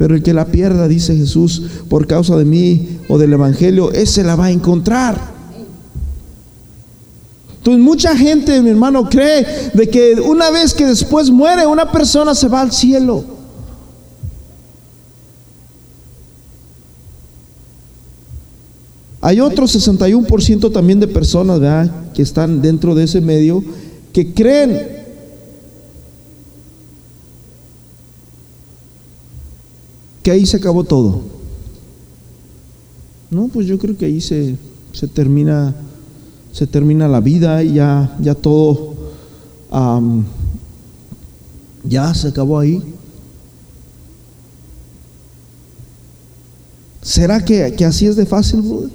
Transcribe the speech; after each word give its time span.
Pero 0.00 0.14
el 0.14 0.22
que 0.22 0.32
la 0.32 0.46
pierda, 0.46 0.88
dice 0.88 1.14
Jesús, 1.14 1.60
por 1.90 2.06
causa 2.06 2.34
de 2.38 2.46
mí 2.46 3.00
o 3.06 3.18
del 3.18 3.34
Evangelio, 3.34 3.92
ese 3.92 4.24
la 4.24 4.34
va 4.34 4.46
a 4.46 4.50
encontrar. 4.50 5.20
Entonces 7.58 7.84
mucha 7.84 8.16
gente, 8.16 8.62
mi 8.62 8.70
hermano, 8.70 9.10
cree 9.10 9.46
de 9.74 9.90
que 9.90 10.14
una 10.14 10.50
vez 10.50 10.72
que 10.72 10.86
después 10.86 11.30
muere, 11.30 11.66
una 11.66 11.92
persona 11.92 12.34
se 12.34 12.48
va 12.48 12.62
al 12.62 12.72
cielo. 12.72 13.22
Hay 19.20 19.38
otro 19.38 19.66
61% 19.66 20.72
también 20.72 20.98
de 20.98 21.08
personas 21.08 21.90
que 22.14 22.22
están 22.22 22.62
dentro 22.62 22.94
de 22.94 23.04
ese 23.04 23.20
medio 23.20 23.62
que 24.14 24.32
creen 24.32 24.99
que 30.22 30.30
ahí 30.30 30.46
se 30.46 30.56
acabó 30.56 30.84
todo. 30.84 31.22
No, 33.30 33.48
pues 33.48 33.66
yo 33.66 33.78
creo 33.78 33.96
que 33.96 34.06
ahí 34.06 34.20
se, 34.20 34.56
se 34.92 35.06
termina 35.06 35.74
se 36.52 36.66
termina 36.66 37.08
la 37.08 37.20
vida 37.20 37.62
y 37.62 37.74
ya, 37.74 38.16
ya 38.20 38.34
todo 38.34 38.94
ya 41.84 42.12
se 42.12 42.28
acabó 42.28 42.58
ahí. 42.58 42.82
¿Será 47.02 47.44
que, 47.44 47.72
que 47.76 47.84
así 47.84 48.06
es 48.06 48.16
de 48.16 48.26
fácil, 48.26 48.62
brother? 48.62 48.90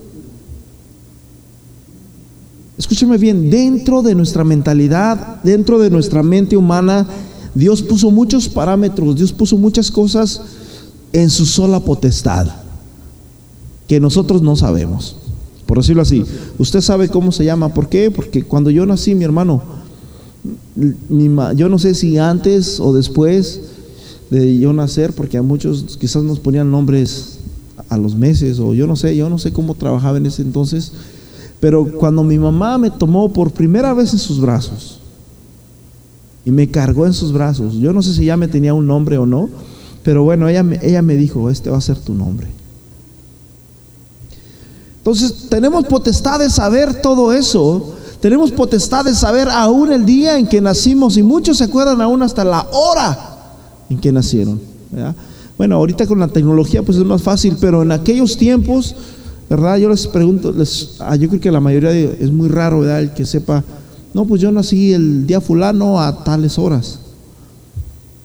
Escúcheme 2.77 3.17
bien, 3.17 3.49
dentro 3.49 4.01
de 4.01 4.13
nuestra 4.15 4.43
mentalidad, 4.43 5.41
dentro 5.43 5.79
de 5.79 5.89
nuestra 5.89 6.21
mente 6.21 6.57
humana, 6.57 7.07
Dios 7.55 7.81
puso 7.81 8.11
muchos 8.11 8.49
parámetros, 8.49 9.15
Dios 9.15 9.31
puso 9.31 9.57
muchas 9.57 9.89
cosas 9.89 10.41
en 11.15 11.29
su 11.29 11.45
sola 11.45 11.79
potestad 11.79 12.47
que 13.87 14.01
nosotros 14.01 14.41
no 14.41 14.57
sabemos. 14.57 15.15
Por 15.65 15.77
decirlo 15.77 16.01
así, 16.01 16.25
usted 16.59 16.81
sabe 16.81 17.07
cómo 17.07 17.31
se 17.31 17.45
llama. 17.45 17.73
¿Por 17.73 17.87
qué? 17.87 18.11
Porque 18.11 18.43
cuando 18.43 18.69
yo 18.69 18.85
nací, 18.85 19.15
mi 19.15 19.23
hermano, 19.23 19.63
yo 21.55 21.69
no 21.69 21.79
sé 21.79 21.95
si 21.95 22.17
antes 22.17 22.81
o 22.81 22.93
después 22.93 23.61
de 24.29 24.57
yo 24.57 24.73
nacer, 24.73 25.13
porque 25.13 25.37
a 25.37 25.41
muchos 25.41 25.97
quizás 25.97 26.21
nos 26.23 26.39
ponían 26.39 26.69
nombres 26.69 27.39
a 27.87 27.97
los 27.97 28.13
meses, 28.15 28.59
o 28.59 28.73
yo 28.73 28.85
no 28.85 28.97
sé, 28.97 29.15
yo 29.15 29.29
no 29.29 29.37
sé 29.37 29.53
cómo 29.53 29.73
trabajaba 29.73 30.17
en 30.17 30.25
ese 30.25 30.41
entonces, 30.41 30.91
pero 31.61 31.85
cuando 31.93 32.23
mi 32.23 32.37
mamá 32.37 32.77
me 32.77 32.91
tomó 32.91 33.31
por 33.31 33.51
primera 33.51 33.93
vez 33.93 34.11
en 34.11 34.19
sus 34.19 34.41
brazos 34.41 34.99
y 36.43 36.51
me 36.51 36.67
cargó 36.69 37.05
en 37.05 37.13
sus 37.13 37.31
brazos, 37.31 37.75
yo 37.75 37.93
no 37.93 38.01
sé 38.01 38.13
si 38.13 38.25
ya 38.25 38.35
me 38.35 38.49
tenía 38.49 38.73
un 38.73 38.85
nombre 38.85 39.17
o 39.17 39.25
no, 39.25 39.49
pero 40.05 40.23
bueno, 40.23 40.47
ella, 40.47 40.63
ella 40.83 41.01
me 41.01 41.15
dijo, 41.15 41.49
este 41.49 41.71
va 41.71 41.79
a 41.79 41.81
ser 41.81 41.97
tu 41.97 42.13
nombre. 42.13 42.47
Entonces 44.99 45.49
tenemos 45.49 45.85
potestad 45.85 46.39
de 46.39 46.49
saber 46.51 47.01
todo 47.01 47.33
eso. 47.33 47.95
Tenemos 48.21 48.51
potestad 48.51 49.03
de 49.03 49.15
saber 49.15 49.49
aún 49.49 49.91
el 49.91 50.05
día 50.05 50.37
en 50.37 50.45
que 50.45 50.61
nacimos 50.61 51.17
y 51.17 51.23
muchos 51.23 51.57
se 51.57 51.63
acuerdan 51.63 52.01
aún 52.01 52.21
hasta 52.21 52.45
la 52.45 52.67
hora 52.71 53.17
en 53.89 53.97
que 53.97 54.11
nacieron. 54.11 54.61
Bueno, 55.57 55.77
ahorita 55.77 56.05
con 56.05 56.19
la 56.19 56.27
tecnología 56.27 56.83
pues 56.83 56.99
es 56.99 57.03
más 57.03 57.23
fácil, 57.23 57.57
pero 57.59 57.81
en 57.81 57.91
aquellos 57.91 58.37
tiempos, 58.37 58.95
¿verdad? 59.49 59.77
Yo 59.77 59.89
les 59.89 60.05
pregunto, 60.05 60.51
les, 60.51 60.97
ah, 60.99 61.15
yo 61.15 61.29
creo 61.29 61.41
que 61.41 61.51
la 61.51 61.59
mayoría 61.59 61.91
es 61.91 62.31
muy 62.31 62.47
raro, 62.47 62.81
¿verdad? 62.81 62.99
El 62.99 63.13
que 63.13 63.25
sepa, 63.25 63.63
no, 64.13 64.25
pues 64.25 64.39
yo 64.39 64.51
nací 64.51 64.93
el 64.93 65.25
día 65.25 65.41
fulano 65.41 65.99
a 65.99 66.23
tales 66.23 66.59
horas. 66.59 66.99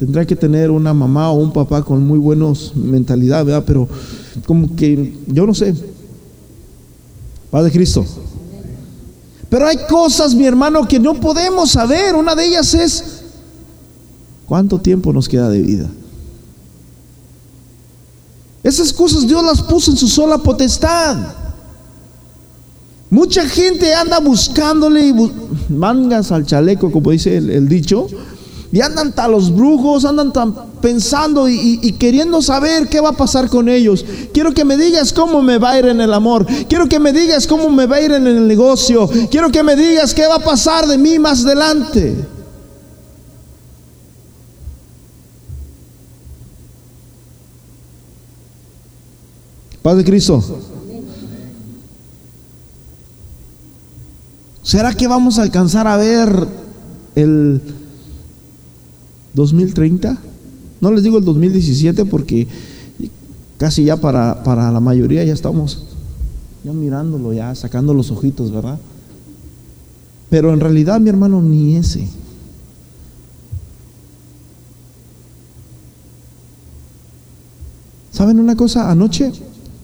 Tendrá 0.01 0.25
que 0.25 0.35
tener 0.35 0.71
una 0.71 0.95
mamá 0.95 1.31
o 1.31 1.35
un 1.35 1.53
papá 1.53 1.83
con 1.83 2.07
muy 2.07 2.19
buenos 2.19 2.73
mentalidad. 2.75 3.63
Pero 3.67 3.87
como 4.47 4.75
que, 4.75 5.15
yo 5.27 5.47
no 5.47 5.53
sé, 5.53 5.75
Padre 7.51 7.71
Cristo. 7.71 8.07
Pero 9.51 9.67
hay 9.67 9.77
cosas, 9.91 10.35
mi 10.35 10.47
hermano, 10.47 10.89
que 10.89 10.99
no 10.99 11.21
podemos 11.21 11.73
saber. 11.73 12.15
Una 12.17 12.35
de 12.35 12.47
ellas 12.47 12.73
es 12.73 13.25
cuánto 14.47 14.79
tiempo 14.79 15.13
nos 15.13 15.29
queda 15.29 15.51
de 15.51 15.61
vida. 15.61 15.91
Esas 18.63 18.95
cosas 18.95 19.29
Dios 19.29 19.45
las 19.45 19.61
puso 19.61 19.91
en 19.91 19.99
su 19.99 20.09
sola 20.09 20.39
potestad. 20.39 21.19
Mucha 23.11 23.47
gente 23.47 23.93
anda 23.93 24.19
buscándole 24.19 25.13
mangas 25.69 26.33
al 26.33 26.47
chaleco, 26.47 26.91
como 26.91 27.11
dice 27.11 27.37
el 27.37 27.69
dicho, 27.69 28.07
y 28.73 28.81
andan 28.81 29.13
tan 29.13 29.33
los 29.33 29.53
brujos, 29.55 30.05
andan 30.05 30.33
tan 30.33 30.55
pensando 30.81 31.49
y, 31.49 31.93
queriendo 31.99 32.41
saber 32.41 32.89
qué 32.89 33.01
va 33.01 33.11
a 33.11 33.17
pasar 33.17 33.49
con 33.49 33.69
ellos. 33.69 34.05
Quiero 34.33 34.55
que 34.55 34.65
me 34.65 34.77
digas 34.77 35.13
cómo 35.13 35.43
me 35.43 35.59
va 35.59 35.71
a 35.73 35.79
ir 35.79 35.87
en 35.87 36.01
el 36.01 36.15
amor. 36.15 36.47
Quiero 36.69 36.89
que 36.89 37.01
me 37.01 37.13
digas 37.13 37.47
cómo 37.49 37.69
me 37.69 37.87
va 37.87 37.97
a 37.97 38.01
ir 38.01 38.13
en 38.13 38.27
el 38.29 38.47
negocio. 38.47 39.11
Quiero 39.31 39.51
que 39.51 39.65
me 39.65 39.75
digas 39.75 40.15
qué 40.15 40.27
va 40.27 40.37
a 40.37 40.45
pasar 40.45 40.87
de 40.87 40.99
mí 40.99 41.19
más 41.19 41.45
adelante. 41.45 42.17
Paz 49.83 49.97
de 49.97 50.05
Cristo. 50.05 50.45
¿Será 54.63 54.95
que 54.95 55.09
vamos 55.09 55.41
a 55.41 55.43
alcanzar 55.43 55.89
a 55.89 55.97
ver 55.97 56.47
el 57.17 57.80
2030. 59.35 60.19
No 60.81 60.91
les 60.93 61.03
digo 61.03 61.19
el 61.19 61.25
2017 61.25 62.05
porque 62.07 62.47
casi 63.59 63.85
ya 63.85 63.97
para, 63.97 64.43
para 64.43 64.71
la 64.71 64.81
mayoría 64.81 65.25
ya 65.25 65.33
estamos 65.33 65.85
ya 66.65 66.73
mirándolo, 66.73 67.33
ya 67.33 67.55
sacando 67.55 67.95
los 67.95 68.11
ojitos, 68.11 68.51
¿verdad? 68.53 68.79
Pero 70.29 70.53
en 70.53 70.61
realidad, 70.61 71.01
mi 71.01 71.09
hermano, 71.09 71.43
ni 71.43 71.77
ese. 71.77 72.07
¿Saben 78.13 78.39
una 78.39 78.55
cosa? 78.55 78.91
Anoche, 78.91 79.33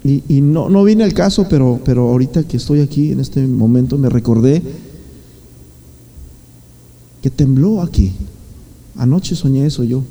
y, 0.05 0.23
y, 0.29 0.41
no, 0.41 0.69
no 0.69 0.85
viene 0.85 1.05
el 1.05 1.15
caso, 1.15 1.47
pero, 1.49 1.81
pero 1.85 2.09
ahorita 2.09 2.45
que 2.45 2.59
estoy 2.59 2.81
aquí 2.81 3.13
en 3.13 3.21
este 3.21 3.47
momento 3.47 3.99
me 3.99 4.09
recordé 4.09 4.63
que 7.23 7.31
tembló 7.31 7.83
aquí. 7.83 8.13
Anoche 8.99 9.35
soñé 9.35 9.67
eso 9.67 9.85
yo. 9.85 10.03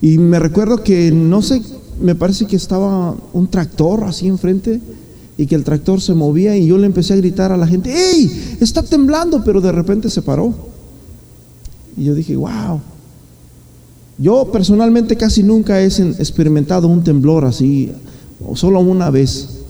Y 0.00 0.18
me 0.18 0.38
recuerdo 0.38 0.82
que, 0.82 1.12
no 1.12 1.42
sé, 1.42 1.62
me 2.00 2.14
parece 2.14 2.46
que 2.46 2.56
estaba 2.56 3.14
un 3.32 3.46
tractor 3.48 4.04
así 4.04 4.26
enfrente 4.26 4.80
y 5.38 5.46
que 5.46 5.54
el 5.54 5.64
tractor 5.64 6.00
se 6.00 6.14
movía 6.14 6.56
y 6.56 6.66
yo 6.66 6.76
le 6.76 6.86
empecé 6.86 7.14
a 7.14 7.16
gritar 7.16 7.52
a 7.52 7.56
la 7.56 7.66
gente, 7.66 7.92
¡Ey! 7.92 8.56
Está 8.60 8.82
temblando, 8.82 9.42
pero 9.44 9.60
de 9.60 9.72
repente 9.72 10.10
se 10.10 10.22
paró. 10.22 10.52
Y 11.96 12.04
yo 12.04 12.14
dije, 12.14 12.36
wow. 12.36 12.80
Yo 14.18 14.50
personalmente 14.52 15.16
casi 15.16 15.42
nunca 15.42 15.80
he 15.80 15.86
experimentado 15.86 16.88
un 16.88 17.02
temblor 17.02 17.44
así, 17.44 17.92
solo 18.54 18.80
una 18.80 19.10
vez. 19.10 19.61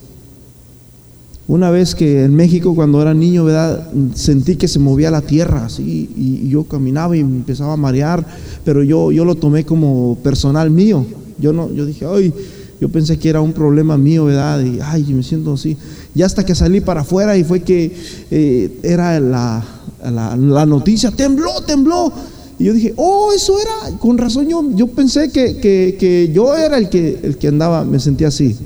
Una 1.49 1.71
vez 1.71 1.95
que 1.95 2.25
en 2.25 2.35
México, 2.35 2.75
cuando 2.75 3.03
era 3.03 3.15
niño, 3.15 3.45
¿verdad? 3.45 3.91
sentí 4.15 4.57
que 4.57 4.69
se 4.69 4.79
movía 4.79 5.11
la 5.11 5.23
tierra, 5.23 5.67
así, 5.67 6.09
y, 6.17 6.49
yo 6.49 6.65
caminaba 6.65 7.17
y 7.17 7.25
me 7.25 7.37
empezaba 7.37 7.73
a 7.73 7.77
marear, 7.77 8.25
pero 8.65 8.83
yo, 8.85 9.11
yo 9.11 9.25
lo 9.25 9.35
tomé 9.35 9.65
como 9.65 10.17
personal 10.23 10.71
mío. 10.71 11.05
Yo, 11.39 11.53
no, 11.53 11.73
yo 11.73 11.85
dije, 11.85 12.07
ay, 12.07 12.33
yo 12.81 12.89
pensé 12.89 13.19
que 13.19 13.29
era 13.29 13.41
un 13.41 13.53
problema 13.53 13.99
mío, 13.99 14.27
¿verdad? 14.27 14.63
Y, 14.63 14.79
ay, 14.81 15.05
me 15.13 15.23
siento 15.23 15.55
así. 15.55 15.77
Y 16.15 16.23
hasta 16.23 16.45
que 16.45 16.55
salí 16.55 16.81
para 16.81 17.01
afuera 17.01 17.37
y 17.37 17.43
fue 17.43 17.61
que 17.61 17.93
eh, 18.31 18.79
era 18.85 19.19
la, 19.19 19.65
la, 20.11 20.67
noticia, 20.67 21.11
tembló, 21.11 21.61
tembló. 21.67 22.13
Y 22.59 22.65
yo 22.65 22.73
dije, 22.73 22.95
oh, 22.97 23.33
eso 23.35 23.57
era, 23.59 23.99
con 23.99 24.17
razón 24.17 24.49
yo, 24.49 24.65
yo 24.75 24.87
pensé 24.87 25.31
que, 25.33 25.57
que, 25.57 25.97
que 25.99 26.31
yo 26.33 26.55
era 26.55 26.79
el 26.79 26.89
que, 26.89 27.19
el 27.23 27.37
que 27.37 27.49
andaba, 27.49 27.85
me 27.85 27.99
sentía 27.99 28.29
así. 28.29 28.57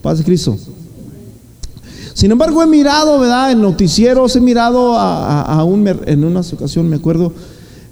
Paz 0.00 0.18
de 0.18 0.24
Cristo. 0.24 0.56
Sin 2.14 2.30
embargo, 2.30 2.62
he 2.62 2.66
mirado, 2.66 3.18
¿verdad? 3.18 3.52
En 3.52 3.60
noticieros, 3.60 4.36
he 4.36 4.40
mirado 4.40 4.94
a, 4.96 5.64
un, 5.64 5.86
en 5.88 6.24
una 6.24 6.40
ocasión, 6.40 6.88
me 6.88 6.96
acuerdo, 6.96 7.32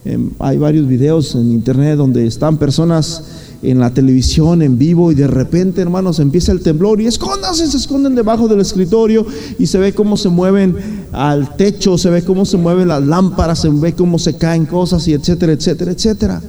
em, 0.04 0.30
hay 0.38 0.58
varios 0.58 0.86
videos 0.86 1.34
en 1.34 1.50
internet 1.52 1.96
donde 1.96 2.26
están 2.26 2.58
personas 2.58 3.22
en 3.62 3.78
la 3.78 3.92
televisión 3.92 4.62
en 4.62 4.78
vivo 4.78 5.12
y 5.12 5.14
de 5.14 5.26
repente, 5.26 5.82
hermanos, 5.82 6.18
empieza 6.18 6.52
el 6.52 6.60
temblor 6.60 7.00
y 7.00 7.06
escóndanse, 7.06 7.66
se 7.66 7.76
esconden 7.76 8.14
debajo 8.14 8.48
del 8.48 8.60
escritorio 8.60 9.26
y 9.58 9.66
se 9.66 9.78
ve 9.78 9.92
cómo 9.92 10.16
se 10.16 10.28
mueven 10.28 10.76
al 11.12 11.56
techo, 11.56 11.98
se 11.98 12.10
ve 12.10 12.22
cómo 12.22 12.46
se 12.46 12.56
mueven 12.56 12.88
las 12.88 13.02
lámparas, 13.02 13.60
se 13.60 13.68
ve 13.68 13.92
cómo 13.92 14.18
se 14.18 14.36
caen 14.36 14.64
cosas 14.64 15.06
y 15.08 15.12
etcétera, 15.12 15.52
etcétera, 15.52 15.92
etcétera. 15.92 16.40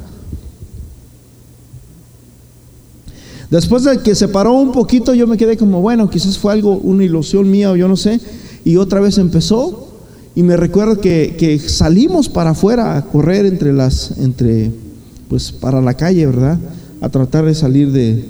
Después 3.52 3.84
de 3.84 4.00
que 4.00 4.16
se 4.16 4.30
paró 4.30 4.54
un 4.54 4.72
poquito, 4.72 5.14
yo 5.14 5.28
me 5.28 5.38
quedé 5.38 5.58
como, 5.58 5.82
bueno, 5.82 6.10
quizás 6.10 6.38
fue 6.38 6.54
algo, 6.54 6.78
una 6.78 7.04
ilusión 7.04 7.52
mía 7.52 7.70
o 7.70 7.76
yo 7.76 7.90
no 7.90 7.98
sé. 7.98 8.20
Y 8.64 8.78
otra 8.78 9.02
vez 9.02 9.18
empezó. 9.18 9.90
Y 10.34 10.42
me 10.42 10.56
recuerdo 10.56 11.02
que, 11.02 11.62
salimos 11.68 12.30
para 12.30 12.52
afuera 12.52 12.96
a 12.96 13.04
correr 13.04 13.46
entre 13.46 13.74
las, 13.74 14.18
entre, 14.18 14.72
pues 15.28 15.52
para 15.52 15.82
la 15.82 15.94
calle, 15.94 16.26
¿verdad? 16.26 16.58
a 17.02 17.10
tratar 17.10 17.46
de 17.46 17.54
salir 17.54 17.92
de, 17.92 18.24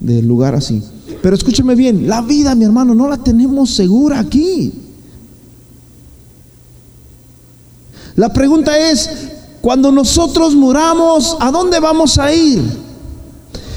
del 0.00 0.26
lugar 0.26 0.54
así. 0.54 0.82
Pero 1.22 1.36
escúcheme 1.36 1.74
bien, 1.74 2.08
la 2.08 2.22
vida, 2.22 2.54
mi 2.54 2.64
hermano, 2.64 2.94
no 2.94 3.06
la 3.06 3.18
tenemos 3.18 3.70
segura 3.70 4.18
aquí. 4.18 4.72
La 8.16 8.32
pregunta 8.32 8.76
es, 8.90 9.28
cuando 9.60 9.92
nosotros 9.92 10.56
muramos, 10.56 11.36
¿a 11.38 11.52
dónde 11.52 11.78
vamos 11.78 12.18
a 12.18 12.34
ir? 12.34 12.89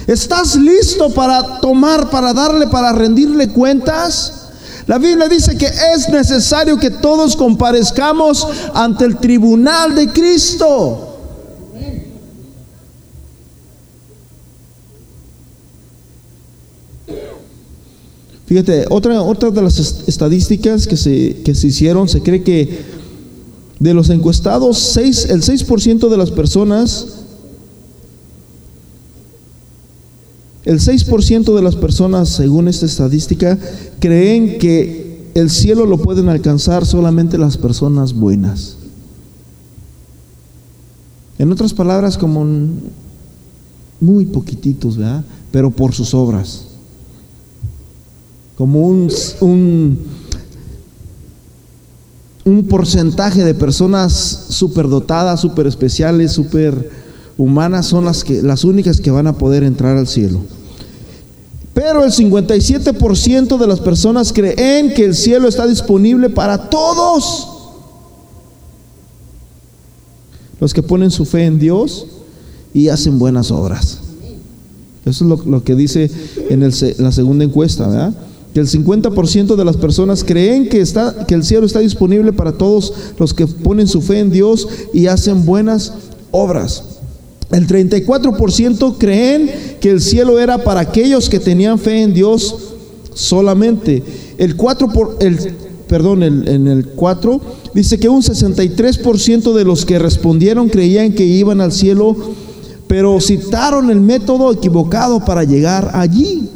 ¿Estás 0.07 0.55
listo 0.55 1.09
para 1.09 1.59
tomar, 1.61 2.09
para 2.09 2.33
darle, 2.33 2.67
para 2.67 2.91
rendirle 2.91 3.49
cuentas? 3.49 4.43
La 4.85 4.97
Biblia 4.97 5.29
dice 5.29 5.57
que 5.57 5.65
es 5.65 6.09
necesario 6.09 6.77
que 6.77 6.89
todos 6.89 7.37
comparezcamos 7.37 8.45
ante 8.73 9.05
el 9.05 9.17
tribunal 9.17 9.95
de 9.95 10.11
Cristo. 10.11 11.09
Fíjate, 18.45 18.85
otra, 18.89 19.21
otra 19.21 19.51
de 19.51 19.61
las 19.61 19.79
estadísticas 19.79 20.85
que 20.85 20.97
se, 20.97 21.41
que 21.43 21.55
se 21.55 21.67
hicieron, 21.67 22.09
se 22.09 22.21
cree 22.21 22.43
que 22.43 22.83
de 23.79 23.93
los 23.93 24.09
encuestados, 24.09 24.77
6, 24.77 25.27
el 25.29 25.41
6% 25.41 26.09
de 26.09 26.17
las 26.17 26.29
personas, 26.29 27.22
el 30.65 30.79
6% 30.79 31.55
de 31.55 31.61
las 31.61 31.75
personas, 31.75 32.29
según 32.29 32.67
esta 32.67 32.85
estadística, 32.85 33.57
creen 33.99 34.57
que 34.57 35.31
el 35.35 35.49
cielo 35.49 35.85
lo 35.85 35.97
pueden 35.97 36.29
alcanzar 36.29 36.85
solamente 36.85 37.37
las 37.37 37.57
personas 37.57 38.13
buenas. 38.13 38.77
En 41.37 41.51
otras 41.51 41.73
palabras, 41.73 42.17
como 42.17 42.45
muy 43.99 44.25
poquititos, 44.25 44.97
¿verdad? 44.97 45.23
Pero 45.51 45.71
por 45.71 45.93
sus 45.93 46.13
obras 46.13 46.67
como 48.55 48.87
un, 48.87 49.09
un, 52.45 52.67
porcentaje 52.69 53.43
de 53.43 53.53
personas 53.53 54.13
superdotadas, 54.49 55.41
super 55.41 55.67
especiales, 55.67 56.31
super 56.31 57.02
humanas 57.37 57.87
son 57.87 58.05
las, 58.05 58.23
que, 58.23 58.41
las 58.41 58.63
únicas 58.63 59.01
que 59.01 59.11
van 59.11 59.27
a 59.27 59.37
poder 59.37 59.63
entrar 59.63 59.97
al 59.97 60.07
cielo. 60.07 60.39
Pero 61.73 62.03
el 62.03 62.11
57% 62.11 63.57
de 63.57 63.67
las 63.67 63.79
personas 63.79 64.31
creen 64.31 64.93
que 64.93 65.05
el 65.05 65.15
cielo 65.15 65.47
está 65.47 65.65
disponible 65.65 66.29
para 66.29 66.69
todos. 66.69 67.47
Los 70.59 70.73
que 70.73 70.83
ponen 70.83 71.09
su 71.09 71.25
fe 71.25 71.45
en 71.45 71.59
Dios 71.59 72.05
y 72.73 72.89
hacen 72.89 73.17
buenas 73.17 73.51
obras. 73.51 73.99
Eso 75.05 75.25
es 75.25 75.45
lo, 75.45 75.63
que 75.63 75.75
dice 75.75 76.09
en 76.49 76.61
la 76.61 77.11
segunda 77.11 77.43
encuesta, 77.43 77.87
¿verdad? 77.87 78.13
que 78.53 78.59
el 78.59 78.67
50% 78.67 79.55
de 79.55 79.65
las 79.65 79.77
personas 79.77 80.23
creen 80.23 80.69
que, 80.69 80.79
está, 80.79 81.25
que 81.25 81.33
el 81.33 81.43
cielo 81.43 81.65
está 81.65 81.79
disponible 81.79 82.33
para 82.33 82.51
todos 82.51 82.93
los 83.17 83.33
que 83.33 83.47
ponen 83.47 83.87
su 83.87 84.01
fe 84.01 84.19
en 84.19 84.29
Dios 84.29 84.67
y 84.93 85.07
hacen 85.07 85.45
buenas 85.45 85.93
obras. 86.31 86.92
El 87.53 87.67
34% 87.67 88.97
creen 88.97 89.49
que 89.79 89.91
el 89.91 90.01
cielo 90.01 90.39
era 90.39 90.63
para 90.63 90.81
aquellos 90.81 91.29
que 91.29 91.39
tenían 91.39 91.77
fe 91.79 92.01
en 92.01 92.13
Dios 92.13 92.57
solamente. 93.13 94.03
El 94.37 94.55
4 94.55 94.89
por, 94.89 95.17
el, 95.19 95.37
perdón, 95.87 96.23
en 96.23 96.67
el 96.67 96.87
4 96.87 97.41
dice 97.73 97.99
que 97.99 98.09
un 98.09 98.23
63% 98.23 99.53
de 99.53 99.65
los 99.65 99.85
que 99.85 99.99
respondieron 99.99 100.67
creían 100.67 101.13
que 101.13 101.25
iban 101.25 101.61
al 101.61 101.71
cielo, 101.71 102.15
pero 102.87 103.21
citaron 103.21 103.91
el 103.91 104.01
método 104.01 104.51
equivocado 104.51 105.23
para 105.23 105.43
llegar 105.43 105.91
allí. 105.93 106.49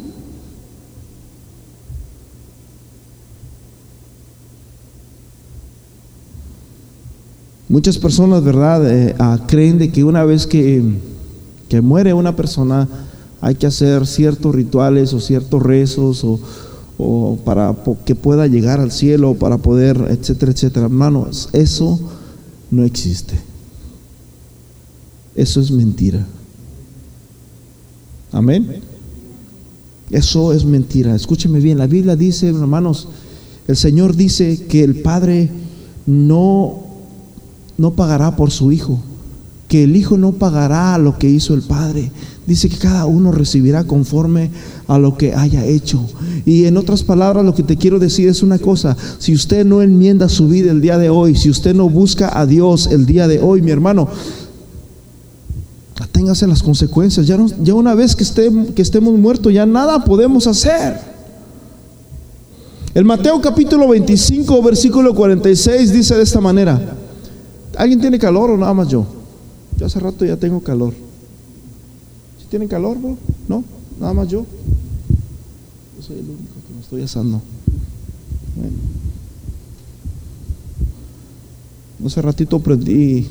Muchas 7.68 7.98
personas, 7.98 8.42
¿verdad?, 8.42 8.90
eh, 8.90 9.14
ah, 9.18 9.40
creen 9.46 9.78
de 9.78 9.90
que 9.90 10.02
una 10.02 10.24
vez 10.24 10.46
que, 10.46 10.82
que, 11.68 11.80
muere 11.82 12.14
una 12.14 12.34
persona 12.34 12.88
hay 13.42 13.56
que 13.56 13.66
hacer 13.66 14.06
ciertos 14.06 14.54
rituales 14.54 15.12
o 15.12 15.20
ciertos 15.20 15.62
rezos 15.62 16.24
o, 16.24 16.40
o 16.96 17.38
para 17.44 17.76
que 18.06 18.14
pueda 18.14 18.46
llegar 18.46 18.80
al 18.80 18.90
cielo, 18.90 19.34
para 19.34 19.58
poder, 19.58 19.98
etcétera, 20.08 20.52
etcétera. 20.52 20.86
Hermanos, 20.86 21.50
eso 21.52 22.00
no 22.70 22.84
existe. 22.84 23.34
Eso 25.34 25.60
es 25.60 25.70
mentira. 25.70 26.26
Amén. 28.32 28.80
Eso 30.10 30.54
es 30.54 30.64
mentira. 30.64 31.14
Escúcheme 31.14 31.60
bien, 31.60 31.76
la 31.76 31.86
Biblia 31.86 32.16
dice, 32.16 32.48
hermanos, 32.48 33.08
el 33.66 33.76
Señor 33.76 34.16
dice 34.16 34.64
que 34.66 34.82
el 34.82 35.02
Padre 35.02 35.50
no 36.06 36.87
no 37.78 37.92
pagará 37.92 38.34
por 38.34 38.50
su 38.50 38.72
hijo, 38.72 38.98
que 39.68 39.84
el 39.84 39.94
hijo 39.96 40.18
no 40.18 40.32
pagará 40.32 40.98
lo 40.98 41.16
que 41.16 41.30
hizo 41.30 41.54
el 41.54 41.62
padre. 41.62 42.10
Dice 42.44 42.68
que 42.68 42.76
cada 42.76 43.06
uno 43.06 43.30
recibirá 43.30 43.84
conforme 43.84 44.50
a 44.88 44.98
lo 44.98 45.16
que 45.16 45.34
haya 45.34 45.64
hecho. 45.64 46.04
Y 46.44 46.64
en 46.64 46.76
otras 46.76 47.04
palabras, 47.04 47.44
lo 47.44 47.54
que 47.54 47.62
te 47.62 47.76
quiero 47.76 47.98
decir 47.98 48.28
es 48.28 48.42
una 48.42 48.58
cosa, 48.58 48.96
si 49.18 49.32
usted 49.32 49.64
no 49.64 49.80
enmienda 49.80 50.28
su 50.28 50.48
vida 50.48 50.72
el 50.72 50.80
día 50.80 50.98
de 50.98 51.08
hoy, 51.08 51.36
si 51.36 51.50
usted 51.50 51.74
no 51.74 51.88
busca 51.88 52.36
a 52.38 52.46
Dios 52.46 52.88
el 52.90 53.06
día 53.06 53.28
de 53.28 53.38
hoy, 53.40 53.62
mi 53.62 53.70
hermano, 53.70 54.08
téngase 56.10 56.48
las 56.48 56.64
consecuencias. 56.64 57.28
Ya, 57.28 57.38
ya 57.62 57.74
una 57.74 57.94
vez 57.94 58.16
que, 58.16 58.24
que 58.74 58.82
estemos 58.82 59.16
muertos, 59.16 59.52
ya 59.52 59.66
nada 59.66 60.04
podemos 60.04 60.48
hacer. 60.48 60.98
El 62.92 63.04
Mateo 63.04 63.40
capítulo 63.40 63.88
25, 63.88 64.62
versículo 64.62 65.14
46 65.14 65.92
dice 65.92 66.16
de 66.16 66.22
esta 66.24 66.40
manera. 66.40 66.97
¿Alguien 67.78 68.00
tiene 68.00 68.18
calor 68.18 68.50
o 68.50 68.56
nada 68.56 68.74
más 68.74 68.88
yo? 68.88 69.06
Yo 69.78 69.86
hace 69.86 70.00
rato 70.00 70.24
ya 70.24 70.36
tengo 70.36 70.60
calor. 70.60 70.92
¿Si 72.40 72.46
tienen 72.46 72.66
calor, 72.66 72.98
bro? 72.98 73.16
¿No? 73.46 73.62
¿Nada 74.00 74.12
más 74.14 74.26
yo? 74.26 74.44
Yo 75.96 76.02
soy 76.02 76.18
el 76.18 76.24
único 76.24 76.54
que 76.66 76.74
me 76.74 76.80
estoy 76.80 77.02
asando. 77.02 77.40
Bueno. 78.56 78.76
Hace 82.04 82.20
ratito 82.20 82.58
prendí 82.58 83.28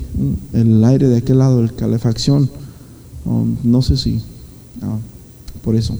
el 0.54 0.82
aire 0.86 1.10
de 1.10 1.18
aquel 1.18 1.40
lado, 1.40 1.60
el 1.60 1.74
calefacción. 1.74 2.50
no 3.26 3.82
sé 3.82 3.98
si. 3.98 4.22
por 5.62 5.76
eso. 5.76 5.98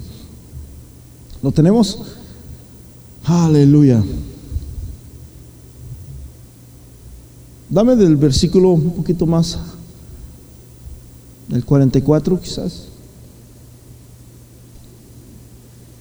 ¿Lo 1.44 1.52
tenemos? 1.52 2.00
Aleluya. 3.26 4.02
Dame 7.70 7.96
del 7.96 8.16
versículo 8.16 8.70
un 8.70 8.92
poquito 8.92 9.26
más, 9.26 9.58
el 11.52 11.66
44 11.66 12.40
quizás. 12.40 12.88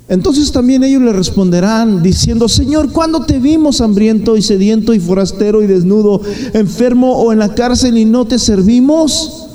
Entonces 0.09 0.53
también 0.53 0.85
ellos 0.85 1.03
le 1.03 1.13
responderán 1.13 2.01
diciendo, 2.01 2.49
Señor, 2.49 2.93
¿cuándo 2.93 3.27
te 3.27 3.41
vimos 3.41 3.81
hambriento 3.81 4.37
y 4.37 4.43
sediento 4.43 4.95
y 4.95 5.01
forastero 5.01 5.65
y 5.65 5.67
desnudo, 5.67 6.21
enfermo 6.53 7.17
o 7.17 7.33
en 7.33 7.41
la 7.41 7.55
cárcel 7.55 7.99
y 7.99 8.05
no 8.05 8.25
te 8.25 8.39
servimos? 8.39 9.47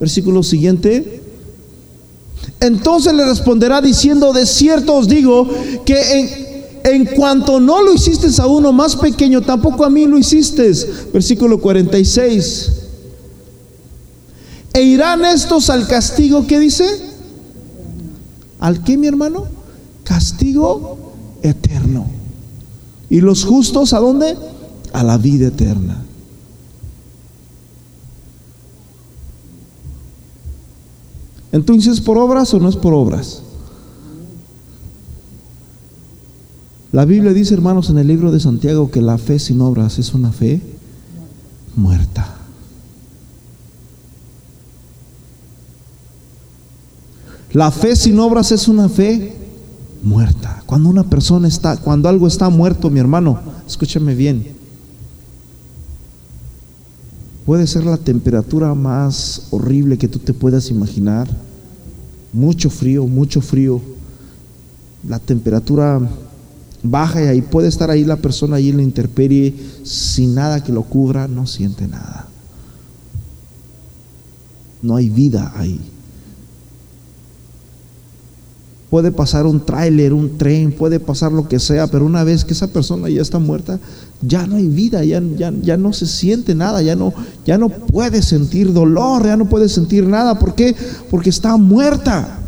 Versículo 0.00 0.42
siguiente. 0.42 1.22
Entonces 2.58 3.12
le 3.14 3.24
responderá 3.24 3.80
diciendo, 3.80 4.32
de 4.32 4.46
cierto 4.46 4.94
os 4.94 5.06
digo 5.06 5.48
que 5.84 6.20
en, 6.20 6.41
en 6.84 7.06
cuanto 7.06 7.60
no 7.60 7.82
lo 7.82 7.94
hiciste 7.94 8.28
a 8.40 8.46
uno 8.46 8.72
más 8.72 8.96
pequeño, 8.96 9.42
tampoco 9.42 9.84
a 9.84 9.90
mí 9.90 10.06
lo 10.06 10.18
hiciste. 10.18 10.72
Versículo 11.12 11.60
46. 11.60 12.72
E 14.74 14.82
irán 14.82 15.24
estos 15.24 15.68
al 15.70 15.86
castigo, 15.86 16.46
¿qué 16.46 16.58
dice? 16.58 16.86
¿Al 18.58 18.82
qué, 18.82 18.96
mi 18.96 19.06
hermano? 19.06 19.46
Castigo 20.04 20.98
eterno. 21.42 22.06
¿Y 23.10 23.20
los 23.20 23.44
justos 23.44 23.92
a 23.92 23.98
dónde? 23.98 24.36
A 24.92 25.02
la 25.02 25.18
vida 25.18 25.48
eterna. 25.48 26.02
Entonces, 31.52 32.00
¿por 32.00 32.16
obras 32.16 32.54
o 32.54 32.58
no 32.58 32.70
es 32.70 32.76
por 32.76 32.94
obras? 32.94 33.41
La 36.92 37.06
Biblia 37.06 37.32
dice, 37.32 37.54
hermanos, 37.54 37.88
en 37.88 37.96
el 37.96 38.06
libro 38.06 38.30
de 38.30 38.38
Santiago 38.38 38.90
que 38.90 39.00
la 39.00 39.16
fe 39.16 39.38
sin 39.38 39.62
obras 39.62 39.98
es 39.98 40.12
una 40.12 40.30
fe 40.30 40.60
muerta. 41.74 42.36
La 47.54 47.70
fe 47.70 47.96
sin 47.96 48.18
obras 48.18 48.52
es 48.52 48.68
una 48.68 48.90
fe 48.90 49.34
muerta. 50.02 50.62
Cuando 50.66 50.90
una 50.90 51.04
persona 51.04 51.48
está, 51.48 51.78
cuando 51.78 52.10
algo 52.10 52.26
está 52.26 52.50
muerto, 52.50 52.90
mi 52.90 53.00
hermano, 53.00 53.40
escúchame 53.66 54.14
bien. 54.14 54.46
Puede 57.46 57.66
ser 57.66 57.84
la 57.84 57.96
temperatura 57.96 58.74
más 58.74 59.48
horrible 59.50 59.96
que 59.96 60.08
tú 60.08 60.18
te 60.18 60.34
puedas 60.34 60.70
imaginar. 60.70 61.26
mucho 62.34 62.70
frío, 62.70 63.06
mucho 63.06 63.42
frío, 63.42 63.80
la 65.06 65.18
temperatura 65.18 66.00
baja 66.82 67.22
y 67.22 67.26
ahí 67.26 67.42
puede 67.42 67.68
estar 67.68 67.90
ahí 67.90 68.04
la 68.04 68.16
persona 68.16 68.56
ahí 68.56 68.70
en 68.70 68.78
la 68.78 68.82
intemperie 68.82 69.54
sin 69.84 70.34
nada 70.34 70.62
que 70.62 70.72
lo 70.72 70.82
cubra, 70.82 71.28
no 71.28 71.46
siente 71.46 71.86
nada. 71.86 72.28
No 74.82 74.96
hay 74.96 75.08
vida 75.08 75.52
ahí. 75.56 75.80
Puede 78.90 79.10
pasar 79.10 79.46
un 79.46 79.64
tráiler, 79.64 80.12
un 80.12 80.36
tren, 80.36 80.70
puede 80.70 81.00
pasar 81.00 81.32
lo 81.32 81.48
que 81.48 81.58
sea, 81.58 81.86
pero 81.86 82.04
una 82.04 82.24
vez 82.24 82.44
que 82.44 82.52
esa 82.52 82.66
persona 82.66 83.08
ya 83.08 83.22
está 83.22 83.38
muerta, 83.38 83.80
ya 84.20 84.46
no 84.46 84.56
hay 84.56 84.68
vida, 84.68 85.02
ya, 85.02 85.22
ya, 85.38 85.50
ya 85.62 85.78
no 85.78 85.94
se 85.94 86.06
siente 86.06 86.54
nada, 86.54 86.82
ya 86.82 86.94
no, 86.94 87.14
ya 87.46 87.56
no 87.56 87.70
puede 87.70 88.20
sentir 88.20 88.70
dolor, 88.72 89.24
ya 89.24 89.36
no 89.38 89.48
puede 89.48 89.70
sentir 89.70 90.06
nada. 90.06 90.38
¿Por 90.38 90.54
qué? 90.54 90.76
Porque 91.10 91.30
está 91.30 91.56
muerta. 91.56 92.41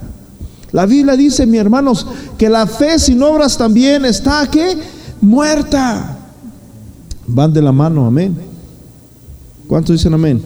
La 0.75 0.87
Biblia 0.87 1.17
dice, 1.17 1.47
mis 1.47 1.61
hermanos, 1.61 2.05
que 2.37 2.49
la 2.49 2.67
fe 2.67 2.99
sin 2.99 3.23
obras 3.23 3.57
también 3.57 4.05
está 4.05 4.41
aquí 4.41 4.59
muerta. 5.21 6.19
Van 7.29 7.53
de 7.53 7.63
la 7.63 7.71
mano, 7.71 8.05
amén. 8.05 8.37
¿Cuántos 9.69 9.95
dicen 9.95 10.15
amén? 10.15 10.43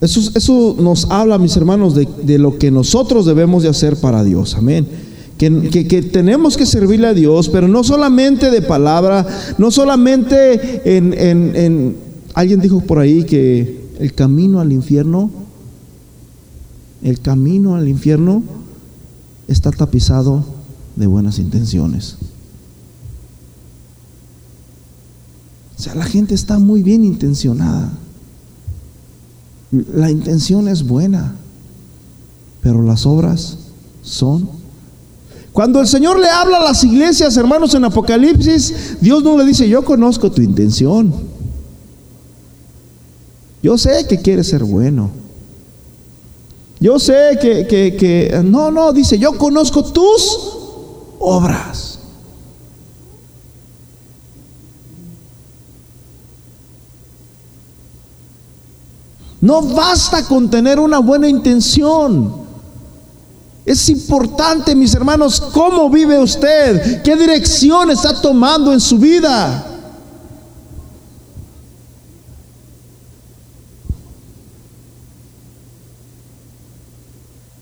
Eso, 0.00 0.76
nos 0.78 1.10
habla, 1.10 1.38
mis 1.38 1.56
hermanos, 1.56 1.96
de, 1.96 2.38
lo 2.38 2.56
que 2.56 2.70
nosotros 2.70 3.26
debemos 3.26 3.64
de 3.64 3.68
hacer 3.68 3.96
para 3.96 4.22
Dios. 4.22 4.54
Amén. 4.54 4.86
Que, 5.38 5.50
tenemos 6.12 6.56
que 6.56 6.66
servirle 6.66 7.08
a 7.08 7.14
Dios, 7.14 7.48
pero 7.48 7.66
no 7.66 7.82
solamente 7.82 8.48
de 8.48 8.62
palabra, 8.62 9.26
no 9.58 9.72
solamente 9.72 10.82
en, 10.84 11.14
en... 11.18 11.96
Alguien 12.32 12.60
dijo 12.60 12.80
por 12.80 13.00
ahí 13.00 13.24
que 13.24 13.88
el 13.98 14.14
camino 14.14 14.60
al 14.60 14.70
infierno, 14.70 15.40
el 17.02 17.20
camino 17.20 17.76
al 17.76 17.88
infierno 17.88 18.42
está 19.48 19.70
tapizado 19.70 20.44
de 20.96 21.06
buenas 21.06 21.38
intenciones. 21.38 22.16
O 25.78 25.82
sea, 25.82 25.94
la 25.94 26.04
gente 26.04 26.34
está 26.34 26.58
muy 26.58 26.82
bien 26.82 27.04
intencionada. 27.04 27.90
La 29.94 30.10
intención 30.10 30.68
es 30.68 30.82
buena, 30.82 31.36
pero 32.60 32.82
las 32.82 33.06
obras 33.06 33.56
son. 34.02 34.50
Cuando 35.52 35.80
el 35.80 35.86
Señor 35.86 36.18
le 36.18 36.28
habla 36.28 36.58
a 36.58 36.64
las 36.64 36.84
iglesias, 36.84 37.36
hermanos, 37.36 37.74
en 37.74 37.84
Apocalipsis, 37.84 38.98
Dios 39.00 39.24
no 39.24 39.38
le 39.38 39.44
dice, 39.46 39.68
yo 39.68 39.84
conozco 39.84 40.30
tu 40.30 40.42
intención. 40.42 41.12
Yo 43.62 43.76
sé 43.76 44.06
que 44.06 44.20
quieres 44.20 44.48
ser 44.48 44.64
bueno. 44.64 45.19
Yo 46.80 46.98
sé 46.98 47.38
que, 47.40 47.66
que, 47.66 47.94
que, 47.94 48.40
no, 48.42 48.70
no, 48.70 48.90
dice, 48.92 49.18
yo 49.18 49.36
conozco 49.36 49.84
tus 49.84 50.38
obras. 51.18 51.98
No 59.42 59.62
basta 59.62 60.24
con 60.26 60.50
tener 60.50 60.78
una 60.78 60.98
buena 60.98 61.28
intención. 61.28 62.40
Es 63.66 63.88
importante, 63.90 64.74
mis 64.74 64.94
hermanos, 64.94 65.40
cómo 65.40 65.90
vive 65.90 66.18
usted, 66.18 67.02
qué 67.02 67.14
dirección 67.14 67.90
está 67.90 68.20
tomando 68.20 68.72
en 68.72 68.80
su 68.80 68.98
vida. 68.98 69.66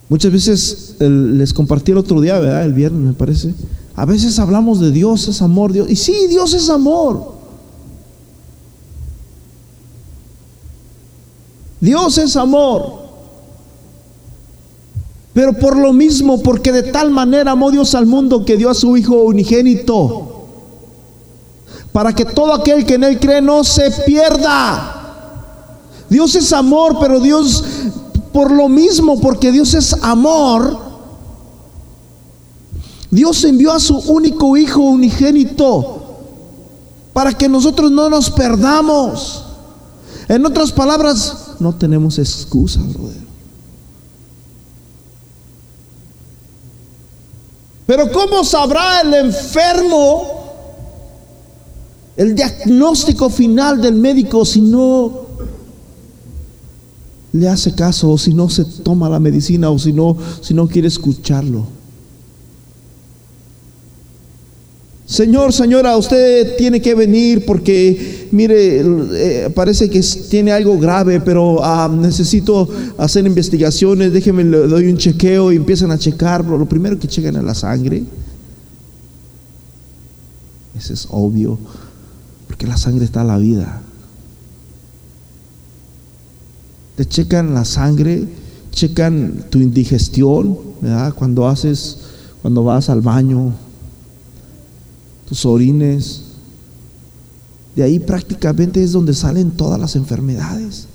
Muchas 0.08 0.32
veces 0.32 0.96
les 0.98 1.52
compartí 1.52 1.92
el 1.92 1.98
otro 1.98 2.20
día, 2.20 2.38
¿verdad? 2.38 2.64
El 2.64 2.72
viernes 2.72 3.00
me 3.00 3.12
parece. 3.12 3.54
A 3.94 4.04
veces 4.06 4.38
hablamos 4.38 4.80
de 4.80 4.90
Dios 4.90 5.28
es 5.28 5.42
amor, 5.42 5.72
Dios. 5.72 5.90
Y 5.90 5.96
sí, 5.96 6.26
Dios 6.28 6.54
es 6.54 6.70
amor. 6.70 7.32
Dios 11.80 12.16
es 12.18 12.36
amor. 12.36 13.08
Pero 15.34 15.52
por 15.52 15.76
lo 15.76 15.92
mismo, 15.92 16.42
porque 16.42 16.72
de 16.72 16.84
tal 16.84 17.10
manera 17.10 17.52
amó 17.52 17.70
Dios 17.70 17.94
al 17.94 18.06
mundo 18.06 18.44
que 18.44 18.56
dio 18.56 18.70
a 18.70 18.74
su 18.74 18.96
Hijo 18.96 19.22
unigénito, 19.22 20.46
para 21.92 22.12
que 22.12 22.24
todo 22.24 22.54
aquel 22.54 22.84
que 22.84 22.94
en 22.94 23.04
Él 23.04 23.20
cree 23.20 23.40
no 23.40 23.62
se 23.62 23.90
pierda. 24.06 24.94
Dios 26.08 26.34
es 26.34 26.52
amor, 26.52 26.96
pero 27.00 27.20
Dios, 27.20 27.64
por 28.38 28.52
lo 28.52 28.68
mismo, 28.68 29.20
porque 29.20 29.50
Dios 29.50 29.74
es 29.74 29.92
amor, 30.00 30.78
Dios 33.10 33.42
envió 33.42 33.72
a 33.72 33.80
su 33.80 33.96
único 33.96 34.56
Hijo 34.56 34.80
unigénito, 34.80 36.20
para 37.12 37.32
que 37.32 37.48
nosotros 37.48 37.90
no 37.90 38.08
nos 38.08 38.30
perdamos. 38.30 39.44
En 40.28 40.46
otras 40.46 40.70
palabras, 40.70 41.56
no 41.58 41.74
tenemos 41.74 42.16
excusa, 42.20 42.78
brother. 42.80 43.26
Pero 47.86 48.12
¿cómo 48.12 48.44
sabrá 48.44 49.00
el 49.00 49.14
enfermo 49.14 50.28
el 52.16 52.36
diagnóstico 52.36 53.30
final 53.30 53.80
del 53.80 53.94
médico 53.94 54.44
si 54.44 54.60
no 54.60 55.27
le 57.32 57.48
hace 57.48 57.74
caso 57.74 58.10
o 58.10 58.18
si 58.18 58.32
no 58.32 58.48
se 58.48 58.64
toma 58.64 59.08
la 59.08 59.20
medicina 59.20 59.70
o 59.70 59.78
si 59.78 59.92
no, 59.92 60.16
si 60.40 60.54
no 60.54 60.68
quiere 60.68 60.88
escucharlo? 60.88 61.78
Señor, 65.08 65.54
señora, 65.54 65.96
usted 65.96 66.56
tiene 66.58 66.82
que 66.82 66.94
venir 66.94 67.46
porque, 67.46 68.28
mire, 68.30 68.82
eh, 68.82 69.50
parece 69.54 69.88
que 69.88 70.02
tiene 70.28 70.52
algo 70.52 70.78
grave, 70.78 71.18
pero 71.22 71.64
ah, 71.64 71.88
necesito 71.90 72.68
hacer 72.98 73.26
investigaciones, 73.26 74.12
déjeme, 74.12 74.44
le 74.44 74.66
doy 74.66 74.86
un 74.86 74.98
chequeo 74.98 75.50
y 75.50 75.56
empiezan 75.56 75.90
a 75.92 75.98
checar. 75.98 76.44
Lo 76.44 76.68
primero 76.68 76.98
que 76.98 77.08
checan 77.08 77.36
es 77.36 77.42
la 77.42 77.54
sangre. 77.54 78.04
Eso 80.76 80.92
es 80.92 81.08
obvio, 81.10 81.58
porque 82.46 82.66
la 82.66 82.76
sangre 82.76 83.06
está 83.06 83.22
a 83.22 83.24
la 83.24 83.38
vida. 83.38 83.80
Te 86.98 87.06
checan 87.06 87.54
la 87.54 87.64
sangre, 87.64 88.26
checan 88.72 89.44
tu 89.50 89.60
indigestión, 89.60 90.58
¿verdad? 90.80 91.14
Cuando 91.14 91.46
haces, 91.46 91.98
cuando 92.42 92.64
vas 92.64 92.88
al 92.88 93.02
baño, 93.02 93.52
tus 95.28 95.46
orines. 95.46 96.22
De 97.76 97.84
ahí 97.84 98.00
prácticamente 98.00 98.82
es 98.82 98.90
donde 98.90 99.14
salen 99.14 99.52
todas 99.52 99.78
las 99.78 99.94
enfermedades. 99.94 100.88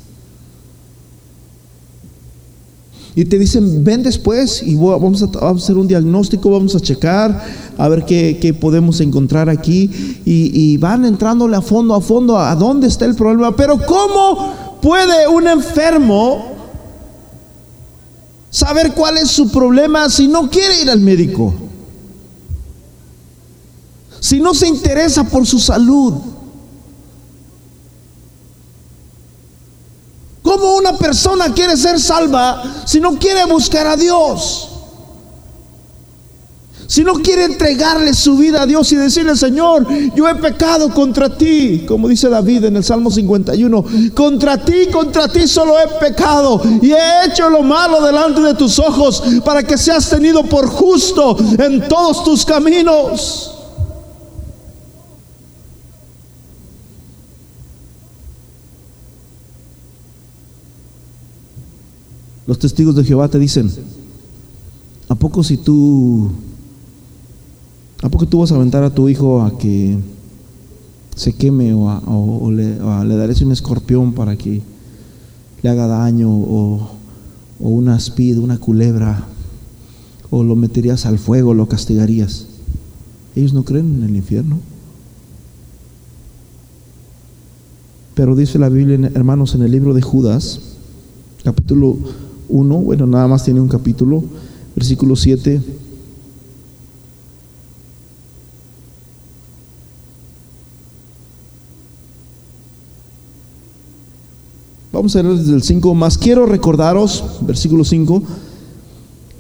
Y 3.16 3.24
te 3.24 3.40
dicen, 3.40 3.86
ven 3.86 4.04
después 4.04 4.62
y 4.62 4.76
vamos 4.76 5.24
a, 5.24 5.50
hacer 5.52 5.78
un 5.78 5.88
diagnóstico, 5.88 6.50
vamos 6.50 6.76
a 6.76 6.82
checar, 6.82 7.46
a 7.78 7.88
ver 7.88 8.04
qué, 8.04 8.58
podemos 8.60 9.00
encontrar 9.00 9.48
aquí. 9.48 9.90
Y, 10.26 10.52
y, 10.52 10.76
van 10.76 11.06
entrándole 11.06 11.56
a 11.56 11.62
fondo, 11.62 11.96
a 11.96 12.02
fondo, 12.02 12.38
a 12.38 12.54
dónde 12.56 12.88
está 12.88 13.06
el 13.06 13.16
problema. 13.16 13.56
Pero 13.56 13.80
¿cómo 13.86 14.63
puede 14.84 15.28
un 15.30 15.48
enfermo 15.48 16.52
saber 18.52 18.94
cuál 18.94 19.18
es 19.18 19.32
su 19.32 19.50
problema 19.50 20.10
si 20.10 20.28
no 20.28 20.50
quiere 20.52 20.82
ir 20.82 20.92
al 20.92 21.00
médico? 21.00 21.54
si 24.24 24.40
no 24.40 24.54
se 24.54 24.68
interesa 24.68 25.26
por 25.26 25.46
su 25.46 25.60
salud? 25.60 26.14
¿Cómo 30.42 30.76
una 30.76 30.98
persona 30.98 31.54
quiere 31.54 31.76
ser 31.76 32.00
salva 32.00 32.64
si 32.86 33.02
no 33.02 33.20
quiere 33.20 33.44
buscar 33.46 33.86
a 33.86 33.98
Dios? 33.98 34.73
Si 36.94 37.04
no 37.04 37.14
quiere 37.14 37.46
entregarle 37.46 38.14
su 38.14 38.38
vida 38.38 38.62
a 38.62 38.66
Dios 38.68 38.92
y 38.92 38.98
decirle, 38.98 39.36
Señor, 39.36 39.88
yo 40.14 40.30
he 40.30 40.36
pecado 40.36 40.94
contra 40.94 41.36
ti, 41.36 41.86
como 41.88 42.08
dice 42.08 42.30
David 42.30 42.66
en 42.66 42.76
el 42.78 42.84
Salmo 42.84 43.10
51, 43.10 43.86
contra 44.14 44.64
ti, 44.64 44.86
contra 44.92 45.28
ti 45.28 45.48
solo 45.48 45.74
he 45.80 45.88
pecado 46.00 46.62
y 46.84 46.92
he 46.92 47.26
hecho 47.26 47.50
lo 47.50 47.64
malo 47.64 48.00
delante 48.06 48.42
de 48.42 48.54
tus 48.54 48.78
ojos 48.78 49.24
para 49.44 49.64
que 49.64 49.76
seas 49.76 50.08
tenido 50.08 50.44
por 50.44 50.68
justo 50.68 51.36
en 51.58 51.88
todos 51.88 52.24
tus 52.24 52.46
caminos. 52.46 53.56
Los 62.46 62.60
testigos 62.60 62.96
de 62.96 63.04
Jehová 63.04 63.30
te 63.30 63.40
dicen, 63.40 63.74
¿a 65.10 65.16
poco 65.16 65.44
si 65.44 65.58
tú, 65.58 66.30
a 68.04 68.10
poco 68.10 68.28
tú 68.28 68.40
vas 68.40 68.52
a 68.52 68.56
aventar 68.56 68.84
a 68.84 68.94
tu 68.94 69.08
hijo 69.08 69.42
a 69.42 69.58
que 69.58 69.98
se 71.16 71.32
queme 71.32 71.74
o, 71.74 72.52
le, 72.52 72.76
daré 72.76 73.34
un 73.46 73.54
escorpión 73.54 74.12
para 74.12 74.36
que 74.36 74.62
le 75.62 75.70
haga 75.70 75.88
daño 75.88 76.30
o, 76.30 76.90
o 77.62 77.70
una 77.70 77.96
espida, 77.96 78.42
una 78.42 78.58
culebra, 78.58 79.26
o 80.30 80.44
lo 80.44 80.58
meterías 80.58 81.06
al 81.06 81.18
fuego, 81.18 81.54
lo 81.54 81.70
castigarías. 81.70 82.48
Ellos 83.38 83.54
no 83.54 83.64
creen 83.64 83.96
en 83.96 84.04
el 84.04 84.16
infierno. 84.18 84.60
Pero 88.16 88.36
dice 88.36 88.60
la 88.60 88.68
Biblia, 88.68 89.12
hermanos, 89.16 89.56
en 89.56 89.62
el 89.62 89.72
libro 89.72 89.94
de 89.94 90.02
Judas, 90.02 90.60
capítulo 91.42 91.98
1, 92.50 92.78
bueno, 92.80 93.08
nada 93.08 93.30
más 93.30 93.46
tiene 93.46 93.62
un 93.62 93.70
capítulo, 93.70 94.26
versículo 94.76 95.16
7. 95.16 95.62
Vamos 105.04 105.18
a 105.18 105.22
leer 105.22 105.36
desde 105.36 105.54
el 105.54 105.62
5, 105.62 105.94
más 105.96 106.18
quiero 106.18 106.46
recordaros, 106.46 107.26
versículo 107.42 107.84
5, 107.84 108.24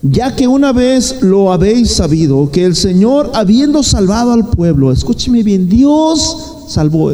ya 0.01 0.35
que 0.35 0.45
una 0.45 0.73
vez 0.73 1.21
lo 1.21 1.53
habéis 1.53 1.93
sabido, 1.93 2.51
que 2.51 2.65
el 2.65 2.75
Señor, 2.75 3.31
habiendo 3.33 3.81
salvado 3.81 4.33
al 4.33 4.49
pueblo, 4.49 4.91
escúcheme 4.91 5.41
bien, 5.41 5.69
Dios 5.69 6.65
salvó. 6.67 7.13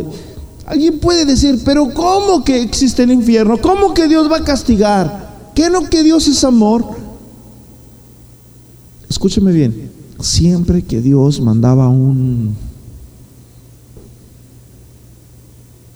Alguien 0.65 0.98
puede 0.98 1.25
decir, 1.25 1.62
pero 1.63 1.94
¿cómo 1.94 2.44
que 2.44 2.60
existe 2.63 3.03
el 3.03 3.12
infierno? 3.12 3.56
¿Cómo 3.62 3.94
que 3.94 4.08
Dios 4.08 4.32
va 4.32 4.38
a 4.38 4.44
castigar? 4.44 5.51
¿Qué 5.53 5.70
no 5.70 5.88
que 5.88 6.01
Dios 6.01 6.27
es 6.27 6.44
amor? 6.44 6.84
Escúcheme 9.08 9.51
bien, 9.51 9.91
siempre 10.22 10.82
que 10.82 11.01
Dios 11.01 11.39
mandaba 11.39 11.88
un 11.88 12.56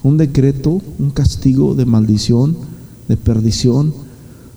un 0.04 0.18
decreto, 0.18 0.82
un 0.98 1.10
castigo 1.10 1.74
de 1.74 1.86
maldición, 1.86 2.56
de 3.08 3.16
perdición 3.16 3.92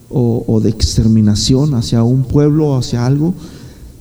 o, 0.09 0.59
de 0.61 0.69
exterminación 0.69 1.73
hacia 1.73 2.03
un 2.03 2.23
pueblo, 2.23 2.67
o 2.67 2.77
hacia 2.77 3.05
algo, 3.05 3.33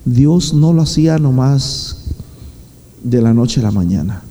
Dios 0.05 0.55
no 0.55 0.73
lo 0.73 0.83
hacía 0.83 1.19
nomás 1.19 1.99
de 3.03 3.23
la 3.23 3.33
noche 3.33 3.61
a 3.61 3.65
la 3.65 3.71
mañana. 3.71 4.23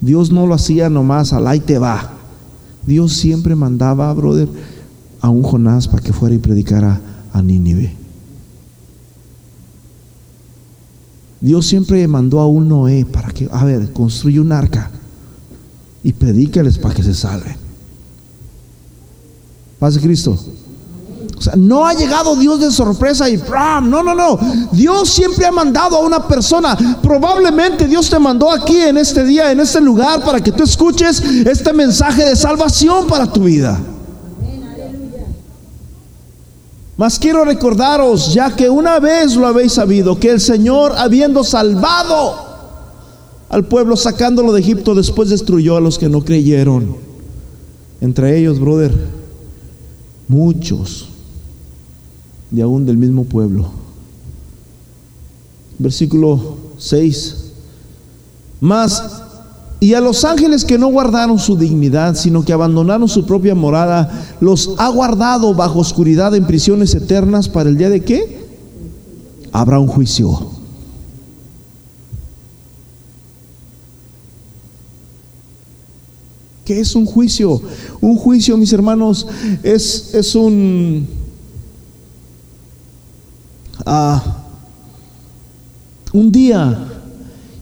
Dios 0.00 0.32
no 0.32 0.46
lo 0.46 0.54
hacía 0.54 0.90
nomás 0.90 1.32
al 1.32 1.46
ahí 1.46 1.60
te 1.60 1.78
va. 1.78 2.12
Dios 2.84 3.12
siempre 3.12 3.54
mandaba, 3.54 4.12
brother, 4.12 4.48
a 5.20 5.30
un 5.30 5.42
Jonás 5.42 5.86
para 5.86 6.02
que 6.02 6.12
fuera 6.12 6.34
y 6.34 6.38
predicara 6.38 7.00
a 7.32 7.42
Nínive. 7.42 7.94
Dios 11.40 11.66
siempre 11.66 12.06
mandó 12.08 12.40
a 12.40 12.46
un 12.48 12.68
Noé 12.68 13.04
para 13.04 13.30
que, 13.30 13.48
a 13.52 13.64
ver, 13.64 13.92
construye 13.92 14.40
un 14.40 14.50
arca 14.50 14.90
y 16.04 16.12
predícales 16.12 16.78
para 16.78 16.94
que 16.94 17.02
se 17.02 17.14
salven. 17.14 17.56
Paz 19.78 19.94
de 19.94 20.00
Cristo. 20.00 20.38
O 21.36 21.40
sea, 21.40 21.54
no 21.56 21.84
ha 21.84 21.94
llegado 21.94 22.36
Dios 22.36 22.60
de 22.60 22.70
sorpresa 22.70 23.28
y 23.28 23.36
¡pram! 23.36 23.90
no, 23.90 24.02
no, 24.02 24.14
no. 24.14 24.38
Dios 24.70 25.10
siempre 25.10 25.44
ha 25.44 25.50
mandado 25.50 25.96
a 25.96 26.00
una 26.00 26.26
persona. 26.26 26.76
Probablemente 27.02 27.86
Dios 27.86 28.08
te 28.08 28.18
mandó 28.18 28.50
aquí 28.50 28.76
en 28.76 28.96
este 28.96 29.24
día, 29.24 29.50
en 29.50 29.58
este 29.58 29.80
lugar, 29.80 30.24
para 30.24 30.40
que 30.40 30.52
tú 30.52 30.62
escuches 30.62 31.20
este 31.20 31.72
mensaje 31.72 32.24
de 32.24 32.36
salvación 32.36 33.08
para 33.08 33.26
tu 33.26 33.42
vida. 33.42 33.80
Mas 36.96 37.18
quiero 37.18 37.44
recordaros, 37.44 38.32
ya 38.32 38.54
que 38.54 38.70
una 38.70 39.00
vez 39.00 39.34
lo 39.34 39.48
habéis 39.48 39.72
sabido, 39.72 40.20
que 40.20 40.30
el 40.30 40.40
Señor, 40.40 40.94
habiendo 40.96 41.42
salvado 41.42 42.51
al 43.52 43.66
pueblo 43.66 43.96
sacándolo 43.96 44.54
de 44.54 44.60
Egipto, 44.60 44.94
después 44.94 45.28
destruyó 45.28 45.76
a 45.76 45.80
los 45.80 45.98
que 45.98 46.08
no 46.08 46.24
creyeron. 46.24 46.96
Entre 48.00 48.38
ellos, 48.38 48.58
brother, 48.58 48.92
muchos, 50.26 51.10
de 52.50 52.62
aún 52.62 52.86
del 52.86 52.96
mismo 52.96 53.24
pueblo. 53.24 53.66
Versículo 55.78 56.56
6. 56.78 57.52
Más, 58.62 59.22
y 59.80 59.92
a 59.92 60.00
los 60.00 60.24
ángeles 60.24 60.64
que 60.64 60.78
no 60.78 60.88
guardaron 60.88 61.38
su 61.38 61.54
dignidad, 61.54 62.14
sino 62.14 62.46
que 62.46 62.54
abandonaron 62.54 63.06
su 63.06 63.26
propia 63.26 63.54
morada, 63.54 64.34
los 64.40 64.70
ha 64.78 64.88
guardado 64.88 65.52
bajo 65.52 65.80
oscuridad 65.80 66.34
en 66.34 66.46
prisiones 66.46 66.94
eternas 66.94 67.50
para 67.50 67.68
el 67.68 67.76
día 67.76 67.90
de 67.90 68.02
qué? 68.02 68.48
Habrá 69.52 69.78
un 69.78 69.88
juicio. 69.88 70.61
¿Qué 76.64 76.78
es 76.78 76.94
un 76.94 77.06
juicio? 77.06 77.60
Un 78.00 78.16
juicio, 78.16 78.56
mis 78.56 78.72
hermanos, 78.72 79.26
es, 79.62 80.14
es 80.14 80.34
un... 80.34 81.06
Ah, 83.84 84.44
un 86.12 86.30
día 86.30 86.88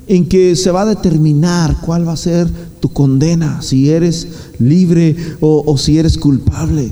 en 0.06 0.28
que 0.28 0.54
se 0.56 0.70
va 0.70 0.82
a 0.82 0.86
determinar 0.86 1.80
cuál 1.80 2.06
va 2.06 2.12
a 2.12 2.16
ser 2.16 2.50
tu 2.80 2.92
condena, 2.92 3.62
si 3.62 3.90
eres 3.90 4.26
libre 4.58 5.16
o, 5.40 5.78
si 5.78 5.98
eres 5.98 6.18
culpable. 6.18 6.90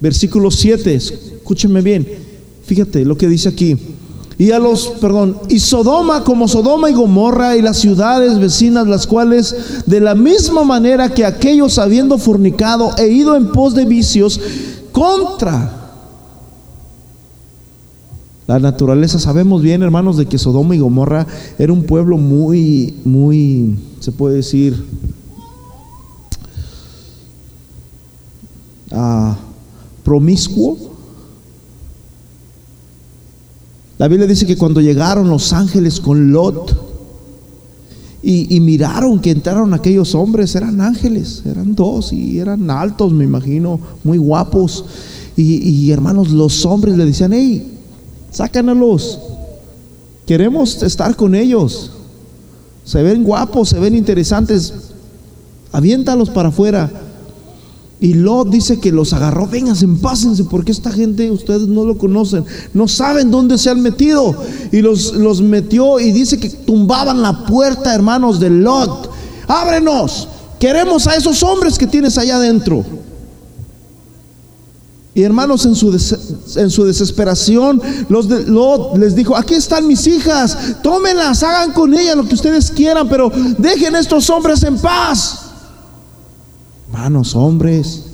Versículo 0.00 0.50
7, 0.50 0.94
escúcheme 0.94 1.80
bien, 1.80 2.06
fíjate 2.64 3.04
lo 3.04 3.16
que 3.16 3.28
dice 3.28 3.48
aquí 3.48 3.78
y 4.38 4.50
a 4.50 4.58
los, 4.58 4.88
perdón, 5.00 5.38
y 5.48 5.60
Sodoma 5.60 6.22
como 6.22 6.46
Sodoma 6.46 6.90
y 6.90 6.92
Gomorra 6.92 7.56
y 7.56 7.62
las 7.62 7.78
ciudades 7.78 8.38
vecinas, 8.38 8.86
las 8.86 9.06
cuales 9.06 9.84
de 9.86 10.00
la 10.00 10.14
misma 10.14 10.62
manera 10.62 11.08
que 11.08 11.24
aquellos 11.24 11.78
habiendo 11.78 12.18
fornicado 12.18 12.90
e 12.98 13.08
ido 13.08 13.34
en 13.34 13.50
pos 13.50 13.74
de 13.74 13.86
vicios 13.86 14.38
contra 14.92 15.72
la 18.46 18.58
naturaleza. 18.58 19.18
Sabemos 19.18 19.62
bien, 19.62 19.82
hermanos, 19.82 20.18
de 20.18 20.26
que 20.26 20.36
Sodoma 20.36 20.76
y 20.76 20.80
Gomorra 20.80 21.26
era 21.58 21.72
un 21.72 21.84
pueblo 21.84 22.18
muy, 22.18 22.94
muy, 23.04 23.74
se 24.00 24.12
puede 24.12 24.36
decir, 24.36 24.84
uh, 28.92 29.34
promiscuo 30.04 30.95
La 33.98 34.08
Biblia 34.08 34.26
dice 34.26 34.46
que 34.46 34.56
cuando 34.56 34.80
llegaron 34.80 35.28
los 35.28 35.52
ángeles 35.52 36.00
con 36.00 36.30
Lot 36.32 36.76
y, 38.22 38.58
miraron 38.60 39.20
que 39.20 39.30
entraron 39.30 39.72
aquellos 39.72 40.14
hombres, 40.14 40.54
eran 40.56 40.80
ángeles, 40.80 41.42
eran 41.46 41.74
dos 41.76 42.12
y 42.12 42.40
eran 42.40 42.68
altos, 42.70 43.12
me 43.12 43.24
imagino, 43.24 43.78
muy 44.02 44.18
guapos. 44.18 44.84
Y, 45.36 45.90
hermanos, 45.92 46.30
los 46.30 46.66
hombres 46.66 46.96
le 46.96 47.04
decían, 47.04 47.32
hey, 47.32 47.78
sácanos, 48.32 49.20
queremos 50.26 50.82
estar 50.82 51.14
con 51.14 51.34
ellos. 51.34 51.92
Se 52.84 53.02
ven 53.02 53.22
guapos, 53.22 53.68
se 53.68 53.78
ven 53.78 53.94
interesantes, 53.94 54.74
aviéntalos 55.72 56.28
para 56.28 56.48
afuera. 56.48 56.90
Y 57.98 58.12
Lot 58.12 58.50
dice 58.50 58.78
que 58.78 58.92
los 58.92 59.14
agarró, 59.14 59.46
vénganse, 59.46 59.88
pásense, 59.88 60.44
porque 60.44 60.70
esta 60.70 60.90
gente 60.90 61.30
ustedes 61.30 61.66
no 61.66 61.84
lo 61.84 61.96
conocen, 61.96 62.44
no 62.74 62.88
saben 62.88 63.30
dónde 63.30 63.56
se 63.56 63.70
han 63.70 63.80
metido. 63.80 64.36
Y 64.70 64.82
los, 64.82 65.14
los 65.14 65.40
metió 65.40 65.98
y 65.98 66.12
dice 66.12 66.38
que 66.38 66.50
tumbaban 66.50 67.22
la 67.22 67.46
puerta, 67.46 67.94
hermanos, 67.94 68.38
de 68.38 68.50
Lot. 68.50 69.10
Ábrenos, 69.48 70.28
queremos 70.60 71.06
a 71.06 71.16
esos 71.16 71.42
hombres 71.42 71.78
que 71.78 71.86
tienes 71.86 72.18
allá 72.18 72.36
adentro. 72.36 72.84
Y 75.14 75.22
hermanos, 75.22 75.64
en 75.64 75.74
su, 75.74 75.90
en 76.56 76.70
su 76.70 76.84
desesperación, 76.84 77.80
los 78.10 78.28
de 78.28 78.44
Lot 78.44 78.98
les 78.98 79.14
dijo, 79.14 79.34
aquí 79.34 79.54
están 79.54 79.86
mis 79.86 80.06
hijas, 80.06 80.82
tómenlas, 80.82 81.42
hagan 81.42 81.72
con 81.72 81.94
ellas 81.94 82.14
lo 82.14 82.28
que 82.28 82.34
ustedes 82.34 82.70
quieran, 82.70 83.08
pero 83.08 83.32
dejen 83.56 83.96
a 83.96 84.00
estos 84.00 84.28
hombres 84.28 84.62
en 84.64 84.76
paz. 84.76 85.45
Hermanos, 86.86 87.34
hombres. 87.34 88.04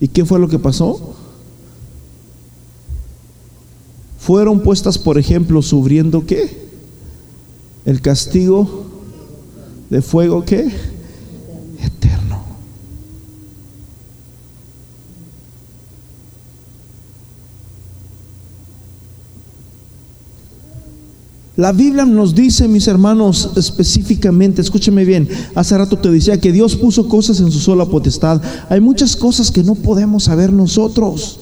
¿Y 0.00 0.08
qué 0.08 0.24
fue 0.24 0.38
lo 0.38 0.48
que 0.48 0.58
pasó? 0.58 1.14
Fueron 4.18 4.60
puestas, 4.60 4.98
por 4.98 5.18
ejemplo, 5.18 5.62
sufriendo 5.62 6.26
qué? 6.26 6.68
El 7.84 8.00
castigo 8.00 8.84
de 9.90 10.02
fuego 10.02 10.44
qué? 10.44 10.93
La 21.56 21.70
Biblia 21.70 22.04
nos 22.04 22.34
dice, 22.34 22.66
mis 22.66 22.88
hermanos, 22.88 23.50
específicamente, 23.56 24.60
escúcheme 24.60 25.04
bien, 25.04 25.28
hace 25.54 25.78
rato 25.78 25.96
te 25.96 26.10
decía 26.10 26.40
que 26.40 26.50
Dios 26.50 26.74
puso 26.74 27.08
cosas 27.08 27.38
en 27.38 27.52
su 27.52 27.60
sola 27.60 27.86
potestad. 27.86 28.42
Hay 28.68 28.80
muchas 28.80 29.14
cosas 29.14 29.52
que 29.52 29.62
no 29.62 29.76
podemos 29.76 30.24
saber 30.24 30.52
nosotros. 30.52 31.38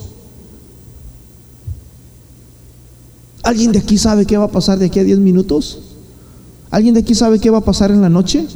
¿Alguien 3.43 3.73
de 3.73 3.79
aquí 3.79 3.97
sabe 3.97 4.27
qué 4.27 4.37
va 4.37 4.45
a 4.45 4.51
pasar 4.51 4.79
de 4.79 4.87
aquí 4.87 4.99
a 5.01 5.05
10 5.05 5.19
minutos? 5.19 5.81
¿Alguien 6.71 6.95
de 6.95 7.01
aquí 7.01 7.15
sabe 7.15 7.39
qué 7.39 7.49
va 7.49 7.59
a 7.59 7.65
pasar 7.65 7.91
en 7.91 8.03
la 8.03 8.11
noche? 8.11 8.47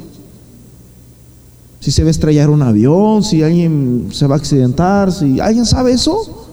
Si 1.80 1.90
se 1.90 2.02
va 2.02 2.08
a 2.08 2.10
estrellar 2.10 2.50
un 2.50 2.62
avión, 2.62 3.24
si 3.24 3.42
alguien 3.42 4.08
se 4.12 4.26
va 4.26 4.34
a 4.34 4.38
accidentar, 4.38 5.10
si 5.10 5.40
alguien 5.40 5.64
sabe 5.64 5.92
eso. 5.92 6.45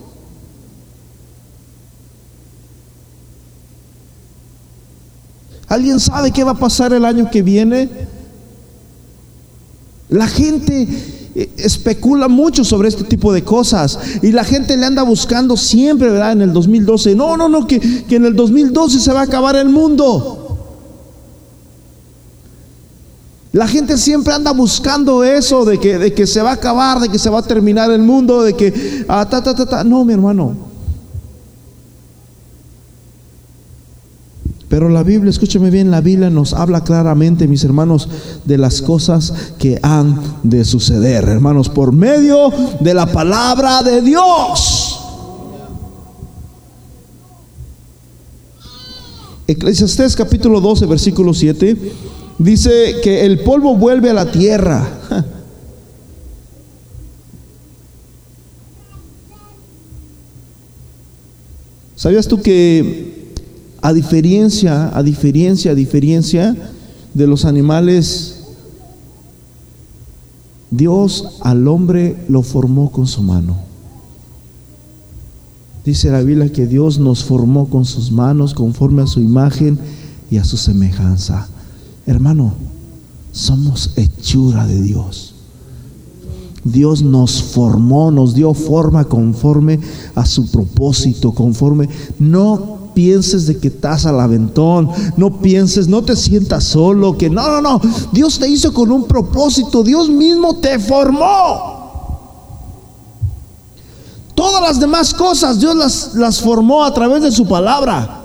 ¿Alguien 5.68 6.00
sabe 6.00 6.30
qué 6.30 6.44
va 6.44 6.52
a 6.52 6.58
pasar 6.58 6.92
el 6.92 7.04
año 7.04 7.30
que 7.30 7.42
viene? 7.42 7.88
La 10.08 10.28
gente 10.28 10.88
eh, 11.34 11.50
especula 11.56 12.28
mucho 12.28 12.64
sobre 12.64 12.88
este 12.88 13.04
tipo 13.04 13.32
de 13.32 13.42
cosas 13.42 13.98
y 14.22 14.32
la 14.32 14.44
gente 14.44 14.76
le 14.76 14.86
anda 14.86 15.02
buscando 15.02 15.56
siempre, 15.56 16.10
¿verdad? 16.10 16.32
En 16.32 16.42
el 16.42 16.52
2012, 16.52 17.14
no, 17.14 17.36
no, 17.36 17.48
no, 17.48 17.66
que, 17.66 17.80
que 17.80 18.16
en 18.16 18.26
el 18.26 18.36
2012 18.36 19.00
se 19.00 19.12
va 19.12 19.20
a 19.20 19.24
acabar 19.24 19.56
el 19.56 19.68
mundo. 19.68 20.40
La 23.54 23.68
gente 23.68 23.96
siempre 23.96 24.34
anda 24.34 24.50
buscando 24.52 25.22
eso 25.22 25.64
de 25.64 25.78
que, 25.78 25.96
de 25.96 26.12
que 26.12 26.26
se 26.26 26.42
va 26.42 26.50
a 26.50 26.54
acabar, 26.54 26.98
de 26.98 27.08
que 27.08 27.20
se 27.20 27.30
va 27.30 27.38
a 27.38 27.42
terminar 27.42 27.88
el 27.92 28.02
mundo, 28.02 28.42
de 28.42 28.54
que... 28.54 29.04
Ah, 29.08 29.28
ta, 29.30 29.42
ta. 29.42 29.84
No, 29.84 30.04
mi 30.04 30.12
hermano. 30.12 30.73
Pero 34.74 34.88
la 34.88 35.04
Biblia, 35.04 35.30
escúcheme 35.30 35.70
bien, 35.70 35.92
la 35.92 36.00
Biblia 36.00 36.30
nos 36.30 36.52
habla 36.52 36.82
claramente, 36.82 37.46
mis 37.46 37.62
hermanos, 37.62 38.08
de 38.44 38.58
las 38.58 38.82
cosas 38.82 39.32
que 39.56 39.78
han 39.84 40.20
de 40.42 40.64
suceder, 40.64 41.22
hermanos, 41.28 41.68
por 41.68 41.92
medio 41.92 42.52
de 42.80 42.92
la 42.92 43.06
palabra 43.06 43.84
de 43.84 44.02
Dios. 44.02 44.98
Eclesiastés 49.46 50.16
capítulo 50.16 50.60
12, 50.60 50.86
versículo 50.86 51.32
7, 51.32 51.92
dice 52.38 52.96
que 53.00 53.24
el 53.24 53.44
polvo 53.44 53.76
vuelve 53.76 54.10
a 54.10 54.14
la 54.14 54.32
tierra. 54.32 54.88
¿Sabías 61.94 62.26
tú 62.26 62.42
que 62.42 63.13
a 63.84 63.92
diferencia, 63.92 64.96
a 64.96 65.02
diferencia, 65.02 65.72
a 65.72 65.74
diferencia 65.74 66.56
de 67.12 67.26
los 67.26 67.44
animales, 67.44 68.36
Dios 70.70 71.36
al 71.42 71.68
hombre 71.68 72.16
lo 72.30 72.40
formó 72.40 72.90
con 72.90 73.06
su 73.06 73.22
mano. 73.22 73.58
Dice 75.84 76.10
la 76.10 76.22
Biblia 76.22 76.50
que 76.50 76.66
Dios 76.66 76.98
nos 76.98 77.24
formó 77.24 77.68
con 77.68 77.84
sus 77.84 78.10
manos 78.10 78.54
conforme 78.54 79.02
a 79.02 79.06
su 79.06 79.20
imagen 79.20 79.78
y 80.30 80.38
a 80.38 80.44
su 80.44 80.56
semejanza. 80.56 81.46
Hermano, 82.06 82.54
somos 83.32 83.90
hechura 83.96 84.66
de 84.66 84.80
Dios. 84.80 85.34
Dios 86.64 87.02
nos 87.02 87.42
formó, 87.42 88.10
nos 88.10 88.34
dio 88.34 88.54
forma 88.54 89.04
conforme 89.04 89.78
a 90.14 90.24
su 90.24 90.50
propósito, 90.50 91.32
conforme 91.32 91.90
no 92.18 92.83
pienses 92.94 93.46
de 93.46 93.58
que 93.58 93.68
estás 93.68 94.06
al 94.06 94.20
aventón, 94.20 94.88
no 95.16 95.40
pienses, 95.40 95.88
no 95.88 96.02
te 96.02 96.16
sientas 96.16 96.64
solo, 96.64 97.18
que 97.18 97.28
no, 97.28 97.42
no, 97.48 97.60
no, 97.60 97.80
Dios 98.12 98.38
te 98.38 98.48
hizo 98.48 98.72
con 98.72 98.90
un 98.90 99.04
propósito, 99.04 99.82
Dios 99.82 100.08
mismo 100.08 100.56
te 100.56 100.78
formó. 100.78 101.74
Todas 104.34 104.62
las 104.62 104.80
demás 104.80 105.14
cosas 105.14 105.60
Dios 105.60 106.12
las, 106.14 106.40
formó 106.40 106.84
a 106.84 106.92
través 106.92 107.22
de 107.22 107.30
su 107.30 107.46
palabra. 107.46 108.20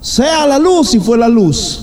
Sea 0.00 0.46
la 0.46 0.58
luz 0.58 0.94
y 0.94 1.00
fue 1.00 1.16
la 1.16 1.28
luz. 1.28 1.82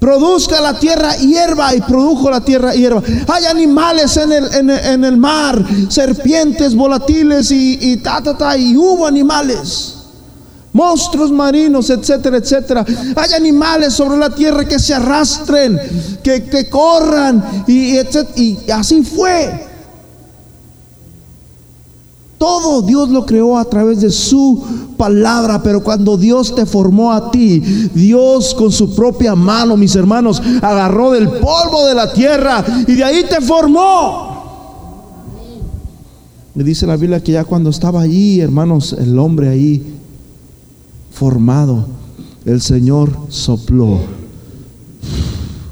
Produzca 0.00 0.60
la 0.60 0.80
tierra 0.80 1.16
hierba 1.16 1.74
y 1.76 1.80
produjo 1.80 2.28
la 2.28 2.40
tierra 2.40 2.74
hierba. 2.74 3.00
Hay 3.28 3.44
animales 3.44 4.16
en 4.16 4.32
el, 4.32 4.70
en 4.70 5.04
el, 5.04 5.16
mar, 5.16 5.64
serpientes 5.88 6.74
volatiles 6.74 7.52
y, 7.52 7.78
y 7.80 7.96
ta, 7.98 8.20
ta, 8.20 8.36
ta, 8.36 8.58
y 8.58 8.76
hubo 8.76 9.06
animales 9.06 10.01
monstruos 10.72 11.30
marinos, 11.30 11.90
etcétera, 11.90 12.38
etcétera. 12.38 12.84
Hay 13.16 13.32
animales 13.34 13.92
sobre 13.94 14.18
la 14.18 14.30
tierra 14.30 14.64
que 14.64 14.78
se 14.78 14.94
arrastren, 14.94 15.78
que, 16.22 16.68
corran, 16.70 17.64
y, 17.66 17.96
y 18.36 18.70
así 18.70 19.02
fue. 19.02 19.70
Todo 22.38 22.82
Dios 22.82 23.08
lo 23.10 23.24
creó 23.24 23.56
a 23.56 23.64
través 23.64 24.00
de 24.00 24.10
su 24.10 24.64
palabra, 24.96 25.62
pero 25.62 25.80
cuando 25.82 26.16
Dios 26.16 26.54
te 26.54 26.66
formó 26.66 27.12
a 27.12 27.30
ti, 27.30 27.60
Dios 27.60 28.54
con 28.54 28.72
su 28.72 28.94
propia 28.96 29.36
mano, 29.36 29.76
mis 29.76 29.94
hermanos, 29.94 30.42
agarró 30.60 31.12
del 31.12 31.28
polvo 31.28 31.86
de 31.86 31.94
la 31.94 32.12
tierra 32.12 32.64
y 32.86 32.94
de 32.94 33.04
ahí 33.04 33.24
te 33.28 33.40
formó. 33.40 34.32
Me 36.54 36.64
dice 36.64 36.84
la 36.84 36.96
Biblia 36.96 37.22
que 37.22 37.32
ya 37.32 37.44
cuando 37.44 37.70
estaba 37.70 38.02
allí, 38.02 38.40
hermanos, 38.40 38.92
el 38.98 39.16
hombre 39.18 39.48
ahí 39.48 40.01
formado, 41.12 41.86
el 42.44 42.60
Señor 42.60 43.16
sopló 43.28 44.00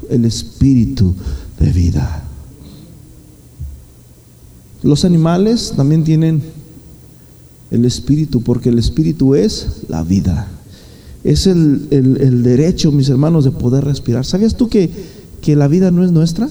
el 0.09 0.25
espíritu 0.25 1.13
de 1.59 1.71
vida. 1.71 2.23
Los 4.83 5.05
animales 5.05 5.73
también 5.75 6.03
tienen 6.03 6.41
el 7.69 7.85
espíritu, 7.85 8.41
porque 8.41 8.69
el 8.69 8.79
espíritu 8.79 9.35
es 9.35 9.83
la 9.87 10.03
vida. 10.03 10.47
Es 11.23 11.47
el, 11.47 11.87
derecho, 12.43 12.91
mis 12.91 13.09
hermanos, 13.09 13.45
de 13.45 13.51
poder 13.51 13.85
respirar. 13.85 14.25
¿Sabías 14.25 14.55
tú 14.55 14.69
que, 14.69 14.89
que 15.41 15.55
la 15.55 15.67
vida 15.67 15.91
no 15.91 16.03
es 16.03 16.11
nuestra? 16.11 16.49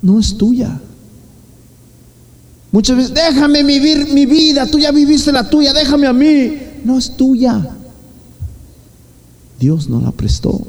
No 0.00 0.20
es 0.20 0.36
tuya. 0.38 0.80
Muchas 2.76 2.94
veces, 2.94 3.14
déjame 3.14 3.62
vivir 3.62 4.12
mi 4.12 4.26
vida, 4.26 4.66
tú 4.66 4.78
ya 4.78 4.92
viviste 4.92 5.32
la 5.32 5.48
tuya, 5.48 5.72
déjame 5.72 6.06
a 6.06 6.12
mí. 6.12 6.58
No 6.84 6.98
es 6.98 7.16
tuya. 7.16 7.74
Dios 9.58 9.88
no 9.88 9.98
la 9.98 10.12
prestó. 10.12 10.60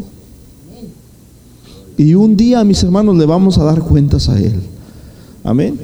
Y 1.97 2.13
un 2.13 2.37
día, 2.37 2.63
mis 2.63 2.81
hermanos, 2.81 3.17
le 3.17 3.25
vamos 3.25 3.57
a 3.57 3.65
dar 3.65 3.81
cuentas 3.81 4.29
a 4.29 4.39
Él. 4.39 4.53
Amén. 5.43 5.77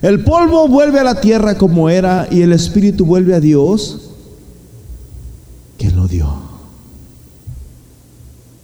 El 0.00 0.22
polvo 0.22 0.68
vuelve 0.68 1.00
a 1.00 1.04
la 1.04 1.20
tierra 1.20 1.58
como 1.58 1.90
era 1.90 2.28
y 2.30 2.42
el 2.42 2.52
espíritu 2.52 3.04
vuelve 3.04 3.34
a 3.34 3.40
Dios 3.40 4.12
que 5.76 5.90
lo 5.90 6.06
dio. 6.06 6.32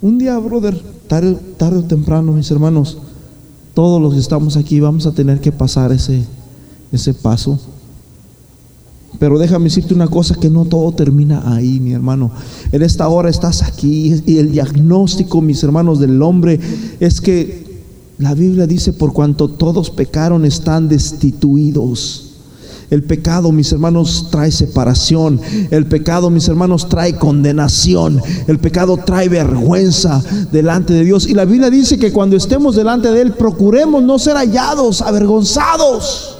Un 0.00 0.18
día, 0.18 0.38
brother, 0.38 0.80
tarde, 1.08 1.76
o 1.76 1.82
temprano, 1.82 2.34
mis 2.34 2.48
hermanos, 2.52 2.98
todos 3.78 4.02
los 4.02 4.12
que 4.12 4.18
estamos 4.18 4.56
aquí 4.56 4.80
vamos 4.80 5.06
a 5.06 5.12
tener 5.12 5.40
que 5.40 5.52
pasar 5.52 5.92
ese, 5.92 6.24
ese 6.90 7.14
paso. 7.14 7.60
Pero 9.20 9.38
déjame 9.38 9.66
decirte 9.66 9.94
una 9.94 10.08
cosa, 10.08 10.34
que 10.34 10.50
no 10.50 10.64
todo 10.64 10.90
termina 10.90 11.54
ahí, 11.54 11.78
mi 11.78 11.92
hermano. 11.92 12.32
En 12.72 12.82
esta 12.82 13.06
hora 13.06 13.30
estás 13.30 13.62
aquí 13.62 14.20
y 14.26 14.38
el 14.38 14.50
diagnóstico, 14.50 15.40
mis 15.40 15.62
hermanos, 15.62 16.00
del 16.00 16.20
hombre 16.22 16.58
es 16.98 17.20
que 17.20 17.78
la 18.18 18.34
Biblia 18.34 18.66
dice, 18.66 18.92
por 18.92 19.12
cuanto 19.12 19.46
todos 19.46 19.90
pecaron, 19.90 20.44
están 20.44 20.88
destituidos. 20.88 22.27
El 22.90 23.02
pecado, 23.02 23.52
mis 23.52 23.70
hermanos, 23.72 24.28
trae 24.30 24.50
separación. 24.50 25.40
El 25.70 25.86
pecado, 25.86 26.30
mis 26.30 26.48
hermanos, 26.48 26.88
trae 26.88 27.16
condenación. 27.16 28.20
El 28.46 28.58
pecado 28.58 28.96
trae 28.96 29.28
vergüenza 29.28 30.22
delante 30.50 30.94
de 30.94 31.04
Dios. 31.04 31.26
Y 31.26 31.34
la 31.34 31.44
Biblia 31.44 31.68
dice 31.68 31.98
que 31.98 32.12
cuando 32.12 32.36
estemos 32.36 32.76
delante 32.76 33.10
de 33.10 33.20
Él, 33.20 33.32
procuremos 33.32 34.02
no 34.02 34.18
ser 34.18 34.36
hallados, 34.36 35.02
avergonzados. 35.02 36.36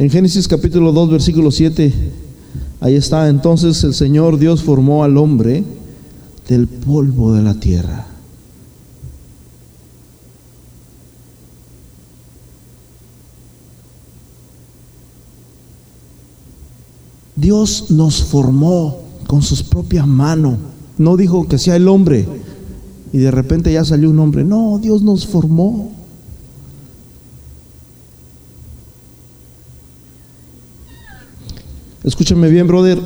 En 0.00 0.10
Génesis 0.10 0.48
capítulo 0.48 0.90
2, 0.90 1.10
versículo 1.12 1.52
7, 1.52 1.94
ahí 2.80 2.96
está, 2.96 3.28
entonces 3.28 3.84
el 3.84 3.94
Señor 3.94 4.36
Dios 4.36 4.60
formó 4.60 5.04
al 5.04 5.16
hombre 5.16 5.62
del 6.48 6.68
polvo 6.68 7.32
de 7.32 7.42
la 7.42 7.54
tierra. 7.54 8.06
Dios 17.42 17.90
nos 17.90 18.22
formó 18.22 19.00
con 19.26 19.42
sus 19.42 19.62
propias 19.62 20.06
manos. 20.06 20.58
No 20.98 21.16
dijo 21.16 21.48
que 21.48 21.58
sea 21.58 21.76
el 21.76 21.88
hombre 21.88 22.28
y 23.12 23.18
de 23.18 23.30
repente 23.30 23.72
ya 23.72 23.84
salió 23.84 24.10
un 24.10 24.18
hombre. 24.20 24.44
No, 24.44 24.78
Dios 24.78 25.02
nos 25.02 25.26
formó. 25.26 25.90
Escúchame 32.04 32.48
bien, 32.48 32.66
brother. 32.66 33.00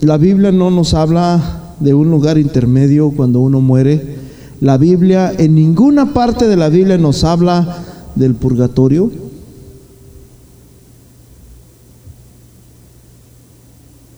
La 0.00 0.16
Biblia 0.16 0.52
no 0.52 0.70
nos 0.70 0.94
habla 0.94 1.63
de 1.84 1.94
un 1.94 2.10
lugar 2.10 2.38
intermedio 2.38 3.10
cuando 3.10 3.40
uno 3.40 3.60
muere. 3.60 4.16
La 4.60 4.78
Biblia, 4.78 5.32
en 5.36 5.54
ninguna 5.54 6.14
parte 6.14 6.48
de 6.48 6.56
la 6.56 6.70
Biblia 6.70 6.96
nos 6.96 7.22
habla 7.22 7.84
del 8.14 8.34
purgatorio. 8.34 9.10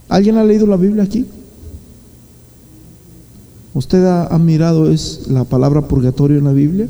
¿Alguien 0.08 0.36
ha 0.36 0.44
leído 0.44 0.66
la 0.66 0.76
Biblia 0.76 1.02
aquí? 1.02 1.26
¿Usted 3.74 4.06
ha, 4.06 4.38
mirado 4.38 4.90
es 4.90 5.26
la 5.28 5.44
palabra 5.44 5.88
purgatorio 5.88 6.38
en 6.38 6.44
la 6.44 6.52
Biblia? 6.52 6.88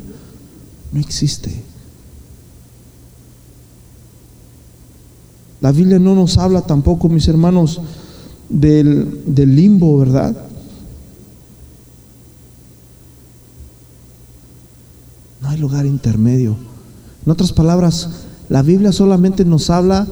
No 0.93 0.99
existe. 0.99 1.51
La 5.59 5.71
Biblia 5.71 5.97
no 5.97 6.13
nos 6.13 6.37
habla 6.37 6.61
tampoco, 6.61 7.09
mis 7.09 7.27
hermanos, 7.27 7.81
del, 8.47 9.23
del 9.25 9.55
limbo, 9.55 9.97
¿verdad? 9.97 10.47
No 15.47 15.53
hay 15.53 15.59
lugar 15.59 15.85
intermedio. 15.85 16.57
En 17.25 17.31
otras 17.31 17.53
palabras, 17.53 18.09
la 18.49 18.63
Biblia 18.63 18.91
solamente 18.91 19.45
nos 19.45 19.69
habla 19.69 20.05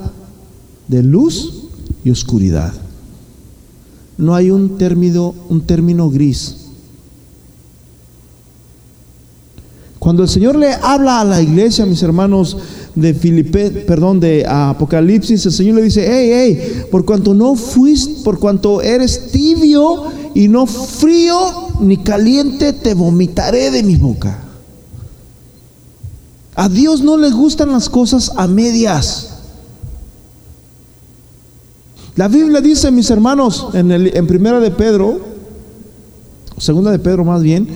de 0.88 1.02
luz 1.02 1.66
y 2.02 2.10
oscuridad. 2.10 2.72
No 4.16 4.34
hay 4.34 4.50
un 4.50 4.78
término, 4.78 5.34
un 5.50 5.60
término 5.60 6.08
gris. 6.08 6.68
Cuando 9.98 10.22
el 10.22 10.30
Señor 10.30 10.56
le 10.56 10.72
habla 10.72 11.20
a 11.20 11.24
la 11.26 11.42
iglesia, 11.42 11.84
mis 11.84 12.02
hermanos, 12.02 12.56
de 12.94 13.12
Filipe, 13.12 13.70
perdón, 13.70 14.20
de 14.20 14.42
Apocalipsis, 14.48 15.44
el 15.44 15.52
Señor 15.52 15.74
le 15.74 15.82
dice, 15.82 16.06
hey, 16.08 16.30
hey, 16.32 16.82
por 16.90 17.04
cuanto 17.04 17.34
no 17.34 17.56
fuiste, 17.56 18.24
por 18.24 18.38
cuanto 18.38 18.80
eres 18.80 19.30
tibio 19.32 20.04
y 20.34 20.48
no 20.48 20.64
frío 20.64 21.36
ni 21.82 21.98
caliente, 21.98 22.72
te 22.72 22.94
vomitaré 22.94 23.70
de 23.70 23.82
mi 23.82 23.96
boca. 23.96 24.45
A 26.56 26.68
Dios 26.68 27.02
no 27.02 27.16
le 27.16 27.30
gustan 27.30 27.70
las 27.70 27.88
cosas 27.88 28.32
a 28.36 28.48
medias. 28.48 29.34
La 32.16 32.28
Biblia 32.28 32.60
dice, 32.60 32.90
mis 32.90 33.10
hermanos, 33.10 33.68
en, 33.74 33.92
en 33.92 34.26
primera 34.26 34.58
de 34.58 34.70
Pedro, 34.70 35.20
segunda 36.58 36.90
de 36.90 36.98
Pedro 36.98 37.24
más 37.24 37.42
bien, 37.42 37.68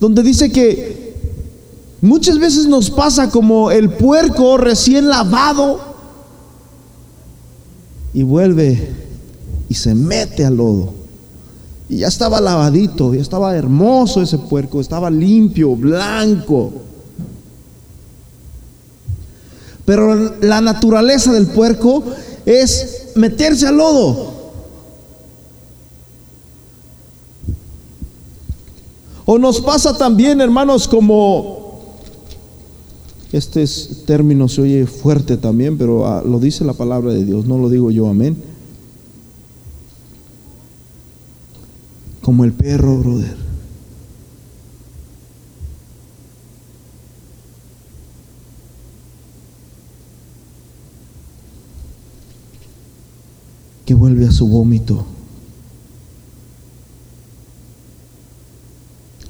donde 0.00 0.22
dice 0.22 0.50
que 0.50 1.06
Muchas 2.06 2.38
veces 2.38 2.66
nos 2.66 2.90
pasa 2.90 3.30
como 3.30 3.70
el 3.70 3.90
puerco 3.90 4.58
recién 4.58 5.08
lavado 5.08 5.80
y 8.12 8.22
vuelve 8.22 8.92
y 9.68 9.74
se 9.74 9.94
mete 9.94 10.44
al 10.44 10.56
lodo. 10.56 10.94
Y 11.88 11.98
ya 11.98 12.08
estaba 12.08 12.40
lavadito, 12.40 13.14
ya 13.14 13.22
estaba 13.22 13.56
hermoso 13.56 14.20
ese 14.20 14.38
puerco, 14.38 14.80
estaba 14.80 15.10
limpio, 15.10 15.74
blanco. 15.74 16.72
Pero 19.86 20.34
la 20.42 20.60
naturaleza 20.60 21.32
del 21.32 21.46
puerco 21.46 22.02
es 22.44 23.12
meterse 23.14 23.66
al 23.68 23.78
lodo. 23.78 24.34
O 29.24 29.38
nos 29.38 29.60
pasa 29.60 29.96
también, 29.96 30.40
hermanos, 30.40 30.86
como 30.86 31.80
este 33.32 33.64
término 34.06 34.48
se 34.48 34.62
oye 34.62 34.86
fuerte 34.86 35.36
también, 35.36 35.78
pero 35.78 36.06
ah, 36.06 36.22
lo 36.24 36.38
dice 36.38 36.64
la 36.64 36.72
palabra 36.72 37.12
de 37.12 37.24
Dios, 37.24 37.44
no 37.46 37.58
lo 37.58 37.68
digo 37.68 37.90
yo, 37.90 38.08
amén. 38.08 38.36
Como 42.22 42.44
el 42.44 42.52
perro, 42.52 42.98
brother. 42.98 43.45
Que 53.86 53.94
vuelve 53.94 54.26
a 54.26 54.32
su 54.32 54.46
vómito. 54.46 55.06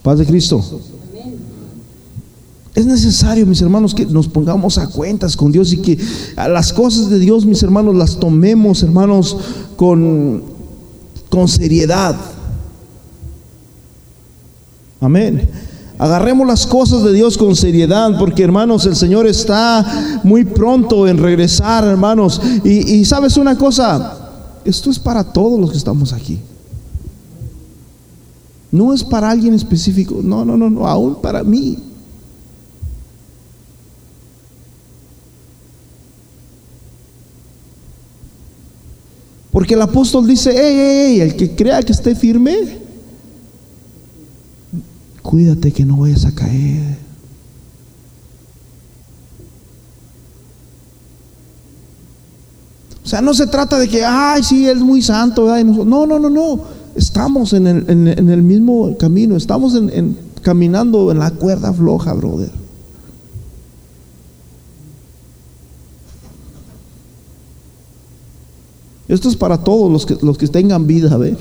Paz 0.03 0.19
de 0.19 0.27
Cristo. 0.27 0.65
Es 2.77 2.85
necesario, 2.85 3.47
mis 3.47 3.61
hermanos, 3.63 3.95
que 3.95 4.05
nos 4.05 4.29
pongamos 4.29 4.77
a 4.77 4.87
cuentas 4.89 5.37
con 5.37 5.51
Dios 5.51 5.73
y 5.73 5.79
que 5.79 5.99
las 6.37 6.73
cosas 6.75 7.09
de 7.09 7.19
Dios, 7.19 7.47
mis 7.47 7.63
hermanos, 7.63 7.95
las 7.95 8.21
tomemos, 8.21 8.83
hermanos, 8.83 9.37
con, 9.77 10.43
con 11.31 11.49
seriedad. 11.49 12.15
Amén. 15.01 15.49
Agarremos 15.99 16.47
las 16.47 16.67
cosas 16.67 17.03
de 17.03 17.15
Dios 17.15 17.39
con 17.39 17.57
seriedad, 17.57 18.19
porque 18.19 18.43
hermanos, 18.43 18.85
el 18.85 18.95
Señor 18.95 19.27
está 19.27 20.21
muy 20.23 20.45
pronto 20.45 21.09
en 21.09 21.17
regresar, 21.17 21.85
hermanos. 21.85 22.41
Y, 22.63 22.97
y 22.97 23.05
sabes 23.07 23.39
una 23.39 23.57
cosa, 23.57 24.26
esto 24.67 24.91
es 24.91 24.99
para 24.99 25.33
todos 25.33 25.59
los 25.59 25.71
que 25.71 25.79
estamos 25.79 26.13
aquí. 26.13 26.39
No 28.73 28.93
es 28.93 29.05
para 29.05 29.31
alguien 29.31 29.55
específico, 29.55 30.21
no, 30.23 30.45
no, 30.45 30.57
no, 30.57 30.69
no, 30.69 30.87
aún 30.87 31.21
para 31.23 31.43
mí. 31.43 31.79
Porque 39.51 39.75
el 39.75 39.81
apóstol 39.81 40.27
dice, 40.27 40.53
hey, 40.55 41.21
el 41.21 41.35
que 41.35 41.55
crea 41.55 41.83
que 41.83 41.93
esté 41.93 42.15
firme, 42.15 42.79
cuídate 45.23 45.73
que 45.73 45.87
no 45.87 45.97
vayas 45.97 46.27
a 46.27 46.35
caer. 46.35 47.06
O 53.07 53.09
sea, 53.09 53.23
no 53.23 53.35
se 53.35 53.47
trata 53.47 53.79
de 53.79 53.87
que, 53.87 54.05
ay, 54.05 54.43
sí, 54.43 54.67
él 54.67 54.79
es 54.79 54.83
muy 54.83 55.01
santo. 55.01 55.47
No, 55.65 56.07
no, 56.07 56.19
no, 56.19 56.29
no. 56.29 56.61
Estamos 56.97 57.53
en 57.53 57.69
el, 57.69 58.43
mismo 58.43 58.99
camino. 58.99 59.37
Estamos 59.37 59.81
caminando 60.43 61.13
en 61.13 61.21
la 61.21 61.31
cuerda 61.31 61.73
floja, 61.73 62.13
brother. 62.15 62.51
Esto 69.07 69.29
es 69.29 69.37
para 69.37 69.59
todos 69.59 69.93
los 69.93 70.05
que, 70.05 70.19
los 70.21 70.37
que 70.37 70.49
tengan 70.49 70.89
vida, 70.89 71.17
¿ve? 71.17 71.37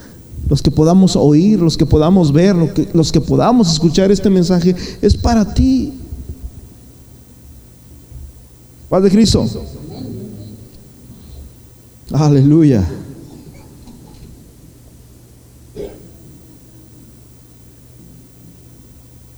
los 0.48 0.62
que 0.62 0.70
podamos 0.70 1.16
oír, 1.16 1.60
los 1.60 1.76
que 1.76 1.84
podamos 1.84 2.32
ver, 2.32 2.56
los 2.56 2.70
que, 2.70 2.88
los 2.94 3.12
que 3.12 3.20
podamos 3.20 3.70
escuchar 3.70 4.10
este 4.10 4.30
mensaje, 4.30 4.74
es 5.02 5.18
para 5.18 5.52
ti. 5.52 5.92
Paz 8.88 9.02
de 9.02 9.10
Cristo. 9.10 9.46
Aleluya. 12.12 12.88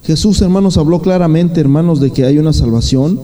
Jesús, 0.05 0.41
hermanos, 0.43 0.77
habló 0.79 1.01
claramente, 1.01 1.61
hermanos, 1.61 2.01
de 2.01 2.11
que 2.11 2.25
hay 2.25 2.39
una 2.39 2.53
salvación 2.53 3.21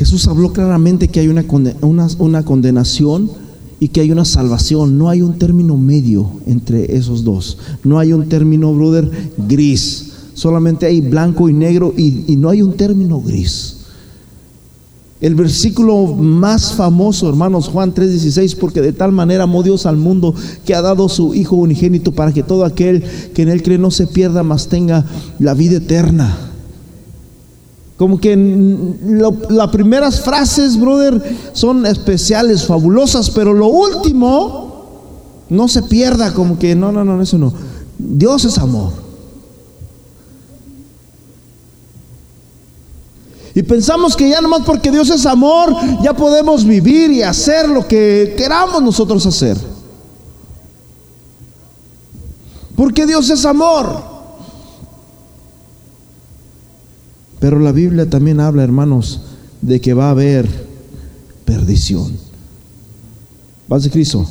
Jesús 0.00 0.26
habló 0.28 0.50
claramente 0.54 1.08
que 1.08 1.20
hay 1.20 1.28
una, 1.28 1.44
una, 2.18 2.42
condenación 2.42 3.30
y 3.80 3.88
que 3.88 4.00
hay 4.00 4.10
una 4.10 4.24
salvación. 4.24 4.96
No 4.96 5.10
hay 5.10 5.20
un 5.20 5.38
término 5.38 5.76
medio 5.76 6.26
entre 6.46 6.96
esos 6.96 7.22
dos. 7.22 7.58
No 7.84 7.98
hay 7.98 8.14
un 8.14 8.26
término, 8.26 8.72
brother, 8.72 9.10
gris. 9.46 10.12
Solamente 10.32 10.86
hay 10.86 11.02
blanco 11.02 11.50
y 11.50 11.52
negro 11.52 11.92
y, 11.94 12.24
y 12.32 12.36
no 12.36 12.48
hay 12.48 12.62
un 12.62 12.78
término 12.78 13.20
gris. 13.20 13.79
El 15.20 15.34
versículo 15.34 16.06
más 16.06 16.72
famoso, 16.72 17.28
hermanos, 17.28 17.68
Juan 17.68 17.92
3:16, 17.92 18.54
porque 18.54 18.80
de 18.80 18.94
tal 18.94 19.12
manera 19.12 19.44
amó 19.44 19.62
Dios 19.62 19.84
al 19.84 19.98
mundo 19.98 20.34
que 20.64 20.74
ha 20.74 20.80
dado 20.80 21.10
su 21.10 21.34
Hijo 21.34 21.56
unigénito 21.56 22.12
para 22.12 22.32
que 22.32 22.42
todo 22.42 22.64
aquel 22.64 23.04
que 23.34 23.42
en 23.42 23.50
él 23.50 23.62
cree 23.62 23.76
no 23.76 23.90
se 23.90 24.06
pierda, 24.06 24.42
mas 24.42 24.68
tenga 24.68 25.04
la 25.38 25.52
vida 25.52 25.76
eterna. 25.76 26.50
Como 27.98 28.18
que 28.18 28.34
las 29.50 29.68
primeras 29.68 30.22
frases, 30.22 30.80
brother, 30.80 31.22
son 31.52 31.84
especiales, 31.84 32.64
fabulosas, 32.64 33.28
pero 33.28 33.52
lo 33.52 33.66
último 33.66 34.70
no 35.50 35.68
se 35.68 35.82
pierda, 35.82 36.32
como 36.32 36.58
que 36.58 36.74
no, 36.74 36.92
no, 36.92 37.04
no, 37.04 37.20
eso 37.20 37.36
no. 37.36 37.52
Dios 37.98 38.46
es 38.46 38.56
amor. 38.56 39.09
Y 43.54 43.62
pensamos 43.62 44.16
que 44.16 44.28
ya 44.28 44.40
nomás 44.40 44.62
porque 44.64 44.90
Dios 44.90 45.10
es 45.10 45.26
amor, 45.26 45.74
ya 46.02 46.14
podemos 46.14 46.64
vivir 46.64 47.10
y 47.10 47.22
hacer 47.22 47.68
lo 47.68 47.86
que 47.86 48.34
queramos 48.36 48.82
nosotros 48.82 49.26
hacer. 49.26 49.56
Porque 52.76 53.06
Dios 53.06 53.28
es 53.28 53.44
amor. 53.44 54.10
Pero 57.40 57.58
la 57.58 57.72
Biblia 57.72 58.08
también 58.08 58.38
habla, 58.38 58.62
hermanos, 58.62 59.22
de 59.60 59.80
que 59.80 59.94
va 59.94 60.08
a 60.08 60.10
haber 60.10 60.48
perdición. 61.44 62.16
Paz 63.66 63.82
de 63.82 63.90
Cristo. 63.90 64.26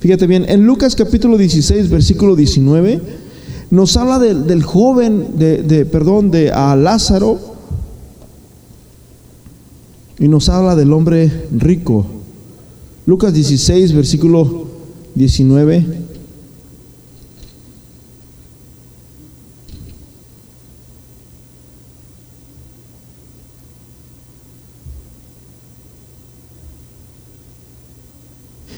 Fíjate 0.00 0.26
bien, 0.26 0.44
en 0.48 0.66
Lucas 0.66 0.94
capítulo 0.94 1.36
16, 1.38 1.88
versículo 1.88 2.36
19, 2.36 3.23
nos 3.70 3.96
habla 3.96 4.18
del 4.18 4.62
joven, 4.62 5.38
de, 5.38 5.86
perdón, 5.90 6.30
de 6.30 6.50
a 6.50 6.76
Lázaro, 6.76 7.38
y 10.18 10.28
nos 10.28 10.48
habla 10.48 10.76
del 10.76 10.92
hombre 10.92 11.48
rico. 11.50 12.06
Lucas 13.06 13.34
16, 13.34 13.92
versículo 13.92 14.66
19. 15.14 16.04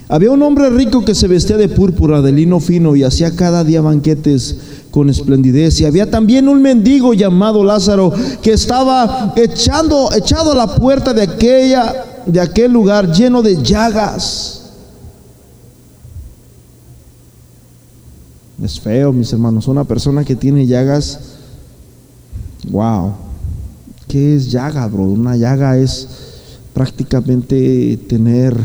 Había 0.09 0.31
un 0.31 0.43
hombre 0.43 0.71
rico 0.71 1.05
que 1.05 1.17
se 1.17 1.27
vestía 1.27 1.57
de 1.57 1.69
púrpura, 1.69 2.23
de 2.23 2.31
lino 2.31 2.61
fino, 2.61 2.95
y 2.95 3.03
hacía 3.03 3.35
cada 3.35 3.65
día 3.65 3.81
banquetes 3.81 4.57
con 4.97 5.11
esplendidez. 5.11 5.79
Y 5.83 5.85
había 5.85 6.11
también 6.11 6.49
un 6.49 6.63
mendigo 6.63 7.13
llamado 7.13 7.63
Lázaro 7.63 8.11
que 8.41 8.55
estaba 8.55 9.35
echando, 9.37 10.09
echado 10.17 10.53
a 10.53 10.55
la 10.55 10.75
puerta 10.75 11.13
de 11.13 11.21
aquella, 11.21 12.23
de 12.25 12.41
aquel 12.41 12.73
lugar 12.73 13.13
lleno 13.13 13.43
de 13.43 13.63
llagas. 13.63 14.71
Es 18.63 18.81
feo, 18.81 19.13
mis 19.13 19.31
hermanos. 19.35 19.69
Una 19.69 19.85
persona 19.85 20.25
que 20.25 20.35
tiene 20.35 20.67
llagas, 20.67 21.21
wow. 22.71 23.13
¿Qué 24.09 24.35
es 24.37 24.51
llaga, 24.51 24.87
bro? 24.87 25.03
Una 25.03 25.37
llaga 25.37 25.77
es 25.77 26.09
prácticamente 26.73 27.99
tener 28.09 28.57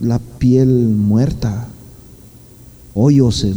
la 0.00 0.18
piel 0.18 0.88
muerta, 0.88 1.68
hoyos 2.94 3.44
en, 3.44 3.54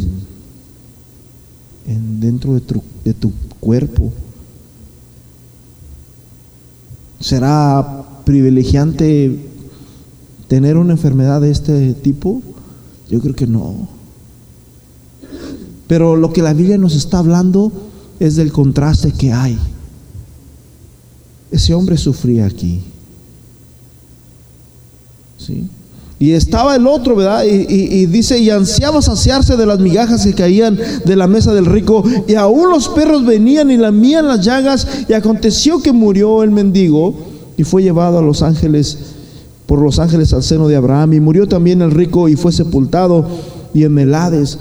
en 1.88 2.20
dentro 2.20 2.54
de 2.54 2.62
tu, 2.62 2.82
de 3.04 3.14
tu 3.14 3.32
cuerpo. 3.60 4.12
¿Será 7.20 8.06
privilegiante 8.26 9.40
tener 10.48 10.78
una 10.78 10.94
enfermedad 10.94 11.42
de 11.42 11.52
este 11.52 11.94
tipo? 11.94 12.42
Yo 13.10 13.20
creo 13.22 13.36
que 13.36 13.48
no. 13.48 13.88
Pero 15.88 16.16
lo 16.16 16.34
que 16.34 16.42
la 16.42 16.54
Biblia 16.54 16.78
nos 16.78 16.96
está 16.96 17.20
hablando 17.20 17.72
es 18.20 18.36
del 18.36 18.52
contraste 18.52 19.12
que 19.14 19.32
hay. 19.32 19.58
Ese 21.52 21.74
hombre 21.74 21.98
sufría 21.98 22.46
aquí. 22.46 22.82
¿Sí? 25.38 25.70
Y 26.20 26.32
estaba 26.32 26.76
el 26.76 26.88
otro, 26.88 27.16
¿verdad? 27.16 27.44
Y, 27.46 28.08
dice, 28.08 28.40
y 28.40 28.50
ansiaba 28.50 29.02
saciarse 29.04 29.56
de 29.56 29.68
las 29.68 29.80
migajas 29.80 30.24
que 30.24 30.34
caían 30.34 30.80
de 31.06 31.16
la 31.16 31.28
mesa 31.28 31.54
del 31.54 31.68
rico. 31.68 32.04
Y 32.28 32.34
aún 32.34 32.72
los 32.72 32.90
perros 32.90 33.24
venían 33.24 33.70
y 33.70 33.78
lamían 33.78 34.28
las 34.28 34.44
llagas. 34.44 34.88
Y 35.08 35.14
aconteció 35.14 35.80
que 35.80 35.92
murió 35.92 36.42
el 36.42 36.50
mendigo 36.50 37.14
y 37.56 37.64
fue 37.64 37.84
llevado 37.84 38.18
a 38.18 38.24
los 38.24 38.42
ángeles, 38.42 38.98
por 39.68 39.80
los 39.80 40.00
ángeles 40.00 40.34
al 40.34 40.42
seno 40.42 40.68
de 40.68 40.76
Abraham. 40.76 41.14
Y 41.14 41.20
murió 41.20 41.48
también 41.48 41.84
el 41.84 41.92
rico 41.92 42.28
y 42.28 42.36
fue 42.36 42.52
sepultado. 42.52 43.28
Y 43.76 43.84
en 43.84 43.94
Melades. 43.94 44.58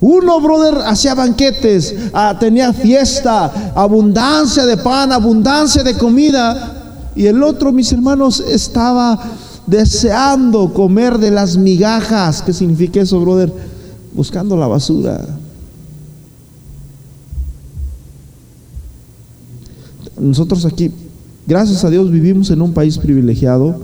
Uno, 0.00 0.40
brother, 0.40 0.78
hacía 0.86 1.14
banquetes, 1.14 1.94
ah, 2.12 2.36
tenía 2.38 2.72
fiesta, 2.72 3.72
abundancia 3.74 4.64
de 4.64 4.76
pan, 4.76 5.12
abundancia 5.12 5.82
de 5.82 5.94
comida. 5.94 7.10
Y 7.16 7.26
el 7.26 7.42
otro, 7.42 7.72
mis 7.72 7.92
hermanos, 7.92 8.40
estaba 8.40 9.20
deseando 9.68 10.72
comer 10.72 11.18
de 11.18 11.30
las 11.30 11.56
migajas. 11.56 12.42
¿Qué 12.42 12.52
significa 12.52 13.00
eso, 13.00 13.20
brother? 13.20 13.52
Buscando 14.14 14.56
la 14.56 14.66
basura. 14.66 15.24
Nosotros 20.18 20.64
aquí, 20.64 20.90
gracias 21.46 21.84
a 21.84 21.90
Dios, 21.90 22.10
vivimos 22.10 22.50
en 22.50 22.62
un 22.62 22.72
país 22.72 22.98
privilegiado. 22.98 23.78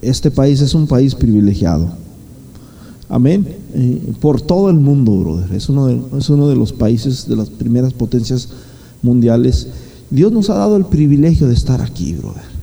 Este 0.00 0.30
país 0.30 0.60
es 0.60 0.72
un 0.72 0.86
país 0.86 1.14
privilegiado. 1.14 1.88
Amén. 3.08 3.46
Eh, 3.74 4.12
por 4.20 4.40
todo 4.40 4.70
el 4.70 4.76
mundo, 4.76 5.18
brother. 5.18 5.52
Es 5.52 5.68
uno, 5.68 5.86
de, 5.86 6.00
es 6.16 6.30
uno 6.30 6.48
de 6.48 6.56
los 6.56 6.72
países, 6.72 7.28
de 7.28 7.36
las 7.36 7.50
primeras 7.50 7.92
potencias 7.92 8.48
mundiales. 9.02 9.68
Dios 10.10 10.30
nos 10.30 10.48
ha 10.48 10.54
dado 10.54 10.76
el 10.76 10.86
privilegio 10.86 11.48
de 11.48 11.54
estar 11.54 11.82
aquí, 11.82 12.14
brother. 12.14 12.55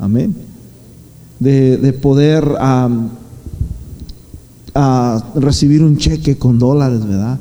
Amén. 0.00 0.34
De, 1.38 1.92
poder 1.92 2.44
recibir 5.34 5.82
un 5.82 5.96
cheque 5.96 6.36
con 6.36 6.58
dólares, 6.58 7.06
¿verdad? 7.06 7.38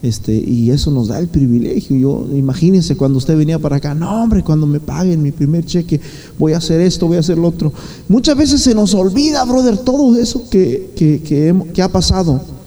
Este, 0.00 0.32
y 0.34 0.70
eso 0.70 0.90
nos 0.90 1.08
da 1.08 1.18
el 1.18 1.28
privilegio. 1.28 1.96
Yo, 1.96 2.26
imagínense 2.34 2.96
cuando 2.96 3.18
usted 3.18 3.36
venía 3.36 3.58
para 3.58 3.76
acá, 3.76 3.94
no 3.94 4.22
hombre, 4.22 4.42
cuando 4.42 4.66
me 4.66 4.80
paguen 4.80 5.22
mi 5.22 5.32
primer 5.32 5.64
cheque, 5.64 6.00
voy 6.38 6.52
a 6.52 6.58
hacer 6.58 6.80
esto, 6.80 7.06
voy 7.08 7.16
a 7.16 7.20
hacer 7.20 7.36
lo 7.36 7.48
otro. 7.48 7.72
Muchas 8.08 8.36
veces 8.36 8.62
se 8.62 8.74
nos 8.74 8.94
olvida, 8.94 9.44
brother, 9.44 9.76
todo 9.78 10.16
eso 10.16 10.48
que, 10.48 10.90
que 10.94 11.82
ha 11.82 11.88
pasado. 11.88 12.57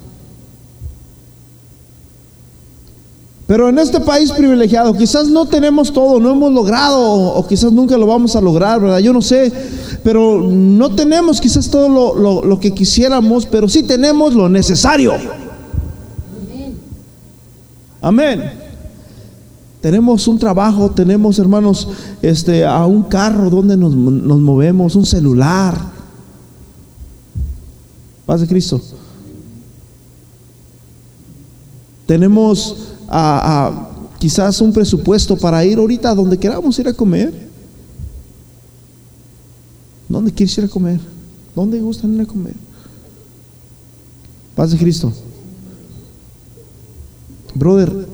Pero 3.51 3.67
en 3.67 3.77
este 3.79 3.99
país 3.99 4.31
privilegiado, 4.31 4.93
quizás 4.93 5.27
no 5.27 5.45
tenemos 5.45 5.91
todo, 5.91 6.21
no 6.21 6.31
hemos 6.31 6.53
logrado, 6.53 7.01
o, 7.01 7.45
quizás 7.45 7.69
nunca 7.73 7.97
lo 7.97 8.07
vamos 8.07 8.33
a 8.37 8.39
lograr, 8.39 8.79
¿verdad? 8.79 8.99
Yo 8.99 9.11
no 9.11 9.21
sé, 9.21 9.51
pero 10.05 10.41
no 10.41 10.95
tenemos 10.95 11.41
quizás 11.41 11.69
todo 11.69 12.41
lo, 12.41 12.59
que 12.61 12.73
quisiéramos, 12.73 13.45
pero 13.45 13.67
sí 13.67 13.83
tenemos 13.83 14.35
lo 14.35 14.47
necesario. 14.47 15.15
Amén. 17.99 18.53
Tenemos 19.81 20.29
un 20.29 20.39
trabajo, 20.39 20.89
tenemos, 20.89 21.37
hermanos, 21.37 21.89
este, 22.21 22.65
a 22.65 22.85
un 22.85 23.03
carro 23.03 23.49
donde 23.49 23.75
nos, 23.75 23.93
movemos, 23.93 24.95
un 24.95 25.05
celular. 25.05 25.77
Paz 28.25 28.39
de 28.39 28.47
Cristo. 28.47 28.79
Tenemos 32.05 32.90
a, 33.11 33.89
quizás 34.19 34.61
un 34.61 34.71
presupuesto 34.71 35.35
para 35.35 35.63
ir 35.65 35.77
ahorita 35.77 36.11
a 36.11 36.15
donde 36.15 36.37
queramos 36.37 36.77
ir 36.79 36.87
a 36.87 36.93
comer. 36.93 37.49
¿Dónde 40.07 40.31
quieres 40.31 40.57
ir 40.57 40.65
a 40.65 40.67
comer? 40.67 40.99
¿Dónde 41.55 41.79
gustan 41.79 42.13
ir 42.13 42.21
a 42.21 42.25
comer? 42.25 42.53
Paz 44.55 44.71
de 44.71 44.77
Cristo. 44.77 45.11
Brother, 47.53 48.07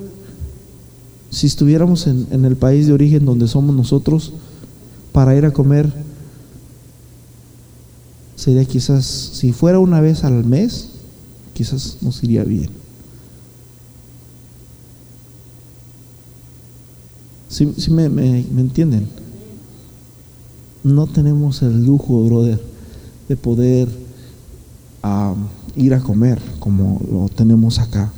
si 1.29 1.47
estuviéramos 1.47 2.07
en, 2.07 2.27
en, 2.31 2.45
el 2.45 2.55
país 2.55 2.87
de 2.87 2.93
origen 2.93 3.25
donde 3.25 3.47
somos 3.47 3.75
nosotros, 3.75 4.33
para 5.11 5.35
ir 5.35 5.45
a 5.45 5.51
comer, 5.51 5.91
sería 8.35 8.65
quizás, 8.65 9.05
si 9.05 9.51
fuera 9.51 9.79
una 9.79 10.01
vez 10.01 10.23
al 10.23 10.43
mes, 10.43 10.89
quizás 11.53 11.97
nos 12.01 12.23
iría 12.23 12.43
bien. 12.43 12.86
Si 17.49 17.91
me, 17.91 18.05
entienden? 18.05 19.07
No 20.83 21.07
tenemos 21.07 21.61
el 21.61 21.85
lujo, 21.85 22.23
brother, 22.25 22.61
de 23.29 23.37
poder 23.37 23.87
ir 25.75 25.93
a 25.93 25.99
comer 26.01 26.39
como 26.59 27.01
lo 27.09 27.29
tenemos 27.29 27.79
acá. 27.79 28.11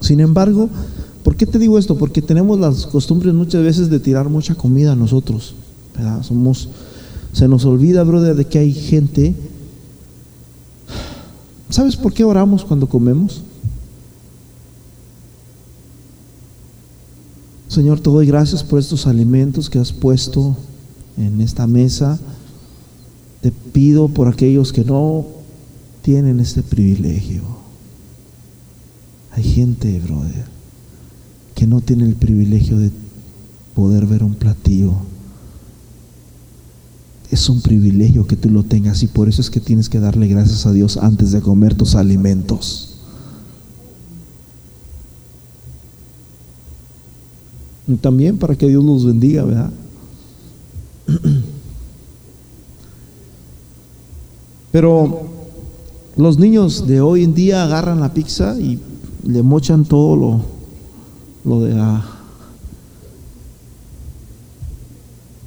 Sin 0.00 0.20
embargo, 0.20 0.68
¿por 1.22 1.36
qué 1.36 1.46
te 1.46 1.58
digo 1.58 1.78
esto? 1.78 1.96
Porque 1.96 2.20
tenemos 2.20 2.58
las 2.60 2.86
costumbres 2.86 3.32
muchas 3.34 3.62
veces 3.62 3.88
de 3.88 4.00
tirar 4.00 4.28
mucha 4.28 4.54
comida 4.54 4.92
a 4.92 4.96
nosotros. 4.96 5.54
Somos, 6.22 6.68
se 7.32 7.48
nos 7.48 7.64
olvida, 7.64 8.04
brother, 8.04 8.36
de 8.36 8.44
que 8.44 8.58
hay 8.58 8.72
gente. 8.72 9.34
¿Sabes 11.70 11.96
por 11.96 12.12
qué 12.12 12.22
oramos 12.22 12.64
cuando 12.64 12.86
comemos? 12.86 13.42
Señor, 17.68 18.00
te 18.00 18.10
doy 18.10 18.26
gracias 18.26 18.62
por 18.62 18.78
estos 18.78 19.06
alimentos 19.06 19.68
que 19.68 19.78
has 19.78 19.92
puesto 19.92 20.56
en 21.16 21.40
esta 21.40 21.66
mesa. 21.66 22.18
Te 23.40 23.50
pido 23.50 24.08
por 24.08 24.28
aquellos 24.28 24.72
que 24.72 24.84
no 24.84 25.26
tienen 26.02 26.40
este 26.40 26.62
privilegio. 26.62 27.42
Hay 29.32 29.42
gente, 29.42 30.00
brother, 30.00 30.44
que 31.54 31.66
no 31.66 31.80
tiene 31.80 32.04
el 32.04 32.14
privilegio 32.14 32.78
de 32.78 32.90
poder 33.74 34.06
ver 34.06 34.22
un 34.22 34.34
platillo. 34.34 34.94
Es 37.30 37.48
un 37.48 37.60
privilegio 37.60 38.26
que 38.26 38.36
tú 38.36 38.48
lo 38.48 38.62
tengas 38.62 39.02
y 39.02 39.08
por 39.08 39.28
eso 39.28 39.40
es 39.40 39.50
que 39.50 39.60
tienes 39.60 39.88
que 39.88 40.00
darle 40.00 40.28
gracias 40.28 40.64
a 40.64 40.72
Dios 40.72 40.96
antes 40.96 41.32
de 41.32 41.40
comer 41.40 41.74
tus 41.74 41.96
alimentos. 41.96 42.95
también 48.00 48.36
para 48.38 48.56
que 48.56 48.68
Dios 48.68 48.84
los 48.84 49.04
bendiga, 49.04 49.44
¿verdad? 49.44 49.70
Pero 54.72 55.22
los 56.16 56.38
niños 56.38 56.86
de 56.86 57.00
hoy 57.00 57.22
en 57.24 57.34
día 57.34 57.62
agarran 57.62 58.00
la 58.00 58.12
pizza 58.12 58.58
y 58.58 58.80
le 59.24 59.42
mochan 59.42 59.84
todo 59.84 60.16
lo, 60.16 60.40
lo 61.44 61.60
de 61.62 61.74
la, 61.74 62.04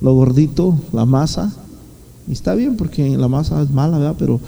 lo 0.01 0.13
gordito, 0.13 0.79
la 0.93 1.05
masa. 1.05 1.53
Y 2.27 2.31
está 2.31 2.55
bien 2.55 2.77
porque 2.77 3.17
la 3.17 3.27
masa 3.27 3.61
es 3.61 3.69
mala, 3.69 3.97
¿verdad? 3.97 4.15
Pero 4.17 4.39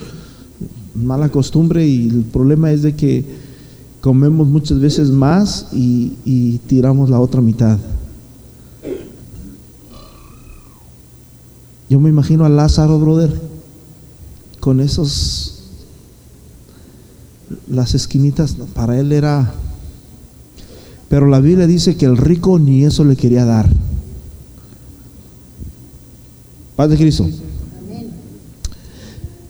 mala 0.95 1.29
costumbre 1.29 1.85
y 1.85 2.09
el 2.09 2.23
problema 2.23 2.71
es 2.71 2.81
de 2.83 2.95
que 2.95 3.40
comemos 4.01 4.47
muchas 4.47 4.79
veces 4.79 5.09
más 5.09 5.67
y, 5.71 6.13
y 6.25 6.57
tiramos 6.67 7.09
la 7.09 7.19
otra 7.19 7.39
mitad. 7.39 7.77
Yo 11.89 11.99
me 11.99 12.09
imagino 12.09 12.45
a 12.45 12.49
Lázaro, 12.49 12.99
brother, 12.99 13.39
con 14.59 14.79
esos, 14.79 15.63
las 17.69 17.93
esquinitas, 17.93 18.55
para 18.73 18.97
él 18.97 19.11
era, 19.11 19.53
pero 21.09 21.27
la 21.27 21.41
Biblia 21.41 21.67
dice 21.67 21.97
que 21.97 22.05
el 22.05 22.15
rico 22.15 22.57
ni 22.59 22.85
eso 22.85 23.03
le 23.03 23.17
quería 23.17 23.43
dar. 23.43 23.67
Paz 26.77 26.89
de 26.89 26.97
Cristo. 26.97 27.27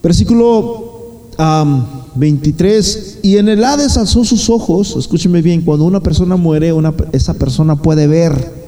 Versículo 0.01 1.29
23. 2.15 3.19
Y 3.21 3.37
en 3.37 3.49
el 3.49 3.63
Hades 3.63 3.97
alzó 3.97 4.23
sus 4.23 4.49
ojos. 4.49 4.95
Escúcheme 4.97 5.41
bien: 5.41 5.61
cuando 5.61 5.85
una 5.85 6.01
persona 6.01 6.35
muere, 6.35 6.73
una, 6.73 6.93
esa 7.11 7.33
persona 7.33 7.75
puede 7.75 8.07
ver. 8.07 8.61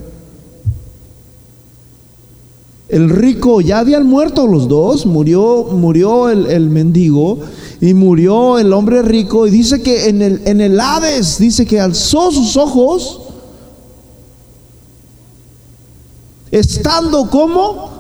El 2.90 3.10
rico, 3.10 3.60
ya 3.60 3.80
habían 3.80 4.06
muerto 4.06 4.46
los 4.46 4.68
dos, 4.68 5.08
murió, 5.08 5.70
murió 5.72 6.30
el, 6.30 6.46
el, 6.46 6.70
mendigo 6.70 7.40
y 7.82 7.96
murió 7.96 8.60
el 8.60 8.72
hombre 8.72 9.02
rico. 9.02 9.48
Y 9.48 9.52
dice 9.52 9.82
que 9.82 10.10
en 10.10 10.22
el, 10.22 10.42
en 10.46 10.62
el 10.62 10.80
Hades, 10.80 11.40
dice 11.40 11.66
que 11.66 11.80
alzó 11.80 12.32
sus 12.32 12.56
ojos, 12.56 13.22
estando 16.52 17.32
como 17.32 17.94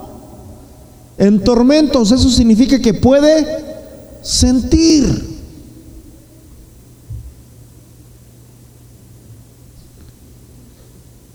en 1.17 1.43
tormentos. 1.43 2.11
Eso 2.11 2.29
significa 2.29 2.79
que 2.79 2.93
puede 2.93 3.47
sentir. 4.21 5.32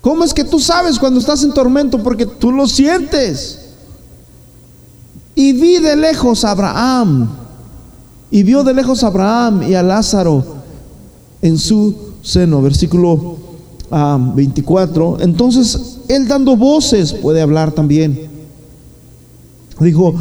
¿Cómo 0.09 0.23
es 0.23 0.33
que 0.33 0.43
tú 0.43 0.57
sabes 0.57 0.97
cuando 0.97 1.19
estás 1.19 1.43
en 1.43 1.53
tormento? 1.53 2.01
Porque 2.01 2.25
tú 2.25 2.51
lo 2.51 2.67
sientes. 2.67 3.59
Y 5.35 5.53
vi 5.53 5.77
de 5.77 5.95
lejos 5.95 6.43
a 6.43 6.49
Abraham. 6.49 7.29
Y 8.31 8.41
vio 8.41 8.63
de 8.63 8.73
lejos 8.73 9.03
a 9.03 9.07
Abraham 9.07 9.61
y 9.69 9.75
a 9.75 9.83
Lázaro 9.83 10.43
en 11.43 11.59
su 11.59 11.93
seno. 12.23 12.59
Versículo 12.59 13.37
24. 14.33 15.17
Entonces, 15.19 15.99
él 16.07 16.27
dando 16.27 16.57
voces 16.57 17.13
puede 17.13 17.43
hablar 17.43 17.71
también. 17.71 18.31
Dijo, 19.79 20.15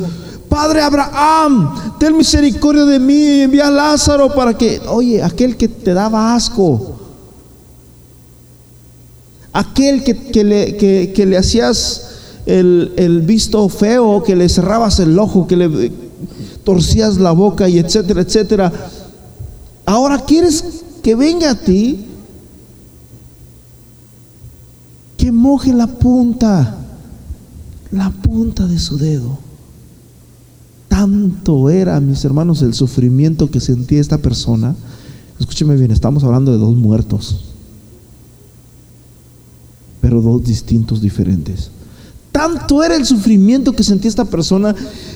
Padre 0.51 0.83
Abraham, 0.83 1.97
ten 1.99 2.15
misericordia 2.15 2.85
de 2.85 2.99
mí 2.99 3.15
y 3.15 3.41
envía 3.41 3.69
a 3.69 3.71
Lázaro 3.71 4.35
para 4.35 4.53
que, 4.53 4.83
oye, 4.87 5.23
aquel 5.23 5.57
que 5.57 5.67
te 5.67 5.95
daba 5.95 6.35
asco, 6.35 6.98
aquel 9.53 10.05
que, 10.05 10.45
le, 10.45 10.77
que, 10.77 11.27
le, 11.27 11.37
hacías 11.37 12.09
el, 12.47 12.93
el, 12.97 13.23
visto 13.23 13.69
feo, 13.69 14.23
que 14.23 14.37
le 14.37 14.49
cerrabas 14.49 14.99
el 15.01 15.19
ojo, 15.19 15.47
que 15.47 15.57
le 15.57 15.93
torcías 16.65 17.17
la 17.19 17.33
boca 17.33 17.69
y 17.69 17.79
etcétera, 17.79 18.23
etcétera. 18.23 18.73
Ahora 19.87 20.19
quieres 20.19 20.65
que 21.03 21.15
venga 21.15 21.51
a 21.51 21.55
ti, 21.55 22.05
que 25.17 25.33
moje 25.33 25.73
la 25.73 25.87
punta, 25.87 26.77
la 27.91 28.11
punta 28.11 28.67
de 28.67 28.79
su 28.79 28.99
dedo. 28.99 29.39
Tanto 30.89 31.71
era, 31.71 32.01
mis 32.01 32.25
hermanos, 32.25 32.63
el 32.63 32.75
sufrimiento 32.75 33.51
que 33.51 33.61
sentía 33.61 34.01
esta 34.01 34.19
persona. 34.19 34.75
Escúcheme 35.39 35.77
bien, 35.77 35.91
estamos 35.91 36.25
hablando 36.25 36.53
de 36.53 36.59
dos 36.59 36.77
muertos 36.77 37.48
pero 40.01 40.21
dos 40.21 40.45
distintos 40.45 41.01
diferentes. 41.01 41.71
Tanto 42.33 42.83
era 42.83 42.97
el 42.97 43.05
sufrimiento 43.05 43.73
que 43.73 43.83
sentía 43.83 44.09
esta 44.09 44.25
persona 44.25 44.75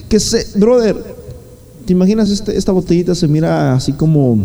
que 0.08 0.18
se, 0.18 0.46
brother, 0.58 0.96
¿te 1.86 1.92
imaginas 1.92 2.30
este, 2.30 2.56
esta 2.56 2.72
botellita 2.72 3.14
se 3.14 3.28
mira 3.28 3.74
así 3.74 3.92
como 3.92 4.38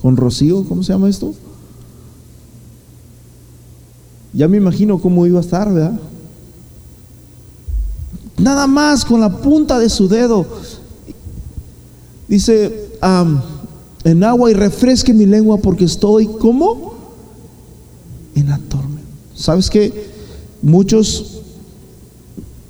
con 0.00 0.16
rocío? 0.16 0.64
¿Cómo 0.68 0.82
se 0.82 0.92
llama 0.92 1.08
esto? 1.08 1.34
Ya 4.32 4.46
me 4.46 4.58
imagino 4.58 4.98
cómo 4.98 5.26
iba 5.26 5.38
a 5.38 5.42
estar, 5.42 5.72
¿verdad? 5.72 5.98
Nada 8.36 8.66
más 8.66 9.04
con 9.04 9.20
la 9.20 9.36
punta 9.40 9.78
de 9.78 9.88
su 9.88 10.08
dedo. 10.08 10.46
Dice, 12.28 12.90
en 14.04 14.22
agua 14.22 14.50
y 14.50 14.54
refresque 14.54 15.12
mi 15.12 15.26
lengua 15.26 15.56
porque 15.56 15.86
estoy, 15.86 16.26
¿cómo? 16.26 16.97
En 18.38 18.48
la 18.48 18.58
tormenta. 18.58 19.02
¿Sabes 19.34 19.70
que 19.70 20.18
Muchos 20.62 21.42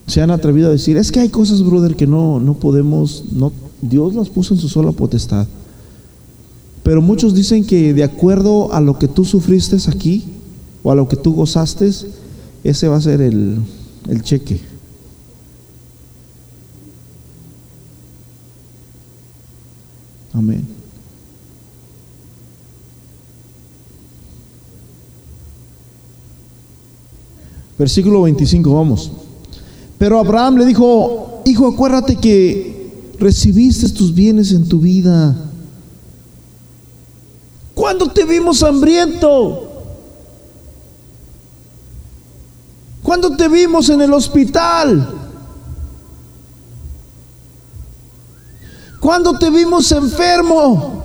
se 0.07 0.21
han 0.21 0.31
atrevido 0.31 0.69
a 0.69 0.73
decir, 0.73 0.97
es 0.97 1.12
que 1.12 1.21
hay 1.21 1.29
cosas, 1.29 1.62
brother, 1.62 1.97
que 1.97 2.07
no, 2.07 2.41
no 2.41 2.55
podemos, 2.55 3.25
no, 3.33 3.53
Dios 3.81 4.14
las 4.14 4.29
puso 4.29 4.55
en 4.55 4.61
su 4.61 4.69
sola 4.69 4.93
potestad. 4.93 5.47
Pero 6.83 7.03
muchos 7.03 7.35
dicen 7.35 7.64
que 7.64 7.93
de 7.93 8.05
acuerdo 8.05 8.73
a 8.73 8.81
lo 8.81 8.99
que 8.99 9.09
tú 9.09 9.25
sufriste 9.25 9.77
aquí 9.89 10.25
o 10.83 10.91
a 10.91 10.95
lo 10.95 11.09
que 11.09 11.16
tú 11.16 11.35
gozaste, 11.35 11.91
ese 12.64 12.89
va 12.89 12.97
a 12.97 13.01
ser 13.01 13.21
el, 13.21 13.59
el 14.09 14.23
cheque. 14.23 14.61
Amén. 20.33 20.78
Versículo 27.79 28.22
25, 28.22 28.74
vamos. 28.74 29.12
Pero 29.99 30.18
Abraham 30.18 30.57
le 30.57 30.66
dijo, 30.66 31.43
hijo, 31.45 31.68
acuérdate 31.68 32.16
que 32.16 33.14
recibiste 33.18 33.89
tus 33.91 34.14
bienes 34.14 34.53
en 34.53 34.68
tu 34.68 34.81
vida. 34.81 35.37
¿Cuándo 37.74 38.09
te 38.09 38.24
vimos 38.24 38.62
hambriento? 38.62 39.64
¿Cuándo 43.03 43.37
te 43.37 43.49
vimos 43.49 43.89
en 43.89 44.03
el 44.03 44.12
hospital? 44.12 45.09
¿Cuándo 49.01 49.39
te 49.39 49.51
vimos 49.51 49.91
enfermo? 49.93 51.05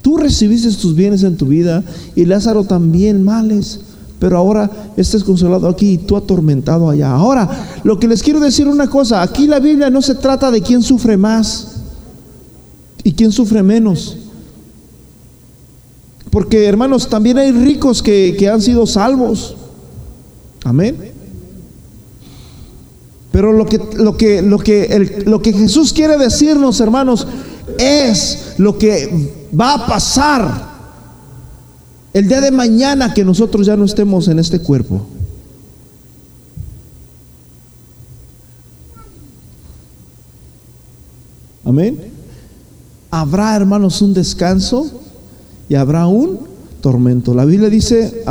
Tú 0.00 0.16
recibiste 0.16 0.70
tus 0.72 0.94
bienes 0.94 1.24
en 1.24 1.36
tu 1.36 1.46
vida 1.46 1.82
y 2.14 2.24
Lázaro 2.24 2.64
también 2.64 3.24
males 3.24 3.80
pero 4.18 4.36
ahora 4.36 4.70
estés 4.96 5.22
consolado 5.22 5.68
aquí 5.68 5.92
y 5.92 5.98
tú 5.98 6.16
atormentado 6.16 6.90
allá. 6.90 7.10
Ahora, 7.10 7.80
lo 7.84 7.98
que 7.98 8.08
les 8.08 8.22
quiero 8.22 8.40
decir 8.40 8.66
una 8.66 8.88
cosa, 8.88 9.22
aquí 9.22 9.46
la 9.46 9.60
Biblia 9.60 9.90
no 9.90 10.02
se 10.02 10.16
trata 10.16 10.50
de 10.50 10.60
quién 10.60 10.82
sufre 10.82 11.16
más 11.16 11.76
y 13.04 13.12
quién 13.12 13.30
sufre 13.30 13.62
menos. 13.62 14.16
Porque 16.30 16.66
hermanos, 16.66 17.08
también 17.08 17.38
hay 17.38 17.52
ricos 17.52 18.02
que, 18.02 18.36
que 18.38 18.48
han 18.48 18.60
sido 18.60 18.86
salvos. 18.86 19.56
Amén. 20.64 21.12
Pero 23.30 23.52
lo 23.52 23.66
que, 23.66 23.80
lo 23.96 24.16
que, 24.16 24.42
lo 24.42 24.58
que, 24.58 24.84
el, 24.84 25.22
lo 25.26 25.40
que 25.40 25.52
Jesús 25.52 25.92
quiere 25.92 26.18
decirnos, 26.18 26.80
hermanos, 26.80 27.26
es 27.78 28.54
lo 28.58 28.76
que 28.76 29.32
va 29.58 29.74
a 29.74 29.86
pasar 29.86 30.67
el 32.12 32.28
día 32.28 32.40
de 32.40 32.50
mañana 32.50 33.12
que 33.14 33.24
nosotros 33.24 33.66
ya 33.66 33.76
no 33.76 33.84
estemos 33.84 34.28
en 34.28 34.38
este 34.38 34.60
cuerpo. 34.60 35.06
Amén. 41.64 42.00
Habrá, 43.10 43.54
hermanos, 43.54 44.00
un 44.00 44.14
descanso 44.14 44.90
y 45.68 45.74
habrá 45.74 46.06
un 46.06 46.40
tormento. 46.80 47.34
La 47.34 47.44
Biblia 47.44 47.68
dice 47.68 48.24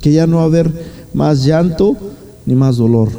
que 0.00 0.12
ya 0.12 0.26
no 0.26 0.36
va 0.36 0.42
a 0.42 0.46
haber 0.46 0.72
más 1.12 1.44
llanto 1.44 1.96
ni 2.46 2.54
más 2.54 2.76
dolor. 2.76 3.10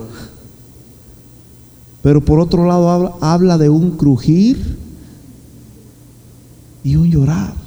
Pero 2.01 2.23
por 2.23 2.39
otro 2.39 2.65
lado 2.65 2.89
habla, 2.89 3.13
habla 3.21 3.57
de 3.57 3.69
un 3.69 3.91
crujir 3.91 4.77
y 6.83 6.95
un 6.95 7.09
llorar. 7.09 7.62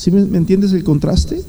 ¿Sí 0.00 0.10
me, 0.10 0.20
entiendes 0.38 0.72
el 0.72 0.82
contraste? 0.82 1.44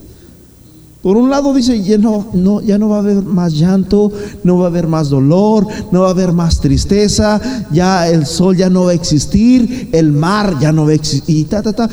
Por 1.02 1.16
un 1.16 1.30
lado 1.30 1.54
dice, 1.54 1.82
ya 1.82 1.98
no, 1.98 2.60
ya 2.60 2.78
no 2.78 2.90
va 2.90 2.98
a 2.98 3.00
haber 3.00 3.24
más 3.24 3.54
llanto, 3.54 4.12
no 4.44 4.58
va 4.58 4.66
a 4.66 4.68
haber 4.68 4.88
más 4.88 5.10
dolor, 5.10 5.66
no 5.94 6.02
va 6.02 6.08
a 6.08 6.12
haber 6.12 6.34
más 6.34 6.60
tristeza, 6.60 7.40
ya 7.72 8.10
el 8.10 8.26
sol 8.26 8.58
ya 8.58 8.70
no 8.70 8.84
va 8.84 8.92
a 8.92 8.94
existir, 8.94 9.88
el 9.94 10.12
mar 10.12 10.58
ya 10.60 10.74
no 10.74 10.84
va 10.84 10.92
a 10.92 10.96
existir, 10.96 11.38
y 11.38 11.46
ta, 11.46 11.62
ta, 11.62 11.72
ta. 11.72 11.90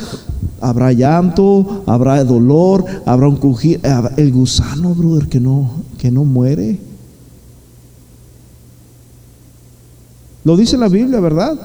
Habrá 0.61 0.92
llanto, 0.92 1.84
habrá 1.86 2.24
dolor, 2.24 2.84
habrá 3.06 3.28
un 3.28 3.38
el 4.16 4.32
gusano, 4.32 4.96
brother, 4.96 5.28
que 5.28 5.38
no, 5.38 5.70
que 5.96 6.11
no 6.11 6.24
muere. 6.24 6.80
Lo 10.42 10.56
dice 10.56 10.76
la 10.76 10.88
Biblia, 10.88 11.20
¿verdad? 11.20 11.56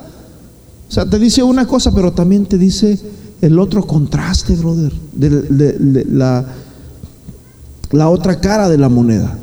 O 0.87 0.91
sea, 0.91 1.09
te 1.09 1.17
dice 1.17 1.41
una 1.41 1.65
cosa, 1.65 1.91
pero 1.91 2.11
también 2.11 2.45
te 2.45 2.59
dice 2.59 3.22
el 3.43 3.59
otro 3.59 3.85
contraste, 3.85 4.55
brother, 4.55 4.93
la, 6.09 6.45
la 7.91 8.09
otra 8.09 8.39
cara 8.39 8.69
de 8.69 8.77
la 8.77 8.87
moneda. 8.87 9.37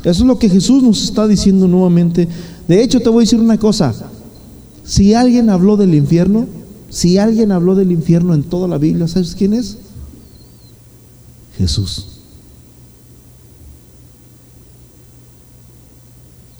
Eso 0.00 0.10
es 0.10 0.26
lo 0.26 0.38
que 0.38 0.50
Jesús 0.50 0.82
nos 0.82 1.02
está 1.02 1.26
diciendo 1.26 1.66
nuevamente. 1.66 2.28
De 2.68 2.82
hecho, 2.82 3.00
te 3.00 3.08
voy 3.08 3.22
a 3.22 3.24
decir 3.24 3.40
una 3.40 3.56
cosa. 3.56 3.94
Si 4.84 5.14
alguien 5.14 5.48
habló 5.48 5.78
del 5.78 5.94
infierno, 5.94 6.46
si 6.90 7.16
alguien 7.16 7.50
habló 7.50 7.74
del 7.74 7.92
infierno 7.92 8.34
en 8.34 8.42
toda 8.42 8.68
la 8.68 8.76
Biblia, 8.76 9.08
¿sabes 9.08 9.34
quién 9.34 9.54
es? 9.54 9.78
Jesús. 11.56 12.08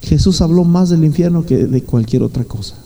Jesús 0.00 0.40
habló 0.40 0.64
más 0.64 0.88
del 0.88 1.04
infierno 1.04 1.44
que 1.44 1.66
de 1.66 1.82
cualquier 1.82 2.22
otra 2.22 2.44
cosa. 2.44 2.76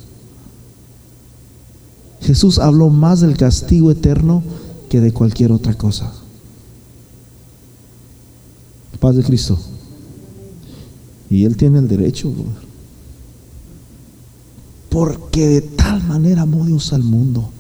Jesús 2.25 2.59
habló 2.59 2.89
más 2.89 3.21
del 3.21 3.37
castigo 3.37 3.91
eterno 3.91 4.43
que 4.89 5.01
de 5.01 5.13
cualquier 5.13 5.53
otra 5.53 5.75
cosa. 5.75 6.13
Paz 8.99 9.17
de 9.17 9.23
Cristo. 9.23 9.59
Y 11.29 11.45
Él 11.45 11.57
tiene 11.57 11.81
el 11.81 11.89
derecho, 11.89 12.33
porque 14.89 15.47
de 15.49 15.61
tal 15.63 16.03
manera 16.05 16.43
amó 16.43 16.65
Dios 16.65 16.93
al 16.93 17.03
mundo, 17.03 17.51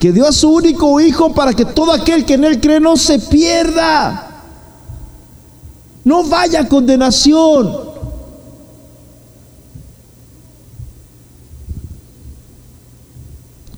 que 0.00 0.12
dio 0.12 0.26
a 0.26 0.32
su 0.32 0.48
único 0.48 1.00
Hijo 1.00 1.32
para 1.34 1.52
que 1.52 1.66
todo 1.66 1.92
aquel 1.92 2.24
que 2.24 2.34
en 2.34 2.44
Él 2.44 2.60
cree 2.60 2.80
no 2.80 2.96
se 2.96 3.18
pierda, 3.18 4.42
no 6.04 6.24
vaya 6.24 6.62
a 6.62 6.68
condenación, 6.68 7.89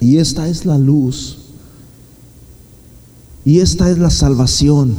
Y 0.03 0.19
esta 0.19 0.49
es 0.49 0.67
la 0.67 0.79
luz. 0.79 1.39
Y 3.45 3.61
esta 3.61 3.89
es 3.89 3.99
la 3.99 4.11
salvación. 4.11 4.97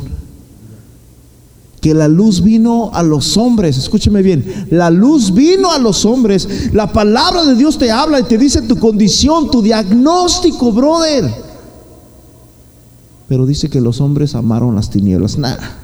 Que 1.82 1.93
la 1.93 2.08
luz 2.08 2.41
vino 2.41 2.89
a 2.93 3.04
los 3.04 3.36
hombres. 3.36 3.78
Escúcheme 3.78 4.22
bien. 4.22 4.68
La 4.70 4.89
luz 4.89 5.34
vino 5.34 5.72
a 5.72 5.78
los 5.78 6.06
hombres. 6.06 6.74
La 6.74 6.93
palabra 6.93 7.43
de 7.43 7.56
Dios 7.56 7.78
te 7.78 7.91
habla 7.91 8.22
y 8.22 8.24
te 8.24 8.38
dice 8.38 8.62
tu 8.62 8.80
condición, 8.80 9.51
tu 9.51 9.62
diagnóstico, 9.62 10.72
brother. 10.72 11.30
Pero 13.28 13.45
dice 13.45 13.70
que 13.70 13.82
los 13.82 13.99
hombres 13.99 14.36
amaron 14.36 14.74
las 14.74 14.89
tinieblas. 14.89 15.38
Nada. 15.38 15.80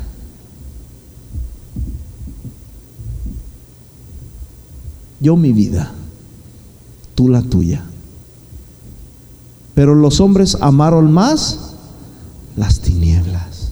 Yo 5.20 5.36
mi 5.36 5.52
vida, 5.52 5.92
tú 7.16 7.28
la 7.28 7.42
tuya. 7.42 7.89
Pero 9.80 9.96
los 9.96 10.20
hombres 10.20 10.58
amaron 10.60 11.10
más 11.10 11.58
las 12.58 12.82
tinieblas. 12.82 13.72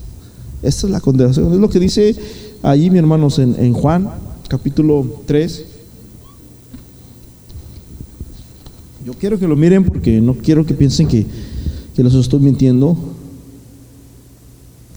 Esta 0.62 0.86
es 0.86 0.90
la 0.90 1.00
condenación. 1.00 1.52
Es 1.52 1.58
lo 1.58 1.68
que 1.68 1.78
dice 1.78 2.16
allí, 2.62 2.88
mi 2.88 2.98
hermanos, 2.98 3.38
en, 3.38 3.74
Juan, 3.74 4.08
capítulo 4.48 5.06
3. 5.26 5.64
Yo 9.04 9.12
quiero 9.20 9.38
que 9.38 9.46
lo 9.46 9.54
miren 9.54 9.84
porque 9.84 10.18
no 10.22 10.32
quiero 10.32 10.64
que 10.64 10.72
piensen 10.72 11.08
que, 11.08 11.26
que 11.94 12.02
los 12.02 12.14
estoy 12.14 12.40
mintiendo. 12.40 12.96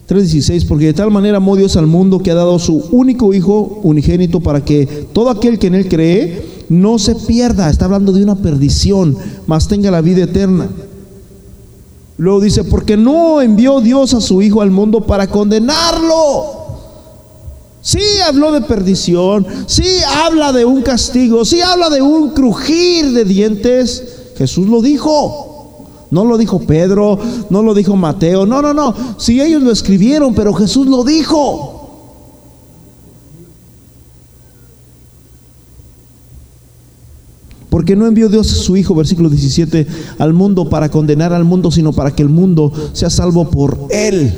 3.16, 0.07 0.65
porque 0.65 0.85
de 0.85 0.93
tal 0.93 1.11
manera 1.11 1.35
amó 1.35 1.57
Dios 1.57 1.75
al 1.75 1.87
mundo 1.87 2.19
que 2.19 2.31
ha 2.31 2.35
dado 2.35 2.57
su 2.57 2.85
único 2.91 3.33
Hijo 3.33 3.81
unigénito 3.83 4.39
para 4.39 4.63
que 4.63 4.85
todo 5.11 5.29
aquel 5.29 5.59
que 5.59 5.67
en 5.67 5.75
él 5.75 5.89
cree 5.89 6.41
no 6.69 6.97
se 6.99 7.15
pierda, 7.15 7.69
está 7.69 7.83
hablando 7.83 8.13
de 8.13 8.23
una 8.23 8.37
perdición, 8.37 9.17
mas 9.45 9.67
tenga 9.67 9.91
la 9.91 9.99
vida 9.99 10.23
eterna. 10.23 10.69
Luego 12.17 12.41
dice, 12.41 12.63
porque 12.63 12.97
no 12.97 13.41
envió 13.41 13.81
Dios 13.81 14.13
a 14.13 14.21
su 14.21 14.41
Hijo 14.41 14.61
al 14.61 14.71
mundo 14.71 15.01
para 15.01 15.27
condenarlo. 15.27 16.61
Sí 17.81 17.99
habló 18.27 18.51
de 18.51 18.61
perdición, 18.61 19.45
sí 19.65 19.87
habla 20.23 20.51
de 20.51 20.65
un 20.65 20.83
castigo, 20.83 21.43
sí 21.45 21.61
habla 21.61 21.89
de 21.89 22.01
un 22.01 22.29
crujir 22.29 23.11
de 23.11 23.25
dientes. 23.25 24.33
Jesús 24.37 24.67
lo 24.67 24.81
dijo. 24.81 25.47
No 26.11 26.25
lo 26.25 26.37
dijo 26.37 26.59
Pedro, 26.59 27.17
no 27.49 27.63
lo 27.63 27.73
dijo 27.73 27.95
Mateo, 27.95 28.45
no, 28.45 28.61
no, 28.61 28.73
no. 28.73 28.93
Sí 29.17 29.41
ellos 29.41 29.63
lo 29.63 29.71
escribieron, 29.71 30.35
pero 30.35 30.53
Jesús 30.53 30.85
lo 30.87 31.05
dijo. 31.05 31.80
Porque 37.81 37.95
no 37.95 38.05
envió 38.05 38.29
Dios 38.29 38.45
su 38.45 38.77
Hijo, 38.77 38.93
versículo 38.93 39.27
17, 39.27 39.87
al 40.19 40.33
mundo 40.33 40.69
para 40.69 40.89
condenar 40.89 41.33
al 41.33 41.45
mundo, 41.45 41.71
sino 41.71 41.91
para 41.91 42.15
que 42.15 42.21
el 42.21 42.29
mundo 42.29 42.71
sea 42.93 43.09
salvo 43.09 43.49
por 43.49 43.87
Él. 43.89 44.31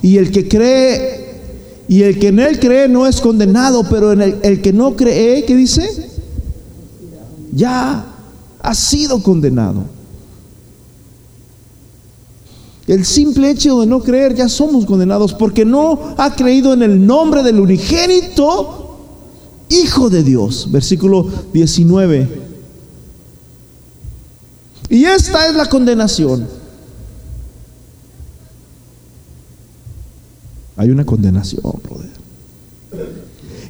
Y 0.00 0.16
el 0.16 0.30
que 0.30 0.46
cree, 0.46 1.40
y 1.88 2.02
el 2.02 2.20
que 2.20 2.28
en 2.28 2.38
Él 2.38 2.60
cree 2.60 2.86
no 2.86 3.08
es 3.08 3.20
condenado, 3.20 3.82
pero 3.90 4.12
en 4.12 4.22
el, 4.22 4.36
el 4.44 4.62
que 4.62 4.72
no 4.72 4.94
cree, 4.94 5.44
¿qué 5.44 5.56
dice? 5.56 6.08
Ya 7.52 8.06
ha 8.60 8.74
sido 8.76 9.20
condenado. 9.20 9.82
El 12.86 13.04
simple 13.04 13.50
hecho 13.50 13.80
de 13.80 13.88
no 13.88 13.98
creer 13.98 14.36
ya 14.36 14.48
somos 14.48 14.86
condenados 14.86 15.34
porque 15.34 15.64
no 15.64 16.14
ha 16.16 16.36
creído 16.36 16.72
en 16.72 16.84
el 16.84 17.04
nombre 17.04 17.42
del 17.42 17.58
unigénito 17.58 18.82
Hijo 19.68 20.10
de 20.10 20.22
Dios. 20.22 20.68
Versículo 20.70 21.26
19. 21.52 22.43
Y 24.88 25.04
esta 25.04 25.48
es 25.48 25.54
la 25.54 25.66
condenación. 25.66 26.46
Hay 30.76 30.90
una 30.90 31.04
condenación, 31.04 31.62
brother. 31.82 32.10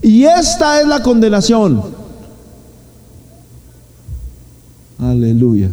Y 0.02 0.24
esta 0.24 0.80
es 0.80 0.86
la 0.86 1.02
condenación. 1.02 1.82
Aleluya. 4.98 5.70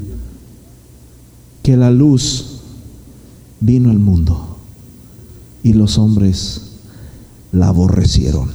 Que 1.63 1.77
la 1.77 1.91
luz 1.91 2.61
vino 3.59 3.91
al 3.91 3.99
mundo 3.99 4.57
y 5.63 5.73
los 5.73 5.97
hombres 5.97 6.61
la 7.51 7.67
aborrecieron 7.67 8.49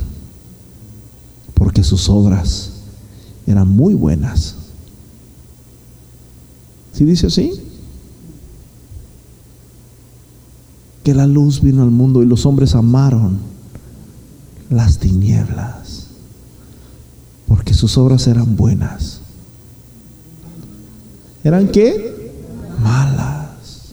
porque 1.55 1.85
sus 1.85 2.09
obras 2.09 2.71
eran 3.47 3.69
muy 3.69 3.95
buenas 3.95 4.55
¿Sí 6.97 7.05
dice 7.05 7.27
así? 7.27 7.53
Que 11.05 11.13
la 11.13 11.27
luz 11.27 11.61
vino 11.61 11.83
al 11.83 11.91
mundo 11.91 12.23
y 12.23 12.27
los 12.27 12.47
hombres 12.47 12.75
amaron 12.75 13.39
las 14.71 14.99
tinieblas, 14.99 16.07
porque 17.47 17.75
sus 17.75 17.99
obras 17.99 18.27
eran 18.27 18.57
buenas. 18.57 19.21
¿Eran 21.45 21.69
qué? 21.69 22.33
Malas. 22.83 23.93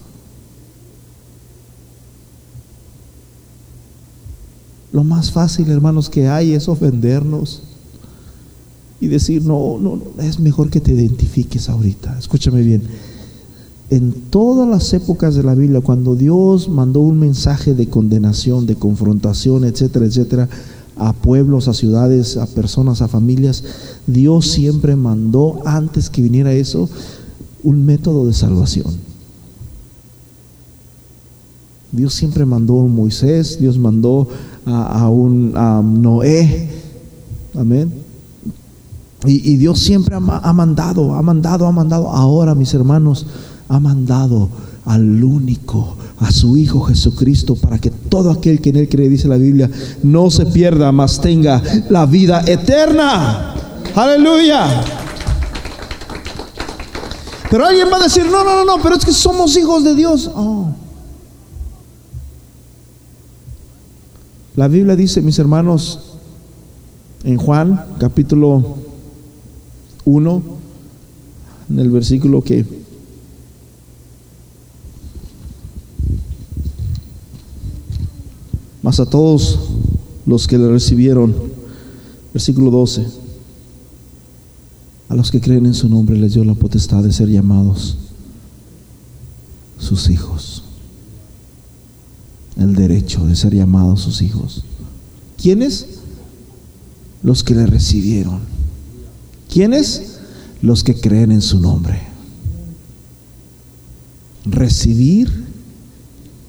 Lo 4.94 5.04
más 5.04 5.30
fácil, 5.30 5.70
hermanos, 5.70 6.10
que 6.10 6.30
hay 6.30 6.54
es 6.54 6.70
ofendernos 6.70 7.64
y 9.04 9.08
decir, 9.08 9.44
no, 9.44 9.78
no, 9.80 10.00
es 10.22 10.40
mejor 10.40 10.70
que 10.70 10.80
te 10.80 10.94
identifiques 10.94 11.68
ahorita. 11.68 12.18
Escúchame 12.18 12.62
bien. 12.62 12.84
En 13.90 14.14
todas 14.30 14.66
las 14.68 14.94
épocas 14.94 15.36
de 15.36 15.44
la 15.44 15.56
Biblia, 15.56 15.82
cuando 15.82 16.16
Dios 16.16 16.70
mandó 16.70 17.02
un 17.02 17.20
mensaje 17.20 17.74
de 17.74 17.90
condenación, 17.90 18.66
de 18.66 18.76
confrontación, 18.76 19.66
etcétera, 19.66 20.06
etcétera, 20.06 20.48
a 20.96 21.12
pueblos, 21.12 21.68
a 21.68 21.74
ciudades, 21.74 22.38
a 22.38 22.46
personas, 22.46 23.02
a 23.02 23.10
familias, 23.10 23.66
Dios 24.08 24.48
siempre 24.48 24.96
mandó, 24.96 25.60
antes 25.66 26.10
que 26.10 26.22
viniera 26.22 26.54
eso, 26.54 26.88
un 27.62 27.86
método 27.86 28.26
de 28.26 28.34
salvación. 28.34 28.94
Dios 31.92 32.14
siempre 32.14 32.46
mandó 32.46 32.80
a 32.80 32.86
Moisés, 32.86 33.60
Dios 33.60 33.78
mandó 33.78 34.30
a, 34.66 35.10
un 35.10 35.52
a 35.58 35.82
Noé, 35.84 36.70
amén. 37.54 38.03
Y, 39.26 39.56
Dios 39.56 39.80
siempre 39.80 40.16
ha, 40.16 40.20
mandado, 40.54 41.16
ha 41.16 41.22
mandado, 41.22 41.66
ha 41.66 41.72
mandado. 41.72 42.10
Ahora, 42.10 42.56
mis 42.56 42.74
hermanos, 42.74 43.26
ha 43.70 43.80
mandado 43.80 44.50
al 44.86 45.24
único, 45.24 45.96
a 46.20 46.30
su 46.30 46.58
Hijo 46.58 46.82
Jesucristo, 46.82 47.56
para 47.56 47.80
que 47.80 47.90
todo 47.90 48.32
aquel 48.32 48.60
que 48.60 48.72
en 48.72 48.78
Él 48.78 48.90
cree, 48.90 49.08
dice 49.08 49.30
la 49.30 49.38
Biblia, 49.38 49.70
no 50.04 50.30
se 50.30 50.46
pierda, 50.48 50.92
mas 50.92 51.22
tenga 51.22 51.62
la 51.90 52.06
vida 52.06 52.44
eterna. 52.46 53.54
Aleluya. 53.96 54.84
Pero 57.50 57.66
alguien 57.66 57.88
va 57.92 57.98
a 57.98 58.04
decir, 58.04 58.26
no, 58.26 58.44
no, 58.44 58.56
no, 58.58 58.66
no, 58.66 58.84
pero 58.84 58.96
es 58.96 59.06
que 59.06 59.14
somos 59.14 59.56
hijos 59.56 59.86
de 59.86 59.96
Dios. 59.96 60.30
Oh. 60.36 60.70
La 64.56 64.68
Biblia 64.68 64.96
dice, 64.96 65.22
mis 65.22 65.40
hermanos, 65.40 66.18
en 67.24 67.38
Juan 67.38 67.86
capítulo 68.00 68.83
1, 70.06 70.44
en 71.70 71.80
el 71.80 71.90
versículo 71.90 72.42
que 72.42 72.66
más 78.82 79.00
a 79.00 79.06
todos 79.06 79.60
los 80.26 80.48
que 80.48 80.58
le 80.58 80.70
recibieron, 80.70 81.34
versículo 82.34 82.70
12, 82.70 83.06
a 85.10 85.16
los 85.16 85.32
que 85.32 85.42
creen 85.42 85.66
en 85.66 85.74
su 85.74 85.90
nombre 85.90 86.18
les 86.18 86.34
dio 86.34 86.44
la 86.44 86.56
potestad 86.56 87.04
de 87.04 87.14
ser 87.14 87.30
llamados 87.30 87.98
sus 89.80 90.10
hijos, 90.10 90.64
el 92.58 92.76
derecho 92.76 93.26
de 93.26 93.36
ser 93.36 93.54
llamados 93.56 94.02
sus 94.02 94.22
hijos. 94.22 94.64
¿Quiénes? 95.42 95.88
Los 97.22 97.44
que 97.44 97.56
le 97.56 97.66
recibieron. 97.66 98.53
¿Quiénes? 99.54 100.18
Los 100.64 100.84
que 100.84 101.00
creen 101.00 101.32
en 101.32 101.44
su 101.44 101.60
nombre. 101.60 102.02
Recibir 104.46 105.32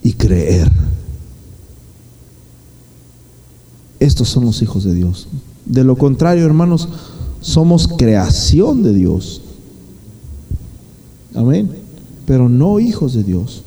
y 0.03 0.15
creer. 0.15 0.73
Estos 4.01 4.29
son 4.31 4.47
los 4.47 4.63
hijos 4.63 4.85
de 4.85 4.95
Dios. 4.95 5.29
De 5.67 5.85
lo 5.85 5.97
contrario, 5.97 6.47
hermanos, 6.47 6.89
somos 7.43 7.89
creación 7.89 8.83
de 8.83 8.95
Dios. 8.95 9.43
Amén. 11.35 11.71
Pero 12.27 12.49
no 12.49 12.81
hijos 12.81 13.13
de 13.13 13.23
Dios. 13.23 13.65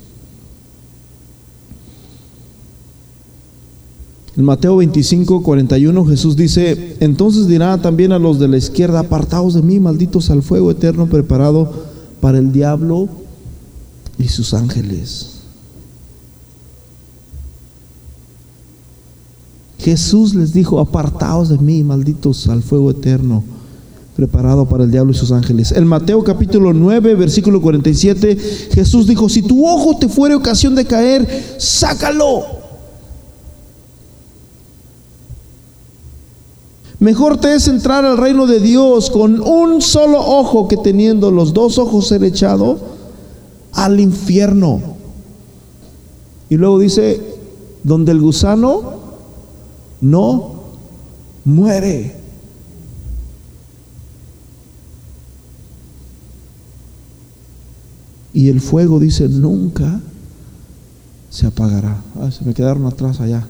En 4.38 4.46
Mateo 4.46 4.78
25, 4.78 5.42
41 5.42 6.06
Jesús 6.06 6.36
dice, 6.36 6.96
entonces 7.00 7.48
dirá 7.48 7.82
también 7.82 8.12
a 8.12 8.20
los 8.20 8.38
de 8.38 8.48
la 8.48 8.58
izquierda, 8.58 9.00
apartados 9.00 9.56
de 9.56 9.64
mí, 9.64 9.80
malditos 9.80 10.30
al 10.30 10.44
fuego 10.44 10.70
eterno 10.70 11.08
preparado 11.08 11.72
para 12.22 12.38
el 12.38 12.52
diablo 12.52 13.10
y 14.20 14.28
sus 14.28 14.54
ángeles. 14.54 15.38
Jesús 19.80 20.36
les 20.36 20.54
dijo, 20.54 20.80
apartaos 20.80 21.50
de 21.50 21.58
mí, 21.58 21.84
malditos 21.84 22.48
al 22.48 22.62
fuego 22.62 22.92
eterno, 22.92 23.44
preparado 24.16 24.68
para 24.68 24.84
el 24.84 24.92
diablo 24.92 25.14
y 25.14 25.16
sus 25.16 25.32
ángeles. 25.32 25.72
En 25.72 25.88
Mateo 25.88 26.24
capítulo 26.24 26.74
9, 26.74 27.16
versículo 27.16 27.60
47, 27.60 28.38
Jesús 28.72 29.08
dijo, 29.08 29.30
si 29.30 29.42
tu 29.42 29.68
ojo 29.68 29.98
te 29.98 30.08
fuere 30.08 30.36
ocasión 30.36 30.76
de 30.76 30.86
caer, 30.86 31.56
sácalo. 31.58 32.57
Mejor 37.00 37.38
te 37.38 37.54
es 37.54 37.68
entrar 37.68 38.06
al 38.06 38.18
reino 38.18 38.48
de 38.48 38.60
Dios 38.60 39.12
con 39.12 39.40
un 39.40 39.82
solo 39.82 40.20
ojo 40.20 40.68
que 40.68 40.78
teniendo 40.78 41.30
los 41.30 41.54
dos 41.54 41.78
ojos 41.78 42.08
ser 42.08 42.24
echado 42.24 42.80
al 43.74 44.00
infierno. 44.00 44.82
Y 46.50 46.56
luego 46.56 46.80
dice, 46.80 47.22
donde 47.84 48.12
el 48.14 48.22
gusano 48.22 48.98
no 50.02 50.54
muere. 51.46 52.16
Y 58.34 58.50
el 58.50 58.60
fuego 58.60 59.00
dice, 59.00 59.28
nunca 59.30 60.00
se 61.30 61.46
apagará. 61.46 62.02
Ah, 62.20 62.32
se 62.32 62.44
me 62.44 62.54
quedaron 62.54 62.86
atrás 62.88 63.20
allá. 63.20 63.48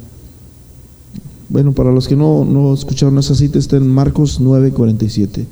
Bueno, 1.50 1.72
para 1.72 1.92
los 1.92 2.08
que 2.08 2.16
no, 2.16 2.44
no 2.44 2.74
escucharon 2.74 3.18
esa 3.18 3.36
cita, 3.36 3.58
está 3.58 3.78
en 3.78 3.88
Marcos 3.88 4.42
9:47. 4.42 5.46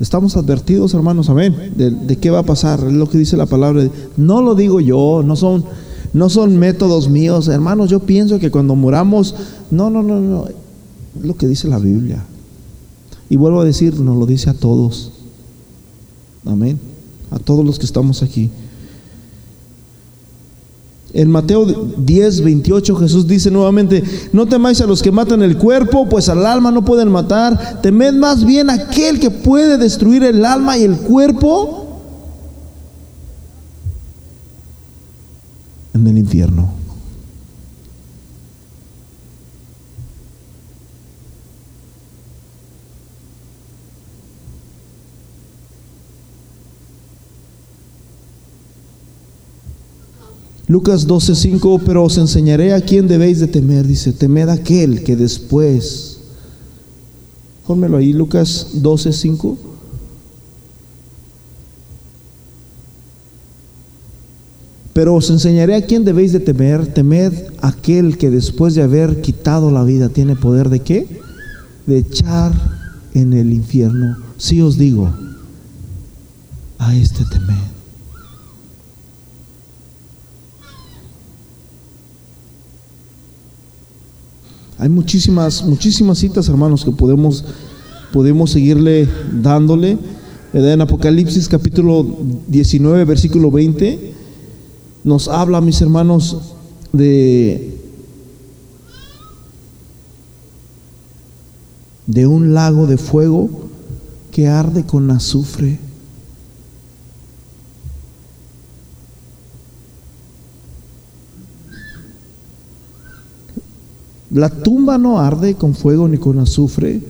Estamos 0.00 0.36
advertidos, 0.36 0.94
hermanos, 0.94 1.30
amén, 1.30 1.54
de, 1.76 2.16
qué 2.16 2.30
va 2.30 2.40
a 2.40 2.42
pasar. 2.42 2.80
Es 2.80 2.92
lo 2.92 3.08
que 3.08 3.18
dice 3.18 3.36
la 3.36 3.46
palabra. 3.46 3.88
No 4.16 4.42
lo 4.42 4.56
digo 4.56 4.80
yo, 4.80 5.22
no 5.24 5.36
son 5.36 5.64
no 6.12 6.28
son 6.28 6.58
métodos 6.58 7.08
míos, 7.08 7.46
hermanos. 7.46 7.88
Yo 7.88 8.00
pienso 8.00 8.38
que 8.40 8.50
cuando 8.50 8.74
muramos, 8.74 9.34
no, 9.70 9.90
no, 9.90 10.02
no, 10.02 10.20
no, 10.20 10.46
es 10.48 11.24
lo 11.24 11.36
que 11.36 11.46
dice 11.46 11.68
la 11.68 11.78
Biblia. 11.78 12.24
Y 13.30 13.36
vuelvo 13.36 13.60
a 13.60 13.64
decir, 13.64 13.98
nos 14.00 14.18
lo 14.18 14.26
dice 14.26 14.50
a 14.50 14.54
todos. 14.54 15.12
Amén. 16.44 16.80
A 17.30 17.38
todos 17.38 17.64
los 17.64 17.78
que 17.78 17.86
estamos 17.86 18.22
aquí. 18.22 18.50
En 21.14 21.30
Mateo 21.30 21.66
10, 21.66 22.42
28 22.42 22.96
Jesús 22.96 23.26
dice 23.26 23.50
nuevamente, 23.50 24.02
no 24.32 24.46
temáis 24.46 24.80
a 24.80 24.86
los 24.86 25.02
que 25.02 25.12
matan 25.12 25.42
el 25.42 25.58
cuerpo, 25.58 26.08
pues 26.08 26.28
al 26.30 26.46
alma 26.46 26.70
no 26.70 26.84
pueden 26.84 27.10
matar, 27.10 27.80
temed 27.82 28.14
más 28.14 28.44
bien 28.44 28.70
a 28.70 28.74
aquel 28.74 29.20
que 29.20 29.30
puede 29.30 29.76
destruir 29.76 30.24
el 30.24 30.44
alma 30.44 30.78
y 30.78 30.84
el 30.84 30.96
cuerpo 30.96 32.00
en 35.94 36.06
el 36.06 36.16
infierno. 36.16 36.81
Lucas 50.72 51.06
12:5, 51.06 51.82
pero 51.84 52.02
os 52.02 52.16
enseñaré 52.16 52.72
a 52.72 52.80
quién 52.80 53.06
debéis 53.06 53.40
de 53.40 53.46
temer, 53.46 53.86
dice, 53.86 54.10
temed 54.10 54.48
aquel 54.48 55.04
que 55.04 55.16
después, 55.16 56.20
pónmelo 57.66 57.98
ahí, 57.98 58.14
Lucas 58.14 58.68
12:5. 58.80 59.58
Pero 64.94 65.14
os 65.14 65.28
enseñaré 65.28 65.74
a 65.74 65.84
quién 65.84 66.06
debéis 66.06 66.32
de 66.32 66.40
temer. 66.40 66.86
Temed 66.86 67.32
aquel 67.60 68.16
que 68.16 68.30
después 68.30 68.74
de 68.74 68.82
haber 68.82 69.20
quitado 69.20 69.70
la 69.70 69.84
vida 69.84 70.08
tiene 70.08 70.36
poder 70.36 70.70
de 70.70 70.80
qué? 70.80 71.20
De 71.86 71.98
echar 71.98 72.52
en 73.12 73.34
el 73.34 73.52
infierno. 73.52 74.16
Si 74.38 74.62
os 74.62 74.78
digo, 74.78 75.12
a 76.78 76.96
este 76.96 77.24
temed. 77.26 77.71
Hay 84.82 84.88
muchísimas, 84.88 85.64
muchísimas 85.64 86.18
citas, 86.18 86.48
hermanos, 86.48 86.84
que 86.84 86.90
podemos, 86.90 87.44
podemos 88.12 88.50
seguirle 88.50 89.08
dándole. 89.40 89.96
En 90.52 90.80
Apocalipsis 90.80 91.46
capítulo 91.46 92.04
19, 92.48 93.04
versículo 93.04 93.52
20 93.52 94.12
nos 95.04 95.28
habla, 95.28 95.60
mis 95.60 95.80
hermanos, 95.80 96.36
de, 96.92 97.78
de 102.08 102.26
un 102.26 102.52
lago 102.52 102.88
de 102.88 102.96
fuego 102.96 103.50
que 104.32 104.48
arde 104.48 104.84
con 104.84 105.12
azufre. 105.12 105.78
La 114.32 114.48
tumba 114.48 114.96
no 114.98 115.18
arde 115.20 115.54
con 115.54 115.74
fuego 115.74 116.08
ni 116.08 116.16
con 116.16 116.38
azufre. 116.38 117.00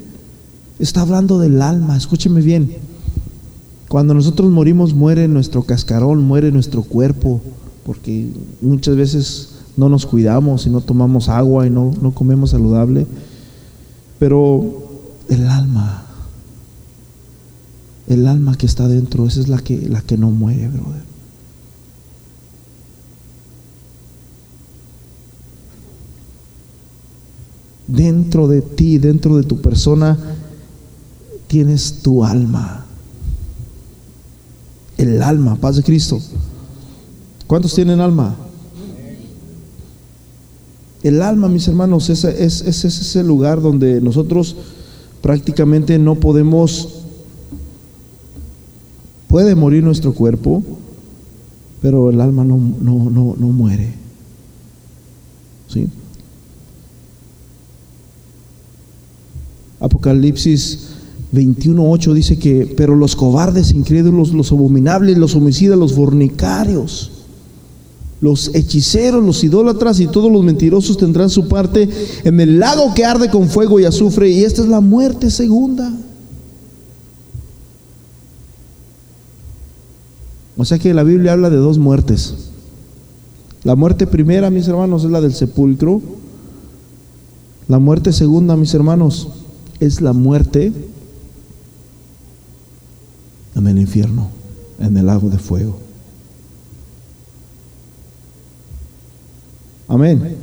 Está 0.78 1.02
hablando 1.02 1.38
del 1.38 1.62
alma, 1.62 1.96
escúcheme 1.96 2.40
bien. 2.40 2.74
Cuando 3.88 4.14
nosotros 4.14 4.50
morimos 4.50 4.94
muere 4.94 5.28
nuestro 5.28 5.62
cascarón, 5.62 6.22
muere 6.22 6.50
nuestro 6.50 6.82
cuerpo 6.82 7.40
porque 7.84 8.28
muchas 8.60 8.96
veces 8.96 9.48
no 9.76 9.88
nos 9.88 10.06
cuidamos 10.06 10.66
y 10.66 10.70
no 10.70 10.80
tomamos 10.80 11.28
agua 11.28 11.66
y 11.66 11.70
no, 11.70 11.92
no 12.00 12.12
comemos 12.12 12.50
saludable, 12.50 13.06
pero 14.18 14.64
el 15.28 15.48
alma, 15.48 16.04
el 18.06 18.26
alma 18.26 18.56
que 18.56 18.66
está 18.66 18.88
dentro, 18.88 19.26
esa 19.26 19.40
es 19.40 19.48
la 19.48 19.58
que, 19.58 19.88
la 19.88 20.00
que 20.00 20.16
no 20.16 20.30
muere, 20.30 20.68
brother. 20.68 21.11
Dentro 27.86 28.48
de 28.48 28.62
ti, 28.62 28.98
dentro 28.98 29.36
de 29.36 29.42
tu 29.42 29.60
persona, 29.60 30.18
tienes 31.46 32.00
tu 32.02 32.24
alma. 32.24 32.86
El 34.96 35.22
alma, 35.22 35.56
paz 35.56 35.76
de 35.76 35.82
Cristo. 35.82 36.20
¿Cuántos 37.46 37.74
tienen 37.74 38.00
alma? 38.00 38.36
El 41.02 41.20
alma, 41.20 41.48
mis 41.48 41.66
hermanos, 41.66 42.08
es, 42.10 42.24
es, 42.24 42.62
es, 42.62 42.84
ese 42.84 43.24
lugar 43.24 43.60
donde 43.60 44.00
nosotros 44.00 44.56
prácticamente 45.20 45.98
no 45.98 46.14
podemos, 46.14 46.88
puede 49.26 49.54
morir 49.54 49.82
nuestro 49.82 50.14
cuerpo, 50.14 50.62
pero 51.80 52.10
el 52.10 52.20
alma 52.20 52.44
no, 52.44 52.56
no, 52.56 53.10
no, 53.10 53.34
no 53.36 53.46
muere. 53.48 53.92
¿Sí? 55.68 55.88
Apocalipsis 59.82 60.78
21.8 61.32 62.12
dice 62.12 62.38
que, 62.38 62.72
pero 62.76 62.94
los 62.94 63.16
cobardes, 63.16 63.72
incrédulos, 63.72 64.32
los 64.32 64.52
abominables, 64.52 65.18
los 65.18 65.34
homicidas, 65.34 65.76
los 65.76 65.94
fornicarios, 65.94 67.10
los 68.20 68.54
hechiceros, 68.54 69.24
los 69.24 69.42
idólatras 69.42 69.98
y 69.98 70.06
todos 70.06 70.30
los 70.30 70.44
mentirosos 70.44 70.96
tendrán 70.96 71.30
su 71.30 71.48
parte 71.48 71.88
en 72.22 72.38
el 72.38 72.60
lago 72.60 72.94
que 72.94 73.04
arde 73.04 73.28
con 73.28 73.48
fuego 73.48 73.80
y 73.80 73.84
azufre, 73.84 74.30
y 74.30 74.44
esta 74.44 74.62
es 74.62 74.68
la 74.68 74.80
muerte 74.80 75.30
segunda. 75.30 75.92
O 80.56 80.64
sea 80.64 80.78
que 80.78 80.94
la 80.94 81.02
Biblia 81.02 81.32
habla 81.32 81.50
de 81.50 81.56
dos 81.56 81.78
muertes. 81.78 82.34
La 83.64 83.74
muerte 83.74 84.06
primera, 84.06 84.48
mis 84.50 84.68
hermanos, 84.68 85.02
es 85.02 85.10
la 85.10 85.20
del 85.20 85.34
sepulcro. 85.34 86.00
La 87.66 87.80
muerte 87.80 88.12
segunda, 88.12 88.56
mis 88.56 88.74
hermanos, 88.74 89.28
es 89.84 90.00
la 90.00 90.12
muerte 90.12 90.72
en 93.56 93.66
el 93.66 93.78
infierno, 93.78 94.28
en 94.78 94.96
el 94.96 95.06
lago 95.06 95.28
de 95.28 95.38
fuego. 95.38 95.76
Amén. 99.88 100.36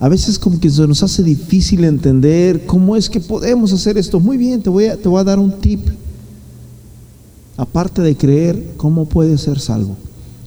A 0.00 0.08
veces 0.08 0.38
como 0.38 0.60
que 0.60 0.70
se 0.70 0.86
nos 0.86 1.02
hace 1.02 1.24
difícil 1.24 1.82
entender 1.82 2.64
cómo 2.64 2.94
es 2.94 3.10
que 3.10 3.18
podemos 3.18 3.72
hacer 3.72 3.98
esto. 3.98 4.20
Muy 4.20 4.36
bien, 4.36 4.62
te 4.62 4.70
voy 4.70 4.86
a, 4.86 4.96
te 4.96 5.08
voy 5.08 5.20
a 5.20 5.24
dar 5.24 5.40
un 5.40 5.50
tip. 5.58 5.80
Aparte 7.56 8.02
de 8.02 8.16
creer, 8.16 8.74
¿cómo 8.76 9.06
puedes 9.06 9.40
ser 9.40 9.58
salvo? 9.58 9.96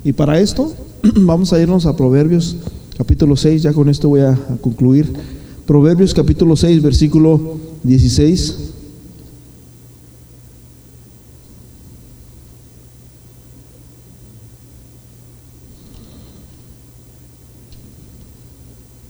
Y 0.06 0.14
para 0.14 0.40
esto 0.40 0.74
vamos 1.16 1.52
a 1.52 1.60
irnos 1.60 1.86
a 1.86 1.98
Proverbios 1.98 2.56
capítulo 3.02 3.36
6, 3.36 3.64
ya 3.64 3.74
con 3.74 3.90
esto 3.90 4.10
voy 4.10 4.22
a, 4.22 4.38
concluir. 4.62 5.12
Proverbios 5.66 6.14
capítulo 6.14 6.56
6, 6.56 6.84
versículo 6.84 7.58
16. 7.82 8.58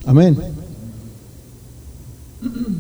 Amén. 0.06 0.38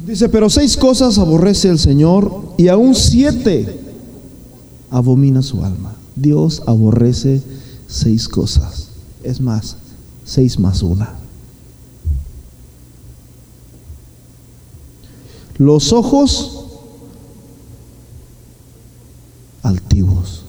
Dice, 0.07 0.29
pero 0.29 0.49
seis 0.49 0.77
cosas 0.77 1.17
aborrece 1.17 1.67
el 1.67 1.79
Señor 1.79 2.53
y 2.57 2.69
aún 2.69 2.95
siete 2.95 3.81
abomina 4.89 5.41
su 5.41 5.61
alma. 5.61 5.93
Dios 6.15 6.63
aborrece 6.67 7.41
seis 7.89 8.29
cosas. 8.29 8.87
Es 9.23 9.41
más, 9.41 9.75
seis 10.23 10.59
más 10.59 10.83
una. 10.83 11.15
Los 15.57 15.93
ojos 15.93 16.65
altivos. 19.63 20.45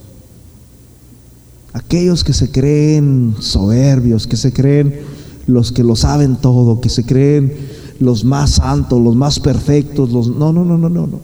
Aquellos 1.72 2.24
que 2.24 2.32
se 2.32 2.50
creen 2.50 3.36
soberbios, 3.40 4.26
que 4.26 4.36
se 4.36 4.52
creen 4.52 5.00
los 5.46 5.72
que 5.72 5.82
lo 5.82 5.96
saben 5.96 6.36
todo, 6.36 6.80
que 6.80 6.88
se 6.88 7.04
creen 7.04 7.54
los 7.98 8.24
más 8.24 8.52
santos, 8.52 9.00
los 9.00 9.14
más 9.14 9.40
perfectos, 9.40 10.10
los 10.10 10.28
no, 10.28 10.52
no, 10.52 10.64
no, 10.64 10.78
no, 10.78 10.88
no, 10.88 11.06
no. 11.06 11.20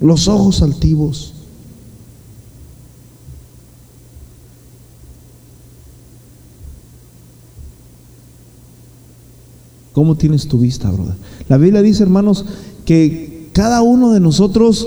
Los 0.00 0.28
ojos 0.28 0.62
altivos. 0.62 1.34
¿Cómo 9.98 10.14
tienes 10.14 10.46
tu 10.46 10.58
vista, 10.58 10.88
brother? 10.92 11.16
La 11.48 11.56
Biblia 11.56 11.82
dice, 11.82 12.04
hermanos, 12.04 12.44
que 12.84 13.48
cada 13.52 13.82
uno 13.82 14.12
de 14.12 14.20
nosotros 14.20 14.86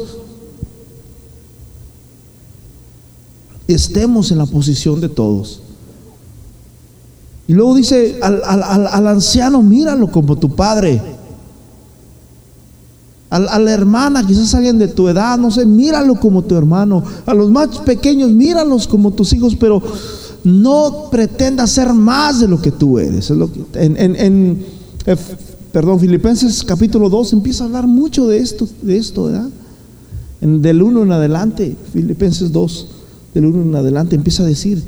estemos 3.68 4.32
en 4.32 4.38
la 4.38 4.46
posición 4.46 5.02
de 5.02 5.10
todos. 5.10 5.64
Y 7.46 7.52
luego 7.52 7.76
dice 7.76 8.20
al, 8.22 9.06
anciano, 9.06 9.62
míralo 9.62 10.10
como 10.10 10.38
tu 10.38 10.56
padre. 10.56 11.02
a 13.30 13.60
la 13.60 13.72
hermana, 13.74 14.26
quizás 14.26 14.56
alguien 14.56 14.78
de 14.78 14.88
tu 14.88 15.10
edad, 15.10 15.38
no 15.38 15.52
sé, 15.52 15.66
míralo 15.66 16.22
como 16.22 16.42
tu 16.42 16.56
hermano. 16.56 17.04
A 17.26 17.34
los 17.34 17.52
más 17.52 17.80
pequeños, 17.80 18.32
míralos 18.32 18.88
como 18.88 19.12
tus 19.12 19.34
hijos, 19.34 19.58
pero 19.58 19.84
no 20.46 21.10
pretendas 21.12 21.70
ser 21.70 21.92
más 21.92 22.40
de 22.40 22.48
lo 22.48 22.62
que 22.62 22.72
tú 22.72 22.98
eres. 22.98 23.30
En, 23.74 24.80
perdón, 25.72 26.00
Filipenses 26.00 26.64
capítulo 26.64 27.10
2 27.10 27.34
empieza 27.34 27.64
a 27.64 27.68
hablar 27.68 27.88
mucho 27.88 28.28
de 28.28 28.38
esto, 28.38 28.68
de 28.82 28.98
esto, 28.98 29.26
¿verdad? 29.26 29.50
En, 30.42 30.62
del 30.62 30.82
1 30.82 31.04
en 31.04 31.12
adelante, 31.12 31.76
Filipenses 31.94 32.52
2, 32.52 32.88
del 33.34 33.46
1 33.46 33.64
en 33.64 33.76
adelante, 33.76 34.16
empieza 34.16 34.44
a 34.44 34.48
decir, 34.48 34.84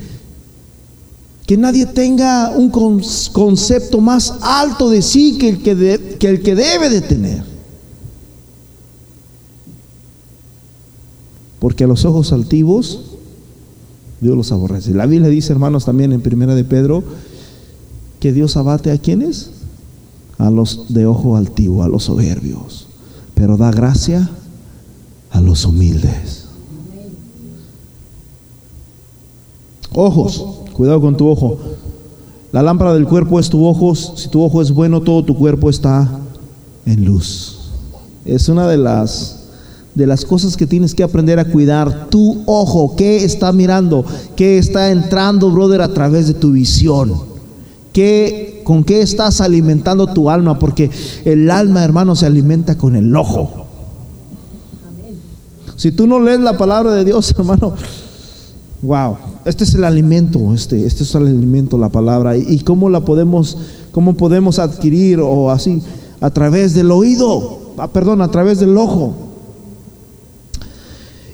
que 1.46 1.58
nadie 1.58 1.86
tenga 1.86 2.52
un 2.52 2.70
concepto 2.70 4.00
más 4.00 4.34
alto 4.42 4.90
de 4.90 5.02
sí 5.02 5.38
que 5.38 5.50
el 5.50 5.62
que, 5.62 6.18
que 6.20 6.30
el 6.30 6.42
que 6.42 6.56
debe 6.56 6.90
de 6.90 7.02
tener. 7.02 7.44
Porque 11.60 11.84
a 11.84 11.88
los 11.88 12.06
ojos 12.06 12.32
altivos 12.34 13.14
Dios 14.22 14.38
los 14.38 14.52
aborrece. 14.52 14.94
La 14.94 15.06
Biblia 15.06 15.30
dice, 15.30 15.52
hermanos, 15.52 15.86
también 15.86 16.14
en 16.14 16.22
Primera 16.22 16.56
de 16.56 16.64
Pedro, 16.64 17.04
que 18.22 18.32
Dios 18.32 18.56
abate 18.56 18.92
a 18.92 18.98
quienes? 18.98 19.50
A 20.38 20.50
los 20.50 20.94
de 20.94 21.06
ojo 21.06 21.38
altivo, 21.38 21.84
a 21.84 21.88
los 21.88 22.06
soberbios. 22.06 22.88
Pero 23.34 23.58
da 23.58 23.72
gracia 23.72 24.30
a 25.32 25.42
los 25.42 25.66
humildes. 25.66 26.46
Ojos. 29.94 30.46
Cuidado 30.74 31.02
con 31.02 31.16
tu 31.16 31.28
ojo. 31.28 31.58
La 32.52 32.64
lámpara 32.64 32.94
del 32.94 33.08
cuerpo 33.08 33.40
es 33.40 33.50
tu 33.50 33.66
ojo. 33.66 33.96
Si 33.96 34.28
tu 34.30 34.44
ojo 34.44 34.62
es 34.62 34.72
bueno, 34.72 35.02
todo 35.02 35.24
tu 35.24 35.38
cuerpo 35.38 35.70
está 35.70 36.20
en 36.86 37.06
luz. 37.06 37.60
Es 38.26 38.50
una 38.50 38.68
de 38.68 38.78
las 38.78 39.40
de 39.96 40.08
las 40.08 40.26
cosas 40.26 40.58
que 40.58 40.66
tienes 40.66 40.96
que 40.96 41.04
aprender 41.04 41.40
a 41.40 41.46
cuidar. 41.46 42.08
Tu 42.10 42.42
ojo, 42.46 42.96
¿qué 42.96 43.24
está 43.24 43.52
mirando? 43.52 44.06
¿Qué 44.36 44.58
está 44.58 44.92
entrando, 44.92 45.52
brother, 45.52 45.82
a 45.82 45.94
través 45.94 46.28
de 46.28 46.34
tu 46.34 46.52
visión? 46.52 47.14
¿Qué, 47.92 48.53
¿Con 48.64 48.84
qué 48.84 49.02
estás 49.02 49.42
alimentando 49.42 50.08
tu 50.08 50.30
alma? 50.30 50.60
Porque 50.60 50.90
el 51.26 51.50
alma, 51.52 51.84
hermano, 51.84 52.16
se 52.16 52.26
alimenta 52.26 52.78
con 52.78 52.96
el 52.96 53.16
ojo. 53.16 53.64
Si 55.76 55.92
tú 55.92 56.08
no 56.08 56.20
lees 56.20 56.40
la 56.40 56.58
palabra 56.58 56.94
de 56.94 57.04
Dios, 57.04 57.34
hermano, 57.38 57.74
wow, 58.82 59.18
este 59.46 59.64
es 59.64 59.74
el 59.74 59.84
alimento, 59.84 60.54
este, 60.54 60.86
este 60.86 61.04
es 61.04 61.16
el 61.16 61.28
alimento, 61.28 61.78
la 61.78 61.90
palabra. 61.90 62.38
¿Y, 62.38 62.60
cómo 62.60 62.90
la 62.90 63.02
podemos, 63.02 63.58
cómo 63.92 64.14
podemos 64.16 64.60
adquirir 64.60 65.20
o 65.20 65.50
así? 65.50 65.82
A 66.22 66.30
través 66.30 66.74
del 66.74 66.92
oído, 66.92 67.74
ah, 67.78 67.88
perdón, 67.88 68.22
a 68.22 68.32
través 68.32 68.60
del 68.60 68.78
ojo. 68.78 69.14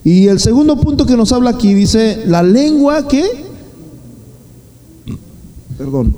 Y 0.03 0.27
el 0.27 0.39
segundo 0.39 0.79
punto 0.79 1.05
que 1.05 1.17
nos 1.17 1.31
habla 1.31 1.51
aquí 1.51 1.73
dice, 1.73 2.23
la 2.25 2.41
lengua 2.41 3.07
que, 3.07 3.23
perdón, 5.77 6.15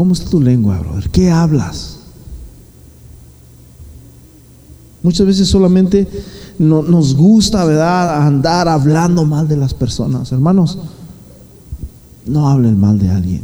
¿cómo 0.00 0.14
está 0.14 0.30
tu 0.30 0.40
lengua, 0.40 0.78
brother? 0.78 1.10
¿Qué 1.10 1.30
hablas? 1.30 1.98
Muchas 5.02 5.26
veces 5.26 5.46
solamente 5.46 6.08
no, 6.58 6.80
nos 6.80 7.14
gusta, 7.14 8.24
andar 8.26 8.66
hablando 8.66 9.26
mal 9.26 9.46
de 9.46 9.58
las 9.58 9.74
personas. 9.74 10.32
Hermanos, 10.32 10.78
no 12.24 12.48
hablen 12.48 12.80
mal 12.80 12.98
de 12.98 13.10
alguien. 13.10 13.42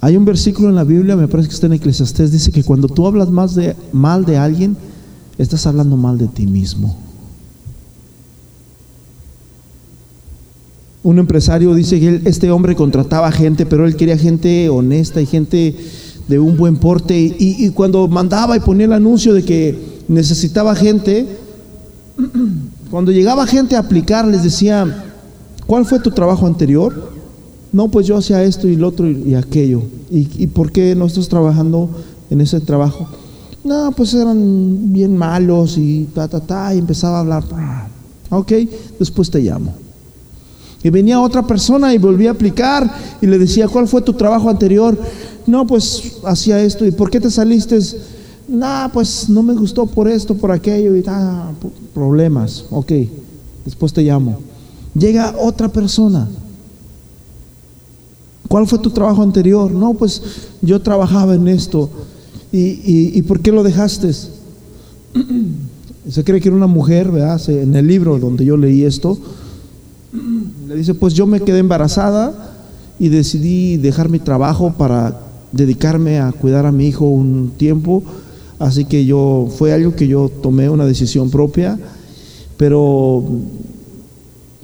Hay 0.00 0.16
un 0.16 0.24
versículo 0.24 0.70
en 0.70 0.74
la 0.74 0.84
Biblia, 0.84 1.14
me 1.14 1.28
parece 1.28 1.50
que 1.50 1.54
está 1.54 1.66
en 1.66 1.74
Eclesiastés, 1.74 2.32
dice 2.32 2.50
que 2.50 2.64
cuando 2.64 2.88
tú 2.88 3.06
hablas 3.06 3.28
más 3.28 3.54
de, 3.54 3.76
mal 3.92 4.24
de 4.24 4.38
alguien, 4.38 4.78
estás 5.36 5.66
hablando 5.66 5.98
mal 5.98 6.16
de 6.16 6.28
ti 6.28 6.46
mismo. 6.46 7.07
Un 11.02 11.18
empresario 11.18 11.74
dice 11.74 12.00
que 12.00 12.22
este 12.24 12.50
hombre 12.50 12.74
contrataba 12.74 13.30
gente, 13.30 13.66
pero 13.66 13.86
él 13.86 13.96
quería 13.96 14.18
gente 14.18 14.68
honesta 14.68 15.20
y 15.20 15.26
gente 15.26 15.74
de 16.26 16.38
un 16.38 16.56
buen 16.56 16.76
porte. 16.76 17.16
Y, 17.38 17.70
cuando 17.70 18.08
mandaba 18.08 18.56
y 18.56 18.60
ponía 18.60 18.86
el 18.86 18.92
anuncio 18.92 19.32
de 19.32 19.44
que 19.44 19.78
necesitaba 20.08 20.74
gente, 20.74 21.26
cuando 22.90 23.12
llegaba 23.12 23.46
gente 23.46 23.76
a 23.76 23.80
aplicar, 23.80 24.26
les 24.26 24.42
decía, 24.42 25.04
¿cuál 25.66 25.86
fue 25.86 26.00
tu 26.00 26.10
trabajo 26.10 26.46
anterior? 26.46 27.12
No, 27.72 27.88
pues 27.88 28.06
yo 28.06 28.16
hacía 28.16 28.42
esto 28.42 28.66
y 28.66 28.76
lo 28.76 28.88
otro 28.88 29.08
y, 29.08 29.34
aquello. 29.34 29.82
¿Y, 30.10 30.28
¿Y, 30.42 30.46
por 30.48 30.72
qué 30.72 30.94
no 30.94 31.06
estás 31.06 31.28
trabajando 31.28 31.90
en 32.30 32.40
ese 32.40 32.60
trabajo? 32.60 33.08
No, 33.62 33.92
pues 33.92 34.14
eran 34.14 34.92
bien 34.92 35.16
malos 35.16 35.76
y 35.78 36.08
ta, 36.14 36.26
ta, 36.28 36.40
ta, 36.40 36.74
y 36.74 36.78
empezaba 36.78 37.18
a 37.18 37.20
hablar. 37.20 37.44
Ok, 38.30 38.52
después 38.98 39.30
te 39.30 39.40
llamo. 39.40 39.74
Y 40.82 40.90
venía 40.90 41.20
otra 41.20 41.46
persona 41.46 41.92
y 41.92 41.98
volvía 41.98 42.30
a 42.30 42.32
aplicar 42.32 42.90
y 43.20 43.26
le 43.26 43.38
decía, 43.38 43.66
¿cuál 43.68 43.88
fue 43.88 44.02
tu 44.02 44.12
trabajo 44.12 44.48
anterior? 44.48 44.96
No, 45.46 45.66
pues 45.66 46.18
hacía 46.24 46.62
esto. 46.62 46.86
¿Y 46.86 46.92
por 46.92 47.10
qué 47.10 47.20
te 47.20 47.30
saliste? 47.30 47.78
No, 48.46 48.90
pues 48.92 49.28
no 49.28 49.42
me 49.42 49.54
gustó 49.54 49.86
por 49.86 50.08
esto, 50.08 50.34
por 50.36 50.52
aquello 50.52 50.94
y 50.94 51.02
ta, 51.02 51.50
problemas. 51.92 52.64
Ok, 52.70 52.92
después 53.64 53.92
te 53.92 54.02
llamo. 54.02 54.38
Llega 54.94 55.34
otra 55.38 55.68
persona. 55.68 56.28
¿Cuál 58.48 58.66
fue 58.66 58.78
tu 58.78 58.90
trabajo 58.90 59.22
anterior? 59.22 59.70
No, 59.72 59.94
pues 59.94 60.22
yo 60.62 60.80
trabajaba 60.80 61.34
en 61.34 61.48
esto. 61.48 61.90
¿Y, 62.50 63.18
y, 63.18 63.22
por 63.22 63.40
qué 63.40 63.52
lo 63.52 63.62
dejaste? 63.62 64.10
Se 66.08 66.24
cree 66.24 66.40
que 66.40 66.48
era 66.48 66.56
una 66.56 66.66
mujer, 66.66 67.10
¿verdad? 67.10 67.38
En 67.50 67.74
el 67.74 67.86
libro 67.86 68.18
donde 68.18 68.46
yo 68.46 68.56
leí 68.56 68.84
esto, 68.84 69.18
le 70.12 70.76
dice, 70.76 70.94
pues 70.94 71.14
yo 71.14 71.26
me 71.26 71.40
quedé 71.40 71.58
embarazada 71.58 72.54
y 72.98 73.08
decidí 73.08 73.76
dejar 73.76 74.08
mi 74.08 74.18
trabajo 74.18 74.72
para 74.76 75.20
dedicarme 75.52 76.18
a 76.18 76.32
cuidar 76.32 76.66
a 76.66 76.72
mi 76.72 76.86
hijo 76.86 77.06
un 77.06 77.52
tiempo. 77.56 78.02
Así 78.58 78.84
que 78.84 79.04
yo, 79.04 79.48
fue 79.56 79.72
algo 79.72 79.94
que 79.94 80.08
yo 80.08 80.28
tomé 80.28 80.68
una 80.68 80.84
decisión 80.84 81.30
propia, 81.30 81.78
pero 82.56 83.22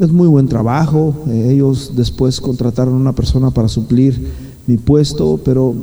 es 0.00 0.10
muy 0.10 0.26
buen 0.26 0.48
trabajo. 0.48 1.14
Ellos 1.30 1.92
después 1.94 2.40
contrataron 2.40 2.94
una 2.94 3.14
persona 3.14 3.50
para 3.50 3.68
suplir 3.68 4.28
mi 4.66 4.76
puesto, 4.78 5.40
pero 5.44 5.74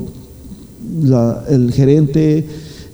el 1.50 1.72
gerente, 1.72 2.46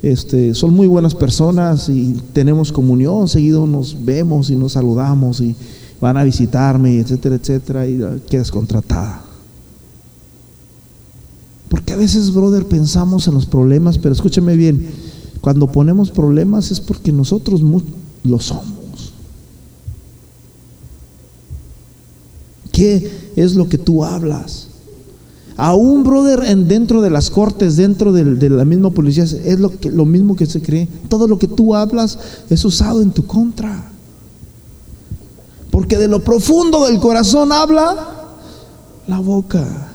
este, 0.03 0.53
son 0.53 0.73
muy 0.73 0.85
buenas 0.87 1.15
personas 1.15 1.89
y 1.89 2.15
tenemos 2.33 2.71
comunión, 2.71 3.27
seguido 3.27 3.65
nos 3.65 4.05
vemos 4.05 4.51
y 4.51 4.55
nos 4.55 4.73
saludamos 4.73 5.41
y 5.41 5.55
van 5.99 6.17
a 6.17 6.23
visitarme, 6.23 6.99
etcétera, 6.99 7.35
etcétera, 7.35 7.87
y 7.87 7.99
quedas 8.29 8.51
contratada. 8.51 9.23
Porque 11.69 11.93
a 11.93 11.97
veces, 11.97 12.33
brother, 12.33 12.65
pensamos 12.65 13.27
en 13.27 13.33
los 13.33 13.45
problemas, 13.45 13.97
pero 13.97 14.13
escúchame 14.13 14.55
bien, 14.55 14.87
cuando 15.41 15.71
ponemos 15.71 16.11
problemas 16.11 16.71
es 16.71 16.79
porque 16.79 17.11
nosotros 17.11 17.61
lo 18.23 18.39
somos. 18.39 19.13
¿Qué 22.71 23.11
es 23.35 23.55
lo 23.55 23.67
que 23.67 23.77
tú 23.77 24.03
hablas? 24.03 24.67
Aún, 25.57 26.03
brother, 26.03 26.43
en, 26.45 26.67
dentro 26.67 27.01
de 27.01 27.09
las 27.09 27.31
cortes, 27.31 27.75
dentro 27.75 28.13
de, 28.13 28.49
la 28.49 28.63
misma 28.63 28.91
policía, 28.91 29.23
es 29.23 29.59
lo 29.59 30.05
mismo 30.05 30.35
que 30.35 30.45
se 30.45 30.61
cree. 30.61 30.87
Todo 31.09 31.27
lo 31.27 31.39
que 31.39 31.47
tú 31.47 31.73
hablas 31.73 32.19
es 32.49 32.63
usado 32.63 33.01
en 33.01 33.09
tu 33.09 33.25
contra. 33.25 33.96
Porque 35.77 35.99
de 35.99 36.07
lo 36.07 36.23
profundo 36.23 36.87
del 36.87 36.99
corazón 36.99 37.51
habla 37.51 38.25
la 39.05 39.19
boca. 39.19 39.91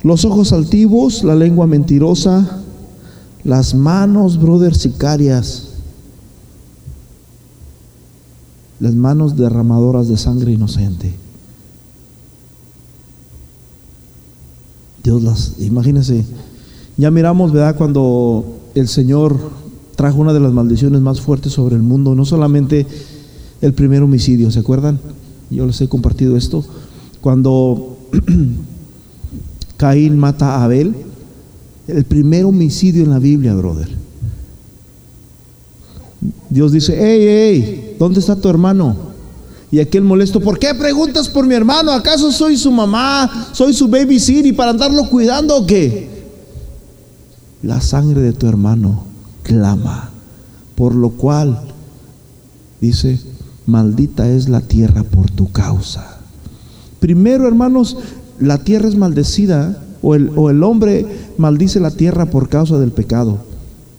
Los 0.00 0.24
ojos 0.24 0.54
altivos, 0.54 1.22
la 1.22 1.34
lengua 1.34 1.66
mentirosa, 1.66 2.62
las 3.44 3.74
manos, 3.74 4.40
brother, 4.40 4.74
sicarias, 4.74 5.72
las 8.80 8.94
manos 8.94 9.36
derramadoras 9.36 10.08
de 10.08 10.16
sangre 10.16 10.52
inocente. 10.52 11.14
Dios 15.04 15.22
las, 15.22 15.52
imagínense, 15.58 16.24
ya 16.96 17.10
miramos, 17.10 17.52
¿verdad? 17.52 17.76
Cuando 17.76 18.56
el 18.74 18.88
Señor 18.88 19.65
trajo 19.96 20.20
una 20.20 20.34
de 20.34 20.40
las 20.40 20.52
maldiciones 20.52 21.00
más 21.00 21.20
fuertes 21.20 21.54
sobre 21.54 21.74
el 21.74 21.82
mundo, 21.82 22.14
no 22.14 22.24
solamente 22.24 22.86
el 23.62 23.72
primer 23.72 24.02
homicidio, 24.02 24.50
¿se 24.50 24.60
acuerdan? 24.60 25.00
Yo 25.50 25.66
les 25.66 25.80
he 25.80 25.88
compartido 25.88 26.36
esto. 26.36 26.64
Cuando 27.22 27.96
Caín 29.78 30.18
mata 30.18 30.56
a 30.56 30.64
Abel, 30.64 30.94
el 31.88 32.04
primer 32.04 32.44
homicidio 32.44 33.02
en 33.02 33.10
la 33.10 33.18
Biblia, 33.18 33.54
brother. 33.54 33.88
Dios 36.50 36.72
dice, 36.72 36.94
hey, 36.98 37.26
hey, 37.26 37.96
¿dónde 37.98 38.20
está 38.20 38.36
tu 38.36 38.48
hermano? 38.48 38.96
Y 39.70 39.80
aquel 39.80 40.04
molesto, 40.04 40.40
¿por 40.40 40.58
qué 40.58 40.74
preguntas 40.74 41.28
por 41.28 41.46
mi 41.46 41.54
hermano? 41.54 41.90
¿Acaso 41.90 42.30
soy 42.30 42.56
su 42.56 42.70
mamá? 42.70 43.48
¿Soy 43.52 43.72
su 43.72 43.88
babysitter 43.88 44.54
para 44.54 44.70
andarlo 44.70 45.08
cuidando 45.08 45.56
o 45.56 45.66
qué? 45.66 46.08
La 47.62 47.80
sangre 47.80 48.20
de 48.20 48.32
tu 48.32 48.46
hermano 48.46 49.05
clama, 49.46 50.10
por 50.74 50.94
lo 50.94 51.10
cual 51.10 51.60
dice, 52.80 53.20
maldita 53.66 54.28
es 54.28 54.48
la 54.48 54.60
tierra 54.60 55.04
por 55.04 55.30
tu 55.30 55.52
causa. 55.52 56.18
Primero, 56.98 57.46
hermanos, 57.46 57.96
la 58.40 58.58
tierra 58.58 58.88
es 58.88 58.96
maldecida 58.96 59.82
o 60.02 60.14
el, 60.14 60.32
o 60.34 60.50
el 60.50 60.62
hombre 60.62 61.06
maldice 61.38 61.78
la 61.78 61.92
tierra 61.92 62.26
por 62.26 62.48
causa 62.48 62.78
del 62.78 62.90
pecado. 62.90 63.38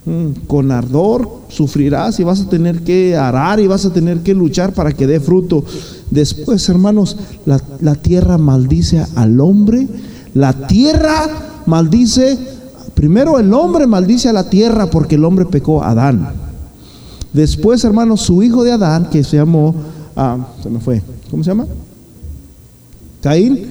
Mm, 0.08 0.48
con 0.48 0.72
ardor 0.72 1.30
sufrirás 1.50 2.18
y 2.22 2.24
vas 2.24 2.40
a 2.40 2.48
tener 2.48 2.82
que 2.84 3.18
arar 3.18 3.60
y 3.60 3.68
vas 3.68 3.86
a 3.86 3.92
tener 3.92 4.20
que 4.20 4.34
luchar 4.34 4.74
para 4.74 4.94
que 4.94 5.06
dé 5.06 5.20
fruto. 5.20 5.66
Después, 6.12 6.70
hermanos, 6.70 7.18
la, 7.46 7.96
tierra 7.96 8.38
maldice 8.38 9.06
al 9.16 9.42
hombre. 9.42 9.86
La 10.34 10.54
tierra 10.68 11.64
maldice, 11.66 12.38
primero 12.98 13.38
el 13.38 13.54
hombre 13.54 13.86
maldice 13.86 14.28
a 14.28 14.34
la 14.34 14.50
tierra 14.50 14.90
porque 14.90 15.16
el 15.16 15.24
hombre 15.24 15.46
pecó 15.46 15.84
a 15.84 15.92
Adán. 15.92 16.34
Después, 17.32 17.84
hermanos, 17.84 18.22
su 18.22 18.42
hijo 18.42 18.64
de 18.64 18.72
Adán, 18.72 19.12
que 19.12 19.24
se 19.24 19.38
llamó, 19.38 19.76
ah, 20.16 20.48
se 20.64 20.70
me 20.72 20.80
fue, 20.80 21.04
¿cómo 21.30 21.44
se 21.44 21.52
llama? 21.52 21.68
Caín. 23.22 23.68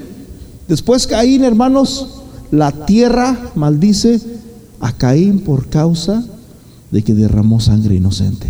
Después 0.68 1.08
Caín, 1.08 1.42
hermanos, 1.42 2.22
la 2.52 2.70
tierra 2.70 3.36
maldice 3.56 4.20
a 4.78 4.92
Caín 4.92 5.40
por 5.40 5.68
causa 5.68 6.24
de 6.92 7.02
que 7.02 7.12
derramó 7.12 7.58
sangre 7.58 7.96
inocente. 7.96 8.46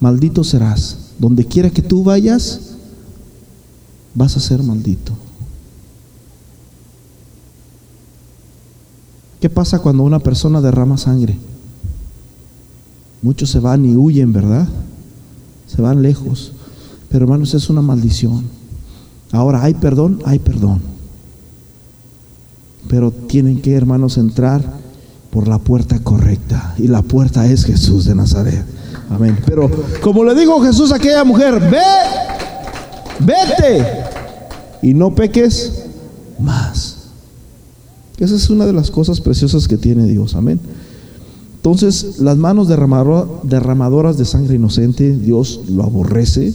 Maldito 0.00 0.44
serás. 0.44 0.98
Donde 1.18 1.46
quiera 1.46 1.70
que 1.70 1.80
tú 1.80 2.04
vayas, 2.04 2.72
vas 4.14 4.36
a 4.36 4.40
ser 4.40 4.62
maldito. 4.62 5.12
¿Qué 9.42 9.50
pasa 9.50 9.80
cuando 9.80 10.04
una 10.04 10.20
persona 10.20 10.60
derrama 10.60 10.96
sangre? 10.96 11.36
Muchos 13.22 13.50
se 13.50 13.58
van 13.58 13.84
y 13.84 13.96
huyen, 13.96 14.32
¿verdad? 14.32 14.68
Se 15.66 15.82
van 15.82 16.00
lejos. 16.00 16.52
Pero 17.08 17.24
hermanos, 17.24 17.52
es 17.52 17.68
una 17.68 17.82
maldición. 17.82 18.44
Ahora, 19.32 19.64
¿hay 19.64 19.74
perdón? 19.74 20.22
Hay 20.26 20.38
perdón. 20.38 20.80
Pero 22.86 23.10
tienen 23.10 23.60
que, 23.60 23.74
hermanos, 23.74 24.16
entrar 24.16 24.62
por 25.32 25.48
la 25.48 25.58
puerta 25.58 25.98
correcta. 25.98 26.76
Y 26.78 26.86
la 26.86 27.02
puerta 27.02 27.44
es 27.44 27.64
Jesús 27.64 28.04
de 28.04 28.14
Nazaret. 28.14 28.64
Amén. 29.10 29.36
Pero 29.44 29.68
como 30.02 30.22
le 30.22 30.36
dijo 30.36 30.62
Jesús 30.62 30.92
a 30.92 30.96
aquella 30.96 31.24
mujer, 31.24 31.58
ve, 31.68 31.82
vete 33.18 33.86
y 34.82 34.94
no 34.94 35.12
peques 35.12 35.86
más. 36.38 37.01
Esa 38.22 38.36
es 38.36 38.50
una 38.50 38.66
de 38.66 38.72
las 38.72 38.92
cosas 38.92 39.20
preciosas 39.20 39.66
que 39.66 39.76
tiene 39.76 40.06
Dios. 40.06 40.36
Amén. 40.36 40.60
Entonces, 41.56 42.20
las 42.20 42.36
manos 42.36 42.68
derramadoras 42.68 44.16
de 44.16 44.24
sangre 44.24 44.54
inocente, 44.54 45.16
Dios 45.16 45.62
lo 45.68 45.82
aborrece. 45.82 46.54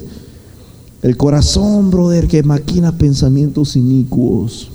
El 1.01 1.17
corazón, 1.17 1.91
brother, 1.91 2.29
que 2.29 2.41
maquina 2.41 2.97
pensamientos 2.97 3.75
inicuos. 3.75 4.69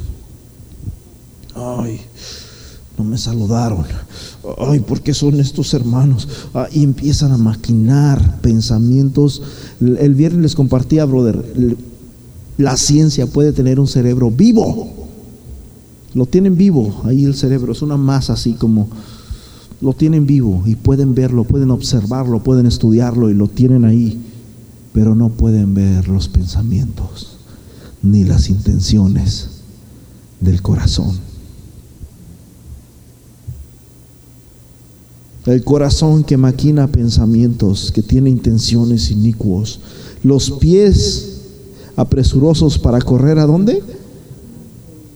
Ay, 1.54 1.98
no 2.98 3.04
me 3.04 3.16
saludaron. 3.16 3.86
Ay, 4.58 4.80
¿por 4.80 5.00
qué 5.00 5.14
son 5.14 5.40
estos 5.40 5.72
hermanos? 5.72 6.28
Ah, 6.52 6.68
y 6.70 6.82
empiezan 6.82 7.32
a 7.32 7.38
maquinar 7.38 8.42
pensamientos. 8.42 9.40
El 9.80 10.14
viernes 10.14 10.42
les 10.42 10.54
compartía, 10.54 11.06
brother, 11.06 11.42
la 12.58 12.76
ciencia 12.76 13.26
puede 13.26 13.52
tener 13.52 13.80
un 13.80 13.88
cerebro 13.88 14.30
vivo. 14.30 15.02
Lo 16.14 16.26
tienen 16.26 16.56
vivo, 16.56 17.02
ahí 17.04 17.24
el 17.24 17.34
cerebro, 17.34 17.72
es 17.72 17.82
una 17.82 17.96
masa 17.96 18.34
así 18.34 18.52
como, 18.52 18.88
lo 19.80 19.94
tienen 19.94 20.26
vivo 20.26 20.62
y 20.66 20.76
pueden 20.76 21.14
verlo, 21.14 21.44
pueden 21.44 21.70
observarlo, 21.70 22.42
pueden 22.42 22.66
estudiarlo 22.66 23.30
y 23.30 23.34
lo 23.34 23.48
tienen 23.48 23.84
ahí, 23.84 24.20
pero 24.92 25.14
no 25.14 25.30
pueden 25.30 25.74
ver 25.74 26.08
los 26.08 26.28
pensamientos 26.28 27.38
ni 28.02 28.24
las 28.24 28.48
intenciones 28.50 29.48
del 30.40 30.60
corazón. 30.60 31.18
El 35.46 35.64
corazón 35.64 36.22
que 36.22 36.36
maquina 36.36 36.86
pensamientos, 36.86 37.90
que 37.90 38.02
tiene 38.02 38.30
intenciones 38.30 39.10
inicuos. 39.10 39.80
Los 40.22 40.52
pies 40.52 41.40
apresurosos 41.96 42.78
para 42.78 43.00
correr 43.00 43.38
a 43.40 43.46
dónde? 43.46 43.82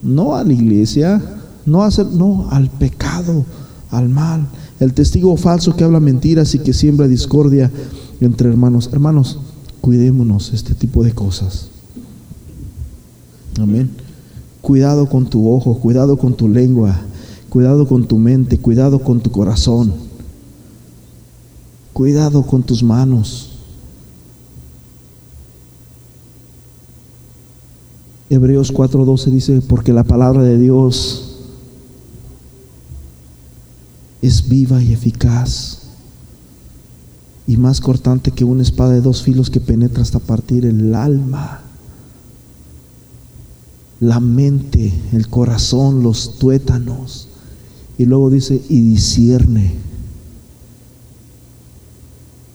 No 0.07 0.37
a 0.37 0.45
la 0.45 0.53
iglesia, 0.53 1.21
no, 1.67 1.83
a 1.83 1.87
hacer, 1.87 2.07
no 2.07 2.49
al 2.51 2.71
pecado, 2.71 3.45
al 3.91 4.09
mal. 4.09 4.47
El 4.79 4.95
testigo 4.95 5.37
falso 5.37 5.75
que 5.75 5.85
habla 5.85 6.01
mentiras 6.01 6.55
y 6.55 6.61
que 6.61 6.73
siembra 6.73 7.09
discordia 7.09 7.71
entre 8.21 8.49
hermanos. 8.49 8.89
Hermanos, 8.93 9.41
cuidémonos 9.81 10.53
este 10.53 10.75
tipo 10.75 11.03
de 11.03 11.13
cosas. 11.13 11.69
Amén. 13.59 13.91
Cuidado 14.61 15.09
con 15.09 15.27
tu 15.27 15.51
ojo, 15.51 15.79
cuidado 15.79 16.17
con 16.17 16.35
tu 16.35 16.49
lengua, 16.49 16.97
cuidado 17.49 17.89
con 17.89 18.07
tu 18.07 18.19
mente, 18.19 18.59
cuidado 18.59 19.01
con 19.01 19.21
tu 19.21 19.31
corazón. 19.31 19.93
Cuidado 21.93 22.43
con 22.43 22.63
tus 22.63 22.83
manos. 22.83 23.56
Hebreos 28.29 28.73
4:12 28.73 29.31
dice, 29.31 29.61
porque 29.61 29.93
la 29.93 30.05
palabra 30.05 30.43
de 30.43 30.59
Dios 30.59 31.37
es 34.21 34.49
viva 34.49 34.83
y 34.83 34.93
eficaz 34.93 35.83
y 37.47 37.57
más 37.57 37.81
cortante 37.81 38.33
que 38.33 38.45
una 38.45 38.63
espada 38.63 38.93
de 38.93 39.01
dos 39.01 39.23
filos 39.23 39.51
que 39.51 39.61
penetra 39.61 40.03
hasta 40.03 40.19
partir 40.19 40.65
el 40.65 40.95
alma, 40.95 41.61
la 44.01 44.19
mente, 44.19 44.93
el 45.13 45.29
corazón, 45.29 46.03
los 46.03 46.39
tuétanos. 46.39 47.29
Y 47.99 48.05
luego 48.05 48.29
dice, 48.31 48.61
y 48.69 48.81
discierne. 48.81 49.75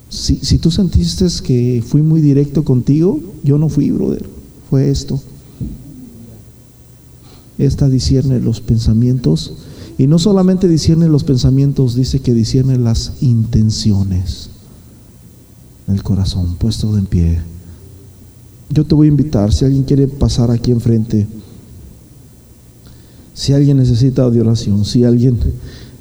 Si, 0.09 0.36
si 0.36 0.57
tú 0.57 0.69
sentiste 0.69 1.26
que 1.43 1.82
fui 1.88 2.01
muy 2.01 2.19
directo 2.19 2.65
contigo, 2.65 3.19
yo 3.43 3.57
no 3.57 3.69
fui, 3.69 3.89
brother, 3.91 4.30
fue 4.69 4.89
esto. 4.89 5.22
Esta 7.62 7.88
discierne 7.89 8.39
los 8.39 8.59
pensamientos 8.59 9.53
y 9.97 10.07
no 10.07 10.18
solamente 10.18 10.68
discierne 10.68 11.07
los 11.07 11.24
pensamientos, 11.24 11.95
dice 11.95 12.20
que 12.20 12.34
discierne 12.34 12.78
las 12.78 13.22
intenciones 13.22 14.49
el 15.88 16.03
corazón, 16.03 16.55
puesto 16.57 16.97
en 16.97 17.05
pie. 17.05 17.39
Yo 18.70 18.86
te 18.86 18.95
voy 18.95 19.07
a 19.07 19.09
invitar, 19.09 19.53
si 19.53 19.66
alguien 19.66 19.84
quiere 19.84 20.07
pasar 20.07 20.49
aquí 20.49 20.72
enfrente, 20.72 21.28
si 23.34 23.53
alguien 23.53 23.78
necesita 23.78 24.30
de 24.30 24.41
oración, 24.41 24.86
si 24.86 25.03
alguien 25.03 25.38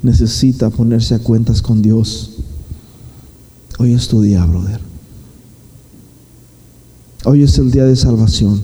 necesita 0.02 0.70
ponerse 0.70 1.14
a 1.14 1.18
cuentas 1.18 1.60
con 1.60 1.82
Dios, 1.82 2.38
hoy 3.78 3.92
es 3.92 4.08
tu 4.08 4.22
día, 4.22 4.44
brother. 4.46 4.80
Hoy 7.24 7.42
es 7.42 7.58
el 7.58 7.70
día 7.70 7.84
de 7.84 7.96
salvación. 7.96 8.62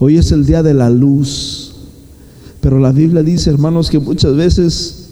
Hoy 0.00 0.16
es 0.16 0.32
el 0.32 0.46
día 0.46 0.62
de 0.62 0.72
la 0.72 0.88
luz. 0.88 1.57
Pero 2.60 2.78
la 2.78 2.92
Biblia 2.92 3.22
dice, 3.22 3.50
hermanos, 3.50 3.90
que 3.90 3.98
muchas 3.98 4.34
veces 4.34 5.08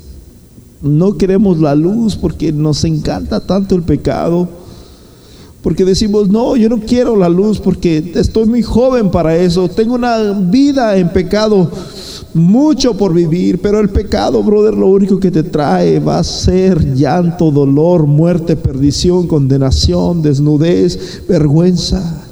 no 0.82 1.16
queremos 1.16 1.58
la 1.58 1.74
luz 1.74 2.16
porque 2.16 2.52
nos 2.52 2.84
encanta 2.84 3.40
tanto 3.40 3.74
el 3.74 3.82
pecado 3.82 4.48
porque 5.66 5.84
decimos, 5.84 6.28
no, 6.28 6.54
yo 6.54 6.68
no 6.68 6.78
quiero 6.78 7.16
la 7.16 7.28
luz 7.28 7.58
porque 7.58 8.12
estoy 8.14 8.46
muy 8.46 8.62
joven 8.62 9.10
para 9.10 9.36
eso. 9.36 9.68
Tengo 9.68 9.96
una 9.96 10.30
vida 10.30 10.96
en 10.96 11.08
pecado, 11.08 11.68
mucho 12.34 12.96
por 12.96 13.12
vivir. 13.12 13.60
Pero 13.60 13.80
el 13.80 13.88
pecado, 13.88 14.44
brother, 14.44 14.74
lo 14.74 14.86
único 14.86 15.18
que 15.18 15.32
te 15.32 15.42
trae 15.42 15.98
va 15.98 16.20
a 16.20 16.22
ser 16.22 16.94
llanto, 16.94 17.50
dolor, 17.50 18.06
muerte, 18.06 18.54
perdición, 18.54 19.26
condenación, 19.26 20.22
desnudez, 20.22 21.24
vergüenza. 21.28 22.25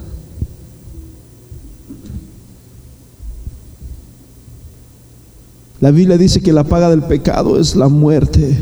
La 5.84 5.90
Biblia 5.90 6.16
dice 6.16 6.40
que 6.40 6.50
la 6.50 6.64
paga 6.64 6.88
del 6.88 7.02
pecado 7.02 7.60
es 7.60 7.76
la 7.76 7.88
muerte. 7.88 8.56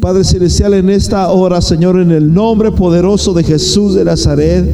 Padre 0.00 0.24
Celestial, 0.24 0.72
en 0.72 0.88
esta 0.88 1.28
hora, 1.28 1.60
Señor, 1.60 2.00
en 2.00 2.10
el 2.10 2.32
nombre 2.32 2.72
poderoso 2.72 3.34
de 3.34 3.44
Jesús 3.44 3.92
de 3.96 4.06
Nazaret, 4.06 4.64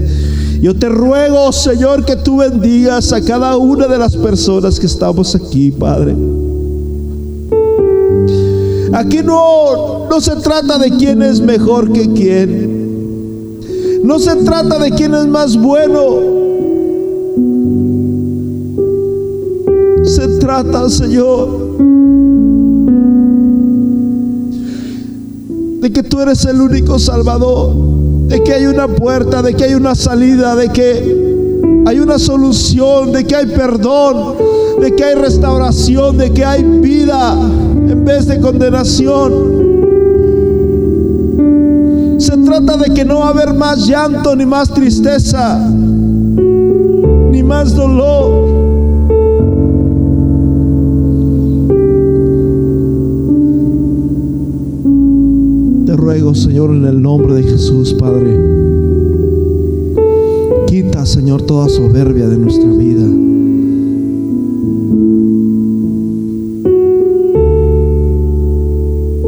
yo 0.60 0.76
te 0.76 0.88
ruego, 0.88 1.50
Señor, 1.50 2.04
que 2.04 2.14
tú 2.14 2.36
bendigas 2.36 3.12
a 3.12 3.24
cada 3.24 3.56
una 3.56 3.88
de 3.88 3.98
las 3.98 4.14
personas 4.14 4.78
que 4.78 4.86
estamos 4.86 5.34
aquí, 5.34 5.72
Padre. 5.72 6.14
Aquí 8.92 9.18
no, 9.24 10.06
no 10.08 10.20
se 10.20 10.36
trata 10.36 10.78
de 10.78 10.90
quién 10.96 11.22
es 11.22 11.40
mejor 11.40 11.92
que 11.92 12.08
quién. 12.12 13.58
No 14.04 14.20
se 14.20 14.36
trata 14.44 14.78
de 14.78 14.92
quién 14.92 15.12
es 15.12 15.26
más 15.26 15.56
bueno. 15.56 16.51
Se 20.22 20.28
trata, 20.38 20.88
Señor, 20.88 21.48
de 25.80 25.92
que 25.92 26.04
tú 26.04 26.20
eres 26.20 26.44
el 26.44 26.60
único 26.60 26.96
salvador, 27.00 27.74
de 28.28 28.40
que 28.44 28.52
hay 28.52 28.66
una 28.66 28.86
puerta, 28.86 29.42
de 29.42 29.54
que 29.54 29.64
hay 29.64 29.74
una 29.74 29.96
salida, 29.96 30.54
de 30.54 30.68
que 30.68 31.82
hay 31.86 31.98
una 31.98 32.20
solución, 32.20 33.10
de 33.10 33.24
que 33.24 33.34
hay 33.34 33.46
perdón, 33.46 34.36
de 34.80 34.94
que 34.94 35.02
hay 35.02 35.16
restauración, 35.16 36.16
de 36.18 36.30
que 36.30 36.44
hay 36.44 36.62
vida 36.62 37.32
en 37.32 38.04
vez 38.04 38.28
de 38.28 38.38
condenación. 38.38 39.32
Se 42.18 42.36
trata 42.36 42.76
de 42.76 42.94
que 42.94 43.04
no 43.04 43.18
va 43.18 43.26
a 43.26 43.30
haber 43.30 43.54
más 43.54 43.88
llanto, 43.88 44.36
ni 44.36 44.46
más 44.46 44.72
tristeza, 44.72 45.58
ni 45.68 47.42
más 47.42 47.74
dolor. 47.74 48.51
Ruego, 56.02 56.34
Señor, 56.34 56.70
en 56.70 56.84
el 56.84 57.00
nombre 57.00 57.34
de 57.34 57.44
Jesús, 57.44 57.94
Padre. 57.94 58.36
Quita, 60.66 61.06
Señor, 61.06 61.42
toda 61.42 61.68
soberbia 61.68 62.26
de 62.28 62.38
nuestra 62.38 62.68
vida. 62.72 63.04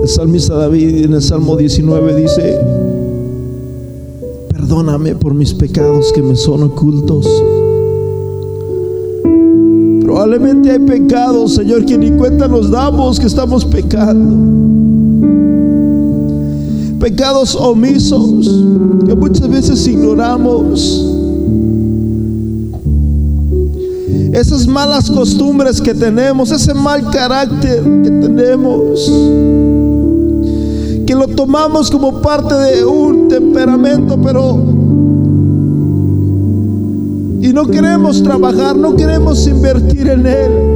El 0.03 0.09
salmista 0.09 0.55
David 0.55 1.05
en 1.05 1.13
el 1.15 1.23
Salmo 1.23 1.57
19 1.57 2.21
dice, 2.21 2.59
perdóname 4.49 5.15
por 5.15 5.33
mis 5.33 5.55
pecados 5.55 6.13
que 6.13 6.23
me 6.23 6.35
son 6.35 6.65
ocultos. 6.65 7.25
Probablemente 10.03 10.73
hay 10.73 10.81
pecados, 10.81 11.55
Señor, 11.55 11.87
que 11.87 11.97
ni 11.97 12.11
cuenta 12.11 12.49
nos 12.49 12.69
damos 12.73 13.21
que 13.21 13.27
estamos 13.27 13.65
pecando 13.65 14.94
pecados 17.05 17.55
omisos 17.55 18.49
que 19.05 19.15
muchas 19.15 19.47
veces 19.47 19.87
ignoramos. 19.87 21.05
Esas 24.33 24.67
malas 24.67 25.11
costumbres 25.11 25.83
que 25.83 25.93
tenemos, 25.93 26.51
ese 26.51 26.73
mal 26.73 27.11
carácter 27.11 27.83
que 28.03 28.11
tenemos, 28.11 29.05
que 31.07 31.15
lo 31.15 31.29
tomamos 31.29 31.91
como 31.91 32.23
parte 32.23 32.55
de 32.55 32.87
un 32.87 33.29
temperamento, 33.29 34.19
pero 34.23 34.63
y 37.43 37.53
no 37.53 37.67
queremos 37.67 38.23
trabajar, 38.23 38.75
no 38.75 38.97
queremos 38.97 39.47
invertir 39.47 40.09
en 40.09 40.27
él. 40.27 40.74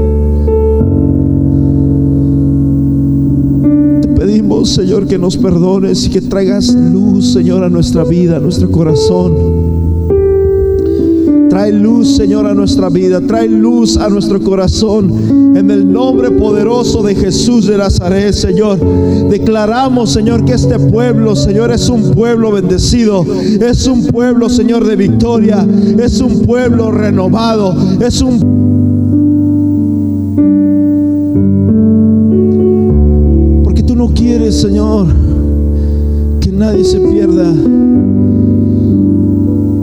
Señor, 4.65 5.07
que 5.07 5.19
nos 5.19 5.37
perdones 5.37 6.07
y 6.07 6.11
que 6.11 6.21
traigas 6.21 6.75
luz, 6.75 7.33
Señor, 7.33 7.63
a 7.65 7.69
nuestra 7.69 8.05
vida, 8.05 8.37
a 8.37 8.41
nuestro 8.41 8.71
corazón. 8.71 9.69
Trae 11.49 11.73
luz, 11.73 12.17
Señor, 12.17 12.47
a 12.47 12.55
nuestra 12.55 12.89
vida. 12.89 13.21
Trae 13.21 13.49
luz 13.49 13.97
a 13.97 14.09
nuestro 14.09 14.41
corazón. 14.41 15.57
En 15.57 15.71
el 15.71 15.91
nombre 15.91 16.31
poderoso 16.31 17.03
de 17.03 17.15
Jesús 17.15 17.67
de 17.67 17.79
Nazaret, 17.79 18.33
Señor. 18.33 18.79
Declaramos, 19.29 20.11
Señor, 20.11 20.45
que 20.45 20.53
este 20.53 20.79
pueblo, 20.79 21.35
Señor, 21.35 21.73
es 21.73 21.89
un 21.89 22.13
pueblo 22.13 22.53
bendecido. 22.53 23.27
Es 23.61 23.87
un 23.87 24.07
pueblo, 24.07 24.49
Señor, 24.49 24.87
de 24.87 24.97
victoria. 24.97 25.67
Es 25.99 26.21
un 26.21 26.43
pueblo 26.43 26.91
renovado. 26.91 27.75
Es 28.01 28.21
un 28.21 28.68
Señor, 34.29 35.07
que 36.41 36.51
nadie 36.53 36.85
se 36.85 36.99
pierda, 37.01 37.51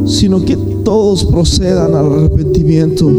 sino 0.06 0.44
que 0.46 0.56
todos 0.84 1.26
procedan 1.26 1.96
al 1.96 2.06
arrepentimiento. 2.14 3.10